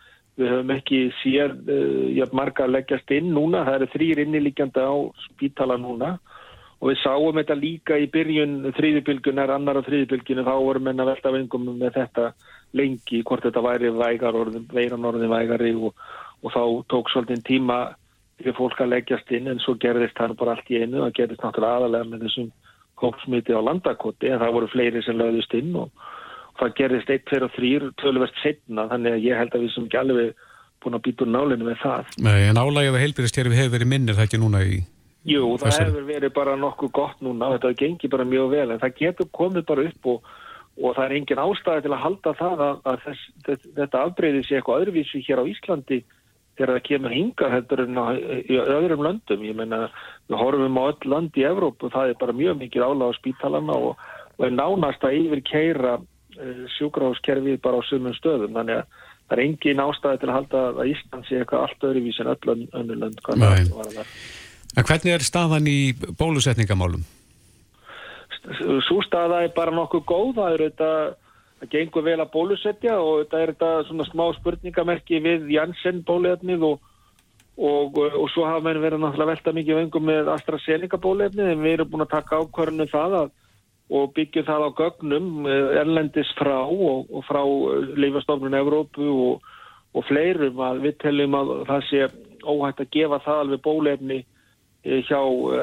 við 0.41 0.50
höfum 0.50 0.72
ekki 0.74 1.00
sér 1.22 1.52
uh, 1.54 2.06
jafn 2.17 2.38
marga 2.39 2.65
leggjast 2.65 3.12
inn 3.13 3.34
núna, 3.36 3.65
það 3.67 3.76
eru 3.80 3.89
þrýr 3.93 4.22
innilíkjandi 4.24 4.82
á 4.82 4.93
spítala 5.28 5.78
núna 5.78 6.15
og 6.84 6.89
við 6.91 7.00
sáum 7.00 7.38
þetta 7.39 7.56
líka 7.56 7.96
í 7.96 8.10
byrjun 8.12 8.58
þrýðubilgunar, 8.76 9.54
annar 9.56 9.80
á 9.80 9.88
þrýðubilgunu 9.88 10.43
þá 10.43 10.52
vorum 10.52 10.89
við 10.89 11.00
að 11.00 11.10
velta 11.13 11.32
vengum 11.32 11.69
með 11.80 11.93
þetta 11.96 12.26
lengi, 12.76 13.22
hvort 13.24 13.46
þetta 13.48 13.63
væri 13.63 13.91
vægar 13.96 14.36
orðin, 14.36 14.65
veiran 14.67 15.08
orðin 15.08 15.32
vægari 15.32 15.72
og, 15.78 15.93
og 16.43 16.52
þá 16.52 16.63
tók 16.91 17.12
svolítið 17.13 17.46
tíma 17.48 17.78
fyrir 18.41 18.58
fólk 18.58 18.82
að 18.84 18.91
leggjast 18.98 19.32
inn 19.32 19.48
en 19.48 19.62
svo 19.63 19.78
gerðist 19.80 20.17
það 20.19 20.36
bara 20.41 20.58
allt 20.58 20.72
í 20.74 20.82
einu, 20.82 21.06
það 21.06 21.15
gerðist 21.22 21.46
náttúrulega 21.46 21.80
aðalega 21.80 22.10
með 22.10 22.26
þessum 22.28 22.50
hópsmyti 23.04 23.56
á 23.56 23.62
landakoti 23.63 24.32
en 24.32 24.41
það 24.41 24.56
voru 24.58 24.72
fleiri 24.74 25.04
sem 25.06 25.19
lögðust 25.19 25.56
inn 25.60 25.78
og, 25.80 26.08
og 26.52 26.58
það 26.65 26.74
gerðist 26.82 27.13
1, 27.15 27.24
2 27.32 27.48
og 27.48 27.54
3 27.56 27.93
tölverst 28.04 28.41
setna 28.43 28.89
þannig 28.91 29.15
að 29.15 29.30
ég 29.30 29.39
held 29.39 29.56
að 29.56 29.63
við 29.63 29.72
sem 29.78 29.88
ekki 29.88 30.02
alveg 30.02 30.50
búin 30.84 30.98
að 31.00 31.06
býta 31.06 31.24
úr 31.24 31.32
nálinu 31.32 31.69
með 31.69 31.80
það. 31.80 32.12
Nei, 32.26 32.41
en 32.50 32.60
álægið 32.60 32.98
að 32.98 33.06
heilbyrðistjærfi 33.06 33.62
hefur 33.62 33.78
verið 33.78 33.91
minnir 33.93 34.17
það 34.17 34.28
ekki 34.28 34.41
núna 34.43 34.63
í 34.67 34.82
Jú, 35.23 35.43
það 35.55 35.69
Þessari. 35.69 35.89
hefur 35.89 36.07
verið 36.09 36.33
bara 36.36 36.55
nokkuð 36.59 36.89
gott 36.91 37.21
núna 37.23 37.53
þetta 37.53 37.75
gengi 37.79 38.09
bara 38.12 38.25
mjög 38.27 38.49
vel 38.51 38.65
en 38.73 38.81
það 38.81 38.97
getur 38.99 39.29
komið 39.31 39.65
bara 39.69 39.86
upp 39.88 40.09
og, 40.12 40.33
og 40.81 40.97
það 40.97 41.05
er 41.05 41.15
engin 41.19 41.43
ástæði 41.45 41.86
til 41.86 41.93
að 41.93 42.03
halda 42.03 42.33
það 42.41 42.65
að, 42.65 42.81
að 42.91 42.99
þess, 43.05 43.29
þess, 43.45 43.69
þetta 43.77 44.03
afbreyði 44.03 44.43
sé 44.43 44.57
eitthvað 44.57 44.83
öðruvísi 44.83 45.23
hér 45.23 45.39
á 45.39 45.49
Íslandi 45.53 46.01
þegar 46.57 46.73
það 46.75 46.83
kemur 46.89 47.15
hinga 47.15 47.49
heldur 47.53 47.83
en 47.83 48.01
í 48.43 48.57
öðrum 48.62 49.05
löndum. 49.07 49.45
Ég 49.47 49.57
menna, 49.57 49.88
við 50.29 50.38
horfum 50.41 50.77
á 50.77 50.83
öll 50.86 51.09
land 51.09 51.39
í 51.39 51.47
Evróp 51.49 51.86
og 51.86 51.95
það 51.95 52.12
er 52.12 52.19
bara 52.21 52.38
mjög 52.38 52.59
mikið 52.59 52.86
áláð 52.86 53.09
á 53.09 53.17
spítalana 53.17 53.79
og, 53.89 54.03
og 54.38 54.45
er 54.45 54.53
nánast 54.53 55.07
að 55.07 55.17
yfir 55.21 55.43
keira 55.49 55.95
eh, 56.38 56.63
sjúkrahúskerfið 56.77 57.59
bara 57.63 57.81
á 57.81 57.88
sumum 57.89 58.13
stöðum. 58.19 58.53
Þannig 58.59 58.83
að 58.83 59.01
það 59.23 59.38
er 59.38 59.43
engin 59.47 59.83
ástæði 59.88 60.21
til 60.21 60.29
að 60.29 60.38
halda 60.38 60.63
að 60.69 60.93
Ísland 60.93 61.29
sé 61.29 61.41
eitthvað 61.41 61.67
allt 61.67 61.89
öðruvísi 61.89 62.25
en 62.25 62.33
öll 62.36 62.57
önnur 62.83 63.03
lönd. 63.07 63.23
En 64.73 64.88
hvernig 64.88 65.13
er 65.13 65.25
staðan 65.25 65.67
í 65.69 65.93
bólusetningamálum? 66.17 67.03
svo 68.88 69.01
staða 69.05 69.43
er 69.43 69.53
bara 69.55 69.71
nokkuð 69.71 70.01
góð, 70.07 70.31
það 70.38 70.53
er 70.53 70.63
þetta 70.67 70.89
það 71.63 71.69
gengur 71.71 72.03
vel 72.03 72.17
að 72.19 72.31
bólusetja 72.33 72.95
og 72.99 73.21
þetta 73.21 73.39
er 73.39 73.53
þetta 73.53 73.69
svona 73.88 74.07
smá 74.09 74.23
spurningamerki 74.38 75.21
við 75.23 75.45
Janssen 75.53 76.01
bóluefnið 76.07 76.65
og, 76.67 76.81
og, 77.55 78.01
og 78.01 78.27
svo 78.33 78.47
hafa 78.49 78.65
menn 78.65 78.81
verið 78.83 79.03
náttúrulega 79.03 79.31
velta 79.31 79.55
mikið 79.55 79.79
vengum 79.79 80.07
með 80.09 80.33
AstraZeneca 80.33 80.99
bóluefnið 80.99 81.53
en 81.53 81.63
við 81.63 81.77
erum 81.77 81.93
búin 81.93 82.05
að 82.05 82.13
taka 82.17 82.41
ákvarðinu 82.43 82.89
það 82.91 83.17
að, 83.21 83.31
og 83.93 84.13
byggja 84.17 84.45
það 84.49 84.67
á 84.67 84.69
gögnum 84.81 85.31
eh, 85.47 85.79
erlendis 85.83 86.36
frá 86.36 86.57
og, 86.65 87.07
og 87.13 87.25
frá 87.29 87.41
Leifastofnun 87.95 88.59
Evrópu 88.59 89.09
og 89.93 90.05
fleirum 90.09 90.59
að 90.65 90.83
við 90.88 90.99
teljum 91.05 91.36
að 91.39 91.55
það 91.69 91.89
sé 91.89 92.05
óhægt 92.43 92.83
að 92.83 92.93
gefa 92.97 93.23
það 93.23 93.43
alveg 93.45 93.67
eh, 93.69 94.23
hjá 94.84 95.19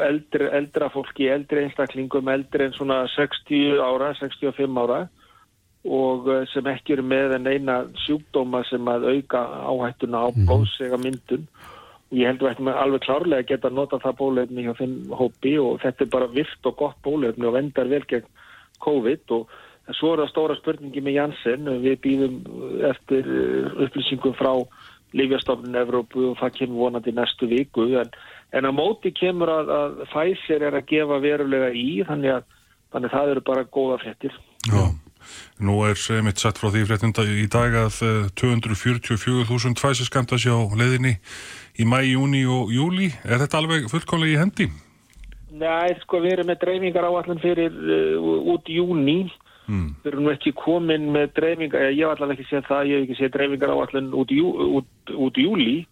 eldri, 0.07 0.49
eldra 0.57 0.89
fólki, 0.93 1.29
eldri 1.29 1.67
einstaklingum, 1.67 2.29
eldri 2.33 2.67
en 2.67 2.77
svona 2.77 3.03
60 3.13 3.81
ára, 3.85 4.15
65 4.17 4.79
ára 4.81 5.03
og 5.85 6.29
eh, 6.29 6.47
sem 6.53 6.67
ekki 6.69 6.97
eru 6.97 7.05
með 7.09 7.37
en 7.39 7.49
eina 7.49 7.77
sjúkdóma 8.05 8.63
sem 8.69 8.89
að 8.89 9.07
auka 9.15 9.45
áhættuna 9.71 10.25
á 10.25 10.29
mm. 10.29 10.49
blóðsega 10.49 10.99
myndun. 11.01 11.47
Og 12.11 12.19
ég 12.19 12.27
held 12.27 12.43
að 12.43 12.47
við 12.47 12.53
ættum 12.53 12.71
alveg 12.75 13.05
klárlega 13.07 13.45
að 13.45 13.51
geta 13.53 13.71
nota 13.73 14.01
það 14.03 14.19
bólefni 14.19 14.67
hjá 14.67 14.75
þeim 14.77 14.95
hópi 15.15 15.57
og 15.63 15.81
þetta 15.85 16.05
er 16.05 16.13
bara 16.13 16.31
virt 16.35 16.69
og 16.69 16.77
gott 16.77 17.01
bólefni 17.07 17.49
og 17.49 17.57
vendar 17.57 17.89
vel 17.93 18.03
gegn 18.11 18.29
COVID. 18.85 19.37
Og 19.37 19.95
svo 19.97 20.13
er 20.13 20.25
það 20.25 20.33
stóra 20.33 20.57
spurningi 20.59 21.05
með 21.05 21.17
Janssen. 21.17 21.71
Við 21.85 22.01
býðum 22.05 22.41
eftir 22.91 23.31
eh, 23.37 23.85
upplýsingum 23.87 24.37
frá 24.37 24.53
Lífjastofnun 25.17 25.81
Evrópu 25.81 26.29
og 26.29 26.37
það 26.39 26.59
kemur 26.59 26.85
vonandi 26.85 27.15
næstu 27.17 27.49
viku. 27.51 27.89
En, 27.99 28.13
en 28.57 28.67
að 28.67 28.77
móti 28.77 29.13
kemur 29.15 29.53
að, 29.53 29.75
að 29.77 30.01
Pfizer 30.11 30.67
er 30.69 30.79
að 30.79 30.89
gefa 30.91 31.21
verulega 31.23 31.71
í 31.77 32.01
þannig 32.09 32.39
að, 32.39 32.49
þannig 32.95 33.13
að 33.13 33.17
það 33.19 33.37
eru 33.37 33.47
bara 33.53 33.69
góða 33.79 34.01
frettir 34.03 34.37
Já 34.67 34.85
Nú 35.61 35.83
er 35.85 36.23
mitt 36.25 36.41
sett 36.41 36.59
frá 36.59 36.71
því 36.73 36.87
fréttunda 36.89 37.25
í 37.29 37.47
dag 37.53 37.75
að 37.77 37.99
244.000 38.41 39.77
tvæsiskamta 39.77 40.39
sér 40.41 40.57
á 40.57 40.63
leðinni 40.81 41.19
í 41.81 41.87
mæ, 41.89 42.01
júni 42.09 42.47
og 42.49 42.73
júli. 42.73 43.11
Er 43.29 43.43
þetta 43.43 43.61
alveg 43.61 43.91
fullkonlega 43.93 44.33
í 44.33 44.41
hendi? 44.41 44.69
Nei, 45.61 45.93
sko 46.05 46.23
við 46.25 46.39
erum 46.39 46.51
með 46.51 46.61
dreifingar 46.65 47.09
áallan 47.11 47.43
fyrir 47.43 47.75
uh, 47.77 48.53
út 48.55 48.71
júni. 48.71 49.21
Hmm. 49.67 49.93
Við 50.03 50.13
erum 50.15 50.31
ekki 50.33 50.55
komin 50.57 51.11
með 51.15 51.35
dreifingar, 51.37 51.91
ég 51.93 52.01
hef 52.07 52.15
allavega 52.15 52.39
ekki 52.39 52.49
séð 52.49 52.71
það, 52.71 52.89
ég 52.89 52.97
hef 52.97 53.07
ekki 53.07 53.19
séð 53.21 53.35
dreifingar 53.37 53.75
áallan 53.75 54.13
út, 54.17 54.33
jú, 54.35 54.55
út, 54.81 55.15
út 55.29 55.41
júli. 55.45 55.83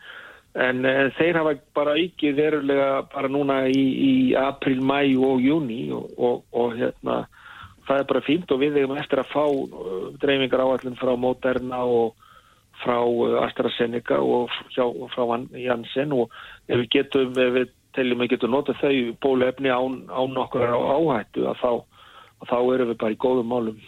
En 0.58 0.82
uh, 0.82 1.08
þeir 1.14 1.38
hafa 1.38 1.54
bara 1.76 1.94
ekki 2.00 2.32
verulega 2.34 3.02
bara 3.12 3.30
núna 3.30 3.60
í, 3.70 3.82
í 3.82 4.14
april, 4.38 4.80
mæ 4.82 5.02
og 5.22 5.42
júni 5.44 5.84
og, 5.94 6.08
og, 6.18 6.40
og 6.50 6.74
hérna 6.78 7.20
það 7.88 8.00
er 8.00 8.08
bara 8.10 8.24
fínt 8.26 8.52
og 8.52 8.62
við 8.62 8.80
hefum 8.80 8.98
eftir 9.00 9.22
að 9.22 9.30
fá 9.32 9.44
uh, 9.46 10.08
dreifingar 10.20 10.64
áallin 10.64 10.98
frá 10.98 11.14
Moderna 11.20 11.84
og 11.86 12.16
frá 12.82 12.98
uh, 12.98 13.38
AstraZeneca 13.44 14.18
og 14.18 14.52
hjá, 14.74 14.84
frá 15.14 15.24
Janssen 15.62 16.16
og 16.16 16.34
ef 16.66 16.82
við 16.82 16.90
getum, 16.98 17.32
ef 17.38 17.54
við 17.56 17.72
teljum 17.96 18.24
við 18.24 18.34
getum 18.34 18.54
notað 18.54 18.82
þau 18.82 18.92
bólefni 19.22 19.72
án, 19.72 20.02
án 20.10 20.42
okkur 20.44 20.66
áhættu 20.68 21.48
að 21.48 21.62
þá, 21.62 21.72
að 22.42 22.52
þá 22.52 22.58
erum 22.60 22.92
við 22.92 23.00
bara 23.00 23.14
í 23.14 23.22
góðum 23.24 23.50
málum. 23.54 23.80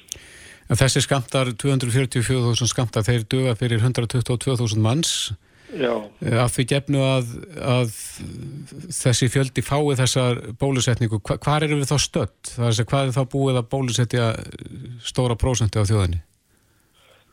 En 0.71 0.79
þessi 0.79 1.03
skamtar, 1.03 1.51
244.000 1.59 2.71
skamtar, 2.71 3.03
þeir 3.03 3.27
döga 3.27 3.59
fyrir 3.59 3.83
122.000 3.83 4.79
manns 4.79 5.33
Eh, 5.35 5.50
að 5.71 6.51
því 6.55 6.65
gefnu 6.73 7.03
að, 7.05 7.35
að 7.63 7.93
þessi 8.97 9.29
fjöldi 9.31 9.65
fái 9.65 9.97
þessar 10.01 10.41
bólusetningu, 10.61 11.21
Hva, 11.23 11.39
hvað 11.43 11.69
eru 11.69 11.81
við 11.81 11.93
þá 11.93 11.99
stött? 12.03 12.55
Er 12.59 12.73
að 12.73 12.89
hvað 12.91 13.07
er 13.07 13.15
þá 13.17 13.23
búið 13.37 13.61
að 13.61 13.71
bólusetja 13.75 14.27
stóra 15.05 15.39
prósenti 15.39 15.81
á 15.81 15.87
þjóðinni? 15.87 16.23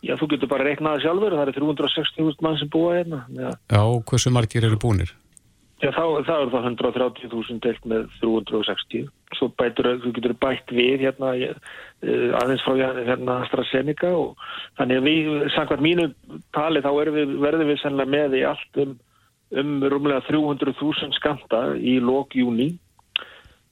Já, 0.06 0.14
þú 0.20 0.30
getur 0.36 0.52
bara 0.52 0.68
reiknaði 0.68 1.04
sjálfur, 1.04 1.34
það 1.34 1.50
er 1.50 1.58
360.000 1.58 2.46
mann 2.46 2.60
sem 2.60 2.70
búa 2.70 2.94
hérna. 3.00 3.24
Já, 3.34 3.50
Já 3.74 3.82
hversu 4.12 4.32
margir 4.34 4.68
eru 4.68 4.78
búinir? 4.80 5.14
Já, 5.78 5.92
þá, 5.94 6.24
þá 6.26 6.32
er 6.34 6.50
það 6.50 6.64
130.000 6.72 7.60
deilt 7.62 7.84
með 7.86 8.08
360. 8.24 9.10
Svo 9.38 9.50
bætur, 9.60 9.92
þú 10.02 10.14
getur 10.16 10.34
bætt 10.42 10.74
við 10.74 11.04
hérna 11.06 11.34
eh, 11.38 12.32
aðeins 12.40 12.64
frá 12.66 12.80
hérna 12.80 13.36
AstraZeneca 13.44 14.10
og 14.18 14.48
þannig 14.80 15.02
að 15.02 15.10
við, 15.10 15.30
samkvæmt 15.54 15.86
mínu 15.86 16.08
tali, 16.58 16.82
þá 16.82 16.90
við, 17.14 17.36
verðum 17.44 17.70
við 17.70 17.82
sannlega 17.84 18.14
með 18.16 18.38
í 18.40 18.44
allt 18.50 18.82
um, 18.82 18.98
um 19.54 19.74
rúmlega 19.94 20.26
300.000 20.32 21.14
skanta 21.20 21.64
í 21.78 22.00
lókjúni 22.02 22.72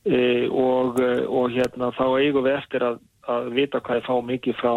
e, 0.05 0.19
og, 0.45 1.01
og 1.25 1.55
hérna 1.57 1.89
þá 1.97 2.05
eigum 2.19 2.45
við 2.45 2.59
eftir 2.59 2.85
að, 2.85 3.01
að 3.25 3.55
vita 3.57 3.81
hvað 3.81 4.03
ég 4.03 4.11
fá 4.11 4.19
mikið 4.29 4.61
frá 4.61 4.75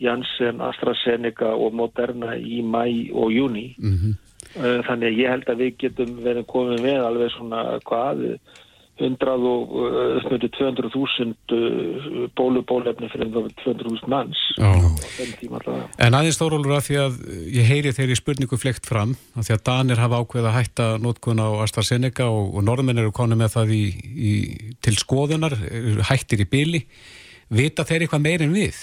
Janssen, 0.00 0.60
AstraZeneca 0.64 1.52
og 1.56 1.76
Moderna 1.76 2.34
í 2.36 2.62
mæ 2.64 2.86
og 3.12 3.28
júni. 3.32 3.74
Mhm. 3.76 4.16
Mm 4.16 4.25
Eh, 4.25 4.25
þannig 4.56 5.10
að 5.10 5.18
ég 5.20 5.34
held 5.34 5.50
að 5.52 5.64
við 5.64 5.74
getum 5.84 6.14
verið 6.24 6.48
komið 6.50 6.86
með 6.86 7.10
alveg 7.10 7.34
svona 7.34 7.66
hvað 7.86 8.24
100 8.96 9.28
og 9.28 9.68
200.000 10.24 12.32
bólubólefni 12.36 13.08
fyrir 13.12 13.28
200.000 13.28 14.08
manns. 14.08 14.40
En 16.00 16.16
aðeins 16.16 16.38
stórólur 16.38 16.78
að 16.78 16.86
því 16.86 16.96
að 17.02 17.18
ég 17.58 17.68
heyri 17.68 17.92
þeirri 17.96 18.16
spurningu 18.16 18.56
flekt 18.60 18.88
fram 18.88 19.12
að 19.36 19.50
því 19.50 19.56
að 19.58 19.64
Danir 19.68 20.00
hafa 20.00 20.20
ákveð 20.22 20.48
að 20.48 20.56
hætta 20.56 20.86
nótkun 21.02 21.44
á 21.44 21.48
AstraZeneca 21.66 22.30
og, 22.32 22.56
og 22.56 22.64
norðmenn 22.64 23.02
eru 23.04 23.12
konið 23.16 23.42
með 23.42 23.50
það 23.58 23.68
í, 23.76 23.84
í, 24.16 24.32
til 24.80 24.96
skoðunar 24.96 25.58
hættir 26.08 26.46
í 26.46 26.48
byli 26.56 26.80
vita 27.52 27.84
þeir 27.84 28.06
eitthvað 28.06 28.24
meirinn 28.24 28.56
við? 28.56 28.80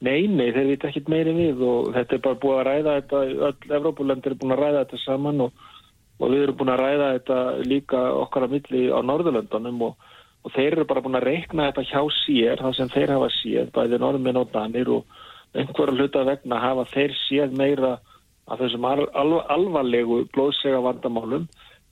Nei, 0.00 0.24
nei, 0.32 0.48
þeir 0.54 0.68
veit 0.70 0.84
ekki 0.88 1.02
meiri 1.12 1.32
við 1.36 1.58
og 1.60 1.90
þetta 1.92 2.16
er 2.16 2.22
bara 2.24 2.38
búið 2.40 2.58
að 2.58 2.66
ræða 2.68 2.92
þetta, 3.00 3.18
öll 3.48 3.74
Evrópulöndir 3.78 4.32
er 4.32 4.38
búin 4.40 4.54
að 4.54 4.62
ræða 4.62 4.84
þetta 4.84 5.00
saman 5.02 5.42
og, 5.44 5.64
og 6.16 6.32
við 6.32 6.44
erum 6.46 6.56
búin 6.60 6.72
að 6.72 6.80
ræða 6.80 7.08
þetta 7.18 7.40
líka 7.68 8.00
okkar 8.22 8.46
að 8.46 8.54
milli 8.54 8.84
á 8.88 8.98
Norðurlöndunum 9.04 9.82
og, 9.90 10.06
og 10.40 10.54
þeir 10.54 10.70
eru 10.78 10.86
bara 10.88 11.02
búin 11.04 11.20
að 11.20 11.26
reikna 11.28 11.68
þetta 11.68 11.84
hjá 11.90 12.00
sér, 12.22 12.62
það 12.64 12.78
sem 12.78 12.92
þeir 12.94 13.12
hafa 13.16 13.28
séð, 13.36 13.68
bæði 13.76 14.00
norðminn 14.00 14.40
og 14.40 14.54
danir 14.54 14.92
og 14.96 15.20
einhverju 15.52 15.98
hluta 15.98 16.24
vegna 16.30 16.62
hafa 16.64 16.86
þeir 16.94 17.16
séð 17.26 17.56
meira 17.60 17.98
af 18.50 18.58
þessum 18.62 18.86
al, 18.88 19.04
al, 19.12 19.34
alvarlegu 19.52 20.22
blóðsega 20.32 20.80
vandamálum 20.84 21.44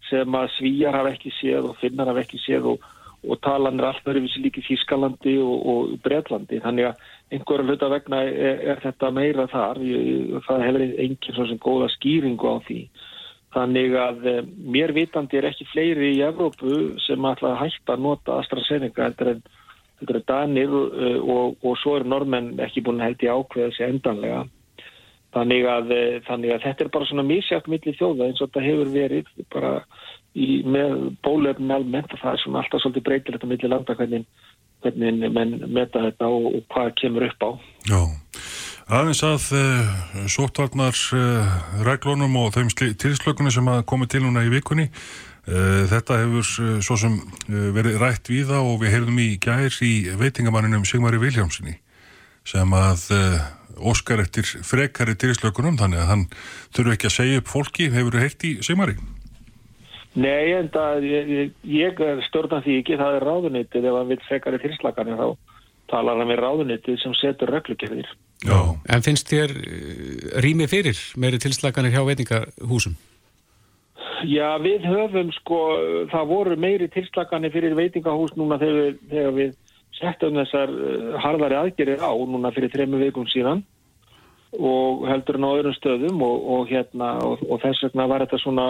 sem 0.09 0.39
að 0.41 0.49
svíjar 0.57 0.97
hafa 0.97 1.13
ekki 1.13 1.35
séð 1.43 1.75
og 1.75 1.77
finnar 1.83 2.09
hafa 2.09 2.25
ekki 2.25 2.41
séð 2.41 2.73
og, 2.73 2.89
og 3.29 3.41
talan 3.45 3.79
er 3.79 3.91
alltaf 3.91 4.09
verið 4.09 4.39
líki 4.41 4.65
Þískalandi 4.65 5.37
og 5.45 5.95
Breitlandi, 6.05 6.61
þannig 6.65 6.89
að 6.89 7.05
einhverja 7.37 7.67
hluta 7.69 7.91
vegna 7.93 8.23
er, 8.25 8.63
er 8.73 8.83
þetta 8.83 9.13
meira 9.13 9.47
þar. 9.53 9.81
Það 10.47 10.65
hefur 10.65 10.85
enginn 10.89 11.37
svo 11.37 11.47
sem 11.51 11.63
góða 11.63 11.91
skýringu 11.97 12.53
á 12.53 12.57
því. 12.67 12.81
Þannig 13.57 13.95
að 13.97 14.27
eh, 14.29 14.43
mér 14.77 14.93
vitandi 14.97 15.39
er 15.39 15.49
ekki 15.49 15.67
fleiri 15.71 16.13
í 16.19 16.25
Evrópu 16.27 16.75
sem 17.07 17.29
ætla 17.31 17.55
að 17.55 17.63
hætta 17.63 17.97
að 17.97 18.05
nota 18.05 18.37
AstraZeneca 18.43 19.09
en, 19.09 19.41
heldur 20.01 20.21
en 20.21 20.27
Danir 20.29 20.75
eh, 20.77 21.17
og, 21.19 21.57
og 21.65 21.79
svo 21.81 21.97
er 21.97 22.05
normenn 22.09 22.55
ekki 22.65 22.85
búin 22.85 23.01
að 23.05 23.25
í 23.25 23.33
ákveða 23.33 23.71
þessi 23.71 23.87
endanlega. 23.89 24.45
Þannig 25.37 25.67
að, 25.69 25.91
eh, 25.97 26.21
þannig 26.29 26.55
að 26.55 26.63
þetta 26.67 26.85
er 26.85 26.93
bara 26.93 27.09
svona 27.09 27.25
mísjátt 27.29 27.73
millir 27.73 27.97
þjóða 27.97 28.29
eins 28.29 28.41
og 28.43 28.51
þetta 28.51 28.67
hefur 28.69 28.93
verið 28.95 29.33
bara 29.53 29.73
í, 30.39 30.61
með 30.67 30.95
bólefn 31.27 31.75
almennt 31.75 32.15
og 32.15 32.23
það 32.23 32.37
er 32.37 32.43
svona 32.45 32.63
alltaf 32.63 32.85
svolítið 32.85 33.07
breytilegt 33.09 33.45
á 33.45 33.51
millir 33.51 33.73
landa 33.75 33.99
hvernig 33.99 34.27
hvernig 34.85 35.33
menn 35.35 35.57
meta 35.75 36.03
þetta 36.07 36.29
og, 36.31 36.51
og 36.55 36.67
hvað 36.73 36.93
kemur 37.01 37.27
upp 37.27 37.43
á. 37.43 37.51
Já, 37.89 38.01
aðeins 38.99 39.23
að 39.27 39.49
uh, 39.59 39.97
sóttvarnar 40.31 41.01
uh, 41.17 41.57
reglunum 41.87 42.37
og 42.45 42.53
þeim 42.57 42.71
tilslökunni 42.77 43.53
sem 43.55 43.73
að 43.73 43.85
komi 43.91 44.09
til 44.11 44.23
núna 44.25 44.47
í 44.47 44.53
vikunni 44.53 44.89
uh, 44.89 45.83
þetta 45.91 46.23
hefur 46.23 46.81
svo 46.85 47.01
sem 47.01 47.19
verið 47.49 48.01
rætt 48.03 48.31
við 48.31 48.53
það 48.53 48.73
og 48.73 48.81
við 48.85 48.97
heyrðum 48.97 49.21
í 49.25 49.29
gær 49.43 49.83
í 49.85 49.93
veitingamanninum 50.21 50.87
Sigmari 50.89 51.21
Viljámsinni 51.23 51.79
sem 52.49 52.71
að 52.73 53.03
óskar 53.79 54.23
eftir 54.23 54.47
frekari 54.65 55.13
tilslökunum 55.19 55.77
þannig 55.79 56.01
að 56.01 56.09
hann 56.09 56.25
þurfu 56.75 56.95
ekki 56.95 57.09
að 57.11 57.15
segja 57.15 57.43
upp 57.43 57.51
fólki, 57.53 57.91
hefur 57.93 58.17
þið 58.17 58.25
heyrt 58.25 58.47
í 58.49 58.53
Sigmari? 58.65 58.97
Nei, 60.19 60.55
en 60.57 60.71
það, 60.75 61.05
ég, 61.07 61.53
ég 61.71 62.01
stjórna 62.27 62.63
því 62.65 62.81
ekki, 62.81 62.97
það 62.99 63.19
er 63.19 63.27
ráðunitið, 63.29 63.85
ef 63.87 63.99
hann 63.99 64.09
vil 64.11 64.23
frekari 64.27 64.59
tilslaganir 64.63 65.21
þá 65.21 65.29
talar 65.89 66.19
hann 66.19 66.29
með 66.31 66.43
ráðunitið 66.43 66.99
sem 67.03 67.15
setur 67.17 67.53
reglugjörðir. 67.55 68.09
Já, 68.47 68.59
en 68.95 69.05
finnst 69.07 69.31
þér 69.31 69.55
eh, 69.55 70.27
rými 70.45 70.67
fyrir 70.71 70.99
meiri 71.19 71.41
tilslaganir 71.43 71.95
hjá 71.95 72.03
veitingahúsum? 72.07 72.99
Já, 74.27 74.59
við 74.63 74.87
höfum 74.91 75.31
sko, 75.37 75.63
það 76.11 76.29
voru 76.33 76.59
meiri 76.59 76.91
tilslaganir 76.91 77.55
fyrir 77.55 77.79
veitingahús 77.79 78.35
núna 78.39 78.59
þegar, 78.59 78.95
þegar 79.11 79.35
við 79.39 79.57
settum 79.99 80.39
þessar 80.43 80.75
eh, 80.75 81.09
harðari 81.23 81.59
aðgerir 81.63 82.03
á 82.03 82.11
núna 82.11 82.55
fyrir 82.55 82.75
þremu 82.75 83.03
vikum 83.07 83.27
síðan 83.31 83.63
og 84.59 85.05
heldur 85.07 85.37
hann 85.37 85.47
á 85.47 85.57
öðrum 85.59 85.75
stöðum 85.77 86.23
og, 86.25 86.47
og 86.55 86.71
hérna 86.71 87.19
og, 87.27 87.43
og 87.47 87.61
þess 87.63 87.85
vegna 87.87 88.07
var 88.11 88.25
þetta 88.25 88.41
svona 88.43 88.69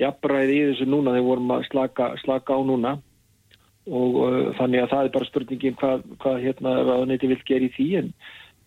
jafnræði 0.00 0.58
í 0.58 0.68
þessu 0.70 0.86
núna 0.88 1.14
þegar 1.16 1.28
vorum 1.28 1.56
að 1.56 1.64
slaka, 1.68 2.12
slaka 2.22 2.56
á 2.56 2.60
núna 2.64 2.92
og 3.90 4.20
uh, 4.22 4.52
þannig 4.58 4.84
að 4.84 4.92
það 4.92 5.06
er 5.06 5.14
bara 5.16 5.28
spurningin 5.28 5.78
hvað, 5.80 6.04
hvað 6.22 6.44
hérna 6.46 6.76
ráðuneti 6.86 7.30
vil 7.32 7.40
gera 7.48 7.66
í 7.66 7.72
því 7.74 7.88
en, 8.00 8.12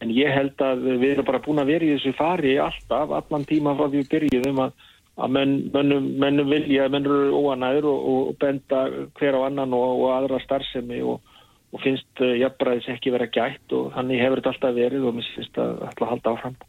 en 0.03 0.11
ég 0.15 0.34
held 0.36 0.65
að 0.65 0.84
við 0.89 1.07
erum 1.13 1.30
bara 1.30 1.43
búin 1.45 1.63
að 1.63 1.71
vera 1.71 1.88
í 1.88 1.93
þessu 1.95 2.15
fari 2.17 2.57
alltaf, 2.59 3.15
allan 3.15 3.47
tíma 3.47 3.78
frá 3.78 3.88
því 3.88 4.01
við 4.03 4.11
byrjuðum 4.11 4.61
að, 4.65 4.76
að 5.15 5.38
menn, 5.38 5.55
mennum, 5.73 6.11
mennum 6.19 6.51
vilja, 6.51 6.89
menn 6.91 7.07
eru 7.07 7.32
óanæður 7.39 7.89
og, 7.93 8.11
og 8.11 8.38
benda 8.43 8.84
hver 9.15 9.39
á 9.39 9.41
annan 9.47 9.78
og, 9.78 10.03
og 10.03 10.13
aðra 10.17 10.43
starfsemi 10.43 10.99
og, 11.07 11.36
og 11.71 11.84
finnst 11.84 12.23
uh, 12.23 12.36
jafnbræðis 12.36 12.91
ekki 12.97 13.15
vera 13.15 13.32
gætt 13.32 13.76
og 13.78 13.93
þannig 13.95 14.23
hefur 14.23 14.43
þetta 14.43 14.55
alltaf 14.55 14.80
verið 14.82 15.07
og 15.07 15.17
mér 15.17 15.36
finnst 15.38 15.63
að 15.63 15.86
alltaf 15.89 16.11
halda 16.11 16.36
áfram. 16.36 16.63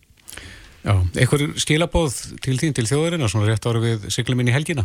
Já, 0.86 0.94
einhver 1.18 1.42
skilabóð 1.58 2.14
til 2.44 2.54
þín 2.60 2.74
til 2.76 2.86
þjóðurinn 2.86 3.26
og 3.26 3.30
svona 3.32 3.48
rétt 3.48 3.64
ára 3.66 3.82
við 3.82 4.04
siglum 4.14 4.38
inn 4.42 4.52
í 4.52 4.54
helgina? 4.54 4.84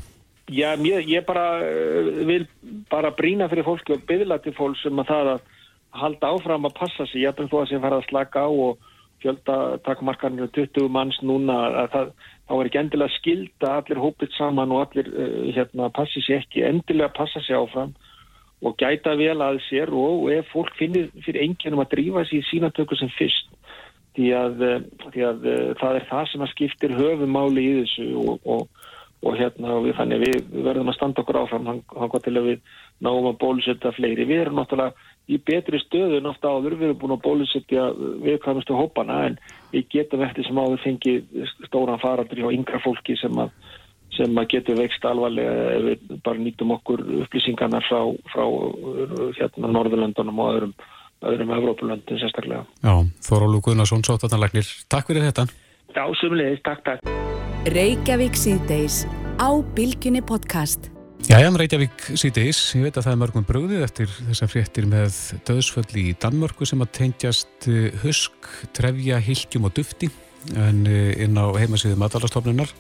Já, 0.50 0.74
ég, 0.82 1.06
ég 1.06 1.26
bara 1.28 1.62
uh, 1.62 2.08
vil 2.26 2.48
bara 2.90 3.12
brína 3.14 3.46
fyrir 3.52 3.68
fólki 3.68 3.94
og 3.94 4.08
byðla 4.10 4.40
til 4.42 4.56
fólk 4.58 4.80
sem 4.82 4.98
að 4.98 5.12
það 5.12 5.30
að 5.36 5.44
halda 6.02 6.32
áfram 6.34 6.66
að 6.66 6.78
passa 6.80 7.06
sig. 7.06 7.22
Ég 7.22 7.38
er 7.38 7.52
þó 7.52 7.60
að 7.62 7.70
sem 7.70 7.84
fara 7.84 8.02
að 8.02 8.08
slaka 8.10 8.48
á 8.48 8.50
og 8.50 8.82
fjölda 9.22 9.58
takkmarkarnir 9.86 10.50
20 10.58 10.90
manns 10.90 11.22
núna 11.22 11.60
að 11.84 11.92
það, 11.94 12.12
þá 12.50 12.54
er 12.58 12.70
ekki 12.72 12.82
endilega 12.82 13.18
skilda 13.20 13.74
allir 13.78 14.02
hópið 14.02 14.34
saman 14.40 14.74
og 14.74 14.88
allir 14.88 15.12
uh, 15.14 15.52
hérna 15.54 15.92
passi 15.94 16.26
sér 16.26 16.42
ekki, 16.42 16.66
endilega 16.66 17.14
passa 17.14 17.46
sér 17.46 17.62
áfram 17.62 17.94
og 18.66 18.74
gæta 18.82 19.14
vel 19.22 19.38
að 19.42 19.62
sér 19.70 19.94
og, 19.94 20.26
og 20.26 20.34
ef 20.34 20.50
fólk 20.50 20.74
finnir 20.82 21.14
fyrir 21.22 21.46
enginum 21.46 21.86
að 21.86 21.94
drífa 21.94 22.26
sér 22.26 22.42
í 22.42 22.48
sínatöku 22.50 22.98
sem 22.98 23.14
fyrst 23.14 23.54
því 24.18 24.30
að, 24.36 24.64
því 25.14 25.26
að 25.28 25.50
það 25.80 25.98
er 25.98 26.08
það 26.10 26.30
sem 26.32 26.46
að 26.46 26.54
skiptir 26.56 26.96
höfumáli 26.98 27.66
í 27.68 27.76
þessu 27.82 28.08
og, 28.22 28.40
og 28.44 28.82
og 29.22 29.38
hérna 29.38 29.78
við, 29.84 29.96
þannig 30.00 30.22
við, 30.24 30.38
við 30.50 30.64
verðum 30.66 30.90
að 30.90 30.98
standa 30.98 31.22
okkur 31.22 31.40
áfram 31.44 31.68
hann 31.70 31.82
hvað 31.90 32.24
til 32.26 32.34
að 32.40 32.48
við 32.48 32.72
náum 33.06 33.28
að 33.30 33.40
bólusetja 33.44 33.92
fleiri. 33.94 34.26
Við 34.30 34.46
erum 34.46 34.58
náttúrulega 34.58 35.10
í 35.30 35.38
betri 35.46 35.82
stöðu 35.84 36.22
náttúrulega 36.26 36.58
áður, 36.58 36.78
við 36.80 36.88
erum 36.88 37.02
búin 37.04 37.14
að 37.16 37.26
bólusetja 37.28 37.84
viðkvæmustu 38.26 38.78
hópana 38.78 39.20
en 39.28 39.38
við 39.74 39.86
getum 39.94 40.26
eftir 40.26 40.48
sem 40.48 40.62
áður 40.62 40.82
fengið 40.86 41.52
stóran 41.68 42.02
farandri 42.02 42.48
og 42.48 42.56
yngra 42.56 42.82
fólki 42.82 43.18
sem 43.22 43.44
að, 43.44 43.54
sem 44.18 44.42
að 44.42 44.50
getur 44.56 44.82
vext 44.82 45.06
alvarlega 45.06 45.70
ef 45.76 45.86
við 45.92 46.18
bara 46.26 46.42
nýtum 46.42 46.74
okkur 46.80 47.06
upplýsingarna 47.22 47.84
frá, 47.86 48.02
frá 48.34 48.46
hérna 49.38 49.70
Norðurlöndunum 49.70 50.42
og 50.42 50.56
öðrum, 50.56 50.76
öðrum 51.22 51.52
Evrópulöndin 51.58 52.22
sérstaklega. 52.22 52.64
Já, 52.82 52.94
Þórólu 53.26 53.62
Guðnarsson, 53.66 54.06
sótatanlagnir. 54.06 54.68
Takk 54.92 55.12
fyrir 55.12 55.28
þetta. 55.30 55.48
Já, 55.92 56.04
sumulegis, 56.22 56.64
takk, 56.66 56.82
takk. 56.88 57.12
Reykjavík 57.72 58.40
síðdeis 58.40 59.04
á 59.38 59.50
Bilginni 59.76 60.24
podcast. 60.26 60.90
Jæja, 61.30 61.52
Reykjavík 61.54 62.08
síðdeis. 62.18 62.60
Ég 62.74 62.88
veit 62.88 62.98
að 62.98 63.06
það 63.06 63.14
er 63.14 63.20
mörgum 63.22 63.46
bröðið 63.46 63.84
eftir 63.86 64.14
þessar 64.32 64.50
fréttir 64.50 64.88
með 64.90 65.20
döðsföll 65.46 66.00
í 66.02 66.08
Danmörku 66.18 66.66
sem 66.66 66.82
að 66.82 66.94
tengjast 66.98 67.68
eh, 67.70 67.92
husk, 68.02 68.50
trefja, 68.74 69.22
hilkjum 69.22 69.70
og 69.70 69.76
dufti 69.78 70.10
en 70.58 70.82
eh, 70.90 71.14
inn 71.22 71.38
á 71.38 71.46
heimasíðu 71.54 72.00
matalastofnunar 72.02 72.74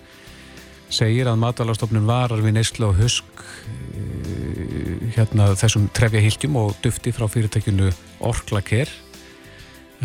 segir 0.92 1.30
að 1.32 1.40
matalastofnun 1.42 2.10
varar 2.10 2.44
við 2.44 2.58
neyslu 2.58 2.92
á 2.92 3.00
husk 3.00 3.46
eh, 3.96 5.14
hérna 5.16 5.54
þessum 5.60 5.88
trefja, 5.96 6.24
hilkjum 6.24 6.60
og 6.60 6.76
dufti 6.84 7.14
frá 7.16 7.28
fyrirtækinu 7.32 7.92
Orkla 8.28 8.62
Care 8.66 8.92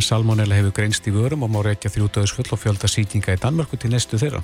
Salmonella 0.03 0.57
hefur 0.59 0.75
greinst 0.77 1.07
í 1.09 1.13
vörum 1.15 1.47
og 1.47 1.53
má 1.53 1.63
reykja 1.65 1.91
þrjú 1.93 2.11
döðsfull 2.13 2.51
og 2.53 2.61
fjölda 2.61 2.89
síkinga 2.91 3.37
í 3.37 3.41
Danmörku 3.41 3.79
til 3.81 3.93
nestu 3.95 4.19
þeirra. 4.21 4.43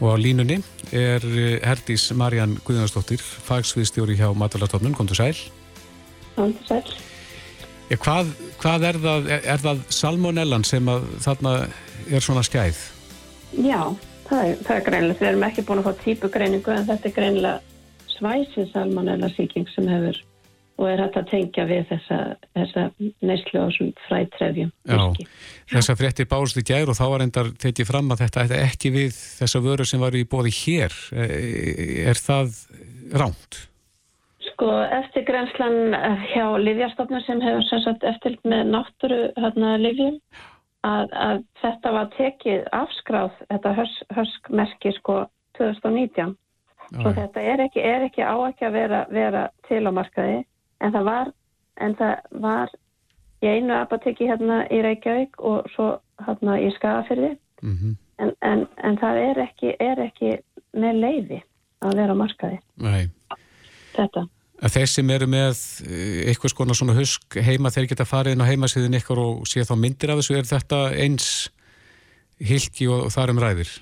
Og 0.00 0.06
á 0.08 0.16
línunni 0.16 0.60
er 0.96 1.24
eh, 1.28 1.58
Herdís 1.60 2.06
Marjan 2.16 2.56
Guðnarsdóttir, 2.64 3.20
fagsviðstjóri 3.20 4.16
hjá 4.16 4.30
Matalartofnun. 4.32 4.96
Kondur 4.96 5.18
sæl. 5.18 5.36
Kondur 6.38 6.64
sæl. 6.64 6.94
Ja, 7.90 7.98
hvað, 8.00 8.32
hvað 8.62 8.86
er 8.88 9.00
það, 9.02 9.28
er, 9.28 9.44
er 9.52 9.64
það 9.66 9.84
salmonellan 9.92 10.64
sem 10.64 10.88
að 10.88 11.04
þarna 11.26 11.54
er 12.08 12.24
svona 12.24 12.44
skæð? 12.46 12.80
Já, 13.60 13.82
það 14.30 14.46
er, 14.46 14.64
er 14.76 14.86
greinilega. 14.86 15.20
Við 15.20 15.30
erum 15.32 15.46
ekki 15.50 15.66
búin 15.68 15.82
að 15.82 15.88
fá 15.90 16.02
típugreiningu 16.04 16.74
en 16.74 16.88
þetta 16.88 17.10
er 17.10 17.16
greinilega 17.18 17.60
svæsið 18.16 18.68
salmonella 18.74 19.30
síking 19.36 19.68
sem 19.74 19.88
hefur 19.90 20.18
og 20.80 20.86
er 20.88 21.02
hægt 21.02 21.16
að 21.20 21.26
tengja 21.28 21.64
við 21.68 21.82
þessa, 21.90 22.18
þessa 22.56 22.84
neyslu 23.28 23.60
á 23.60 23.64
þessum 23.68 23.88
frætrefjum. 24.06 24.70
Já, 24.88 25.00
þess 25.74 25.92
að 25.92 25.98
frétti 26.00 26.24
bást 26.30 26.60
í 26.60 26.64
gær 26.64 26.88
og 26.88 26.96
þá 26.96 27.02
var 27.12 27.24
endar 27.26 27.50
tekið 27.60 27.90
fram 27.90 28.14
að 28.14 28.22
þetta 28.24 28.44
er 28.46 28.62
ekki 28.64 28.92
við 28.94 29.10
þessa 29.12 29.60
vöru 29.66 29.84
sem 29.88 30.00
var 30.00 30.16
í 30.16 30.24
bóði 30.24 30.54
hér. 30.56 30.96
Er 31.12 32.20
það 32.20 32.54
ránt? 33.12 33.60
Sko, 34.46 34.70
eftir 34.96 35.26
grenslan 35.28 35.92
hjá 36.32 36.46
Livjastofnun 36.64 37.26
sem 37.26 37.44
hefur 37.44 38.00
eftir 38.08 38.40
með 38.48 38.72
náttúru 38.72 39.20
hérna, 39.36 39.76
Livjum 39.84 40.16
að, 40.86 41.10
að 41.12 41.42
þetta 41.60 41.92
var 41.96 42.12
tekið 42.16 42.68
afskráð, 42.76 43.32
þetta 43.48 43.74
hörskmerki 44.16 44.92
sko 44.98 45.16
2019. 45.58 46.36
Já. 46.90 47.02
Svo 47.02 47.12
þetta 47.14 47.42
er 47.46 47.64
ekki, 47.66 47.82
er 47.86 48.06
ekki 48.08 48.22
á 48.26 48.34
ekki 48.48 48.66
að 48.66 48.76
vera, 48.78 49.00
vera 49.14 49.42
til 49.68 49.84
á 49.86 49.92
markaði 49.94 50.40
en 50.80 50.94
það 50.94 51.04
var, 51.06 51.28
en 51.78 51.94
það 52.00 52.40
var 52.42 52.72
í 53.40 53.50
einu 53.50 53.76
apotekki 53.76 54.26
hérna 54.26 54.64
í 54.72 54.80
Reykjavík 54.84 55.38
og 55.38 55.68
svo 55.74 55.90
hérna 56.26 56.58
í 56.60 56.72
Skagafyrði 56.74 57.30
mm 57.62 57.76
-hmm. 57.76 57.94
en, 58.18 58.34
en, 58.42 58.66
en 58.84 58.98
það 58.98 59.22
er 59.28 59.42
ekki, 59.46 59.76
er 59.78 60.02
ekki 60.08 60.32
með 60.72 61.00
leiði 61.04 61.40
að 61.80 61.96
vera 62.02 62.16
á 62.16 62.22
markaði 62.22 62.58
Nei. 62.76 63.10
þetta 63.94 64.26
að 64.60 64.74
þeir 64.76 64.90
sem 64.92 65.10
eru 65.10 65.28
með 65.30 65.62
eh, 65.86 66.30
eitthvað 66.30 66.54
skona 66.54 66.76
svona 66.76 66.96
husk 66.98 67.38
heima 67.40 67.72
þeir 67.72 67.90
geta 67.92 68.08
farið 68.08 68.36
inn 68.36 68.44
á 68.44 68.50
heimasíðin 68.50 68.98
ykkur 69.00 69.22
og 69.22 69.46
sé 69.48 69.64
þá 69.64 69.76
myndir 69.80 70.12
af 70.12 70.20
þessu 70.20 70.36
er 70.38 70.50
þetta 70.50 70.82
eins 71.00 71.30
hilki 72.40 72.88
og, 72.88 73.06
og 73.08 73.14
þarum 73.14 73.40
ræðir 73.40 73.72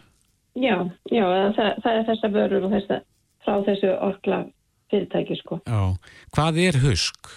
Já, 0.58 0.76
já 1.12 1.26
það, 1.54 1.68
það 1.84 1.92
er 1.92 2.06
þessa 2.08 2.30
vörur 2.34 2.64
og 2.66 2.72
þessa, 2.74 2.96
frá 3.44 3.58
þessu 3.66 3.90
orkla 4.02 4.38
fyrirtæki 4.90 5.36
sko. 5.38 5.60
Já. 5.68 5.82
Hvað 6.34 6.58
er 6.64 6.78
husk? 6.82 7.30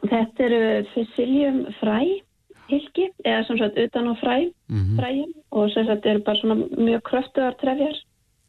Þetta 0.00 0.46
eru 0.46 0.60
fysiljum 0.94 1.60
fræ 1.78 2.00
hilki 2.70 3.08
eða 3.26 3.44
sem 3.48 3.58
sagt 3.60 3.78
utan 3.82 4.10
á 4.10 4.14
fræ 4.22 4.36
mm 4.46 4.78
-hmm. 4.78 4.96
fræjum 4.98 5.32
og 5.50 5.70
sem 5.74 5.86
sagt 5.86 6.06
eru 6.06 6.22
bara 6.24 6.40
svona 6.40 6.56
mjög 6.86 7.02
kröftuðar 7.10 7.58
trefjar 7.60 7.96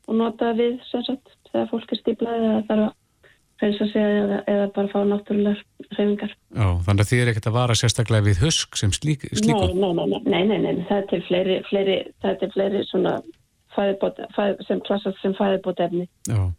og 0.08 0.16
nota 0.16 0.54
við 0.54 0.80
sem 0.92 1.04
sagt 1.04 1.28
þegar 1.52 1.70
fólk 1.72 1.92
er 1.92 2.00
stíplað 2.02 2.38
eða 2.42 2.66
þarf 2.68 2.86
að 2.88 2.94
reynsa 3.62 3.88
sig 3.92 4.02
eða, 4.02 4.40
eða 4.50 4.70
bara 4.76 4.92
fá 4.92 5.04
náttúrulegar 5.06 5.62
reyfingar. 5.98 6.34
Já, 6.56 6.68
þannig 6.88 7.04
að 7.04 7.12
þið 7.12 7.22
er 7.22 7.32
ekkert 7.32 7.52
að 7.52 7.58
vara 7.58 7.78
sérstaklega 7.78 8.28
við 8.28 8.42
husk 8.46 8.80
sem 8.80 8.96
slík, 8.96 9.28
slíku? 9.38 9.68
Nei, 9.76 9.94
nei, 9.98 10.08
nei, 10.08 10.18
nei, 10.26 10.42
nei, 10.50 10.58
nei, 10.66 10.88
það 10.90 10.98
er 10.98 11.08
til 11.12 11.22
fleiri, 11.28 11.60
fleiri, 11.70 12.00
það 12.24 12.34
er 12.34 12.42
til 12.42 12.52
fleiri 12.56 12.84
svona 12.90 13.14
fæðibót, 13.76 14.20
fæð, 14.36 14.66
sem 14.68 14.82
klassast 14.88 15.22
sem 15.24 15.36
fæðibótefni 15.38 16.08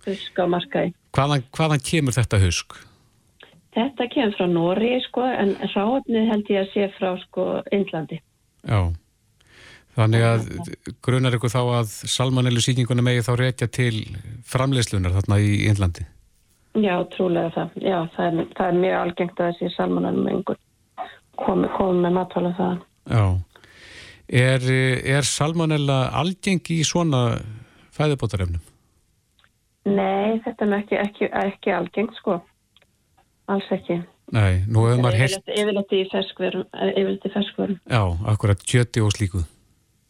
husk 0.07 0.41
á 0.41 0.47
markaði. 0.49 0.95
Hvaðan, 1.17 1.45
hvaðan 1.57 1.85
kemur 1.85 2.17
þetta 2.17 2.41
husk? 2.43 2.79
Þetta 3.73 4.09
kemur 4.13 4.35
frá 4.37 4.49
Nóri 4.53 4.95
sko, 5.07 5.27
en 5.27 5.55
ráðnið 5.73 6.29
held 6.29 6.51
ég 6.53 6.65
að 6.65 6.73
sé 6.75 6.89
frá 6.99 7.13
sko 7.25 7.47
Índlandi. 7.73 8.21
Já, 8.69 8.81
þannig 9.97 10.27
að 10.29 10.49
grunar 11.05 11.37
ykkur 11.37 11.53
þá 11.53 11.63
að 11.81 11.95
salmanellu 12.15 12.63
síkingunum 12.65 13.09
megi 13.09 13.25
þá 13.27 13.33
reykja 13.41 13.69
til 13.73 13.95
framleyslunar 14.49 15.17
þarna 15.19 15.41
í 15.43 15.63
Índlandi? 15.71 16.07
Já, 16.73 16.95
trúlega 17.13 17.51
það. 17.53 17.73
Já, 17.85 17.97
það 18.15 18.27
er, 18.27 18.53
það 18.57 18.69
er 18.69 18.79
mjög 18.81 18.99
algengt 18.99 19.41
að 19.41 19.51
þessi 19.51 19.75
salmanellu 19.77 20.23
mengur 20.25 20.61
komi, 21.41 21.69
komi 21.77 22.05
með 22.05 22.15
matvala 22.17 22.53
það. 22.57 22.79
Já. 23.13 23.25
Er, 24.33 24.65
er 25.19 25.29
salmonella 25.29 25.99
algeng 26.17 26.71
í 26.73 26.79
svona 26.89 27.23
fæðubótarefnum? 27.93 28.63
Nei, 29.93 30.39
þetta 30.45 30.65
er 30.65 30.75
ekki, 30.79 30.99
ekki, 31.03 31.29
ekki 31.43 31.75
algengt 31.77 32.17
sko. 32.21 32.39
Alls 33.51 33.69
ekki. 33.75 33.99
Nei, 34.33 34.63
nú 34.71 34.87
hefur 34.87 35.03
maður 35.03 35.19
heilt... 35.21 35.51
Yfirleitt 35.53 35.93
í 35.93 37.33
ferskvörum. 37.35 37.81
Já, 37.91 38.03
akkurat 38.33 38.63
kjöti 38.65 39.03
og 39.05 39.13
slíku. 39.13 39.43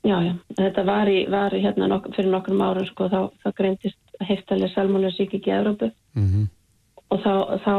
Já, 0.06 0.16
já. 0.22 0.34
Þetta 0.58 0.84
var, 0.86 1.10
í, 1.10 1.24
var 1.30 1.54
í, 1.56 1.62
hérna 1.64 1.88
nok 1.90 2.10
fyrir 2.14 2.30
nokkrum 2.30 2.62
árum 2.62 2.86
sko, 2.86 3.08
þá, 3.10 3.20
þá 3.42 3.48
greintist 3.58 3.98
heiftalega 4.28 4.72
salmonella 4.74 5.14
sík 5.16 5.34
ekki 5.38 5.50
í 5.50 5.56
Európu. 5.56 5.90
Mm 6.14 6.28
-hmm. 6.28 6.46
Og 7.10 7.20
þá, 7.20 7.34
þá 7.64 7.74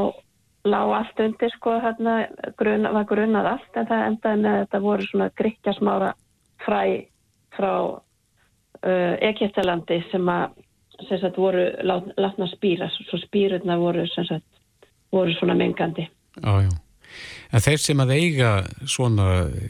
lág 0.66 0.94
allt 0.98 1.20
undir 1.20 1.52
sko, 1.52 1.80
hérna, 1.84 2.28
grun, 2.58 2.88
var 2.94 3.06
grunnað 3.06 3.46
allt, 3.46 3.72
en 3.76 3.88
það 3.88 4.06
endaði 4.08 4.42
með 4.42 4.52
að 4.54 4.60
þetta 4.60 4.80
voru 4.80 5.08
svona 5.08 5.30
gríkjasmára 5.36 6.14
fræ 6.66 6.84
frá 7.58 7.74
uh, 7.84 9.16
Egiptalandi 9.22 10.04
sem 10.12 10.30
að 10.30 10.50
sem 11.08 11.20
sagt, 11.20 11.38
voru 11.38 11.64
látna 12.18 12.48
spýra 12.48 12.90
svo 12.94 13.18
spýrurna 13.18 13.78
voru, 13.78 14.06
sagt, 14.08 14.46
voru 15.12 15.34
svona 15.34 15.54
mengandi 15.54 16.08
Já, 16.42 16.62
já. 16.62 16.83
En 17.54 17.62
þeir 17.62 17.82
sem 17.84 18.02
að 18.02 18.14
eiga 18.16 18.52
svona 18.90 19.28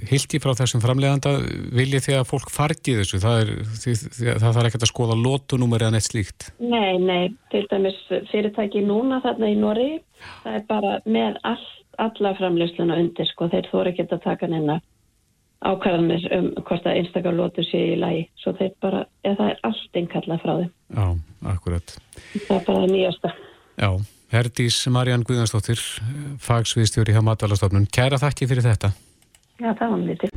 hildi 0.08 0.40
frá 0.40 0.54
þessum 0.56 0.84
framleganda 0.84 1.34
vilja 1.76 2.00
því 2.06 2.16
að 2.20 2.30
fólk 2.30 2.54
fargi 2.54 2.96
þessu, 3.02 3.20
það, 3.24 3.42
er, 3.42 3.52
því, 3.84 3.96
það 4.30 4.48
þarf 4.48 4.70
ekkert 4.70 4.86
að 4.88 4.92
skoða 4.94 5.20
lótunúmer 5.20 5.84
eða 5.84 5.98
neitt 5.98 6.08
slíkt. 6.08 6.48
Nei, 6.64 6.96
nei, 7.02 7.34
til 7.52 7.66
dæmis 7.72 8.00
fyrirtæki 8.32 8.86
núna 8.88 9.20
þarna 9.26 9.52
í 9.52 9.60
Nóri, 9.60 9.92
það 10.46 10.58
er 10.62 10.66
bara 10.72 10.96
með 11.04 11.42
all, 11.50 11.68
alla 12.06 12.34
framlegsluna 12.40 13.00
undir, 13.04 13.30
sko, 13.34 13.52
þeir 13.52 13.70
þóra 13.74 13.92
ekki 13.92 14.08
að 14.08 14.26
taka 14.30 14.52
neina 14.52 14.80
ákvarðanir 15.64 16.26
um 16.36 16.50
hvort 16.68 16.88
að 16.88 16.98
einstakar 17.00 17.36
lótur 17.36 17.68
sé 17.68 17.80
í 17.94 18.00
lagi, 18.00 18.26
svo 18.42 18.56
þeir 18.58 18.74
bara, 18.84 19.06
eða 19.24 19.38
það 19.40 19.52
er 19.52 19.62
allt 19.70 20.00
einkallað 20.00 20.42
frá 20.44 20.54
þeim. 20.58 20.74
Já, 20.96 21.06
akkurat. 21.54 21.96
Það 22.34 22.58
er 22.58 22.66
bara 22.68 22.90
nýjasta. 22.92 23.32
Já. 23.80 23.90
Herdís 24.34 24.80
Marjan 24.90 25.22
Guðansdóttir, 25.22 25.78
fagsviðstjóri 26.42 27.14
hjá 27.14 27.22
Matalastofnun. 27.22 27.86
Kæra 27.94 28.18
þakki 28.18 28.48
fyrir 28.50 28.66
þetta. 28.66 28.90
Já, 29.62 29.70
það 29.78 29.92
var 29.92 30.00
mjög 30.02 30.24
til. 30.24 30.32